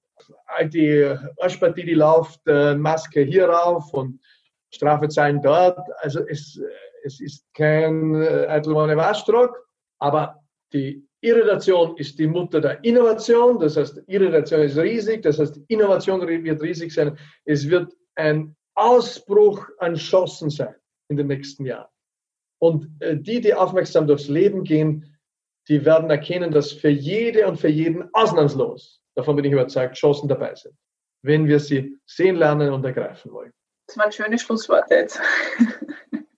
all 0.46 0.68
die 0.68 1.14
Arschpartie, 1.40 1.84
die 1.84 1.94
läuft, 1.94 2.40
äh, 2.46 2.74
Maske 2.74 3.22
hier 3.22 3.48
rauf 3.48 3.94
und 3.94 4.20
Strafe 4.70 5.08
zahlen 5.08 5.40
dort. 5.42 5.88
Also 6.00 6.20
es, 6.26 6.60
es 7.02 7.20
ist 7.20 7.46
kein 7.54 8.14
äh, 8.14 8.46
Eitelmann 8.48 8.96
Waschdruck, 8.96 9.56
aber 9.98 10.42
die 10.72 11.06
Irritation 11.20 11.96
ist 11.96 12.18
die 12.18 12.26
Mutter 12.26 12.60
der 12.60 12.82
Innovation, 12.84 13.58
das 13.58 13.76
heißt, 13.76 14.02
Irritation 14.06 14.60
ist 14.60 14.78
riesig, 14.78 15.22
das 15.22 15.38
heißt, 15.38 15.58
Innovation 15.68 16.20
wird 16.26 16.62
riesig 16.62 16.92
sein. 16.92 17.18
Es 17.44 17.68
wird 17.68 17.92
ein 18.14 18.54
Ausbruch 18.74 19.66
an 19.78 19.96
Chancen 19.96 20.50
sein 20.50 20.74
in 21.08 21.16
den 21.16 21.26
nächsten 21.26 21.64
Jahren. 21.64 21.88
Und 22.60 22.88
äh, 23.00 23.16
die, 23.16 23.40
die 23.40 23.54
aufmerksam 23.54 24.06
durchs 24.06 24.28
Leben 24.28 24.62
gehen, 24.62 25.16
die 25.68 25.84
werden 25.84 26.10
erkennen, 26.10 26.50
dass 26.50 26.72
für 26.72 26.88
jede 26.88 27.46
und 27.46 27.58
für 27.58 27.68
jeden 27.68 28.08
ausnahmslos, 28.14 29.02
davon 29.14 29.36
bin 29.36 29.44
ich 29.44 29.52
überzeugt, 29.52 29.96
Chancen 29.96 30.28
dabei 30.28 30.54
sind, 30.54 30.74
wenn 31.22 31.46
wir 31.46 31.60
sie 31.60 31.98
sehen 32.06 32.36
lernen 32.36 32.72
und 32.72 32.84
ergreifen 32.84 33.32
wollen. 33.32 33.52
Das 33.88 33.96
waren 33.96 34.12
schöne 34.12 34.38
Schlussworte 34.38 34.94
jetzt. 34.94 35.20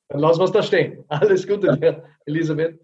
Dann 0.08 0.20
lassen 0.20 0.40
wir 0.40 0.44
es 0.44 0.52
da 0.52 0.62
stehen. 0.62 1.04
Alles 1.08 1.46
Gute 1.46 1.76
dir, 1.76 2.04
Elisabeth. 2.26 2.80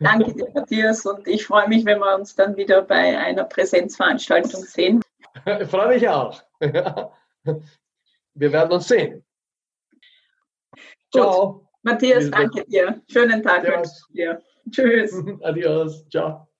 Danke 0.00 0.34
dir, 0.34 0.48
Matthias. 0.54 1.06
Und 1.06 1.26
ich 1.26 1.46
freue 1.46 1.66
mich, 1.66 1.84
wenn 1.86 1.98
wir 1.98 2.14
uns 2.14 2.34
dann 2.34 2.56
wieder 2.56 2.82
bei 2.82 3.18
einer 3.18 3.44
Präsenzveranstaltung 3.44 4.62
sehen. 4.62 5.02
Ich 5.60 5.68
freue 5.68 5.88
mich 5.88 6.06
auch. 6.06 6.42
Wir 6.60 8.52
werden 8.52 8.72
uns 8.72 8.86
sehen. 8.86 9.24
Ciao. 11.10 11.66
Matthias, 11.82 12.30
danke 12.30 12.64
dir. 12.66 13.02
Schönen 13.10 13.42
Tag 13.42 13.64
dir. 14.12 14.42
Tschüss. 14.70 15.12
Adios. 15.42 16.06
Ciao. 16.10 16.51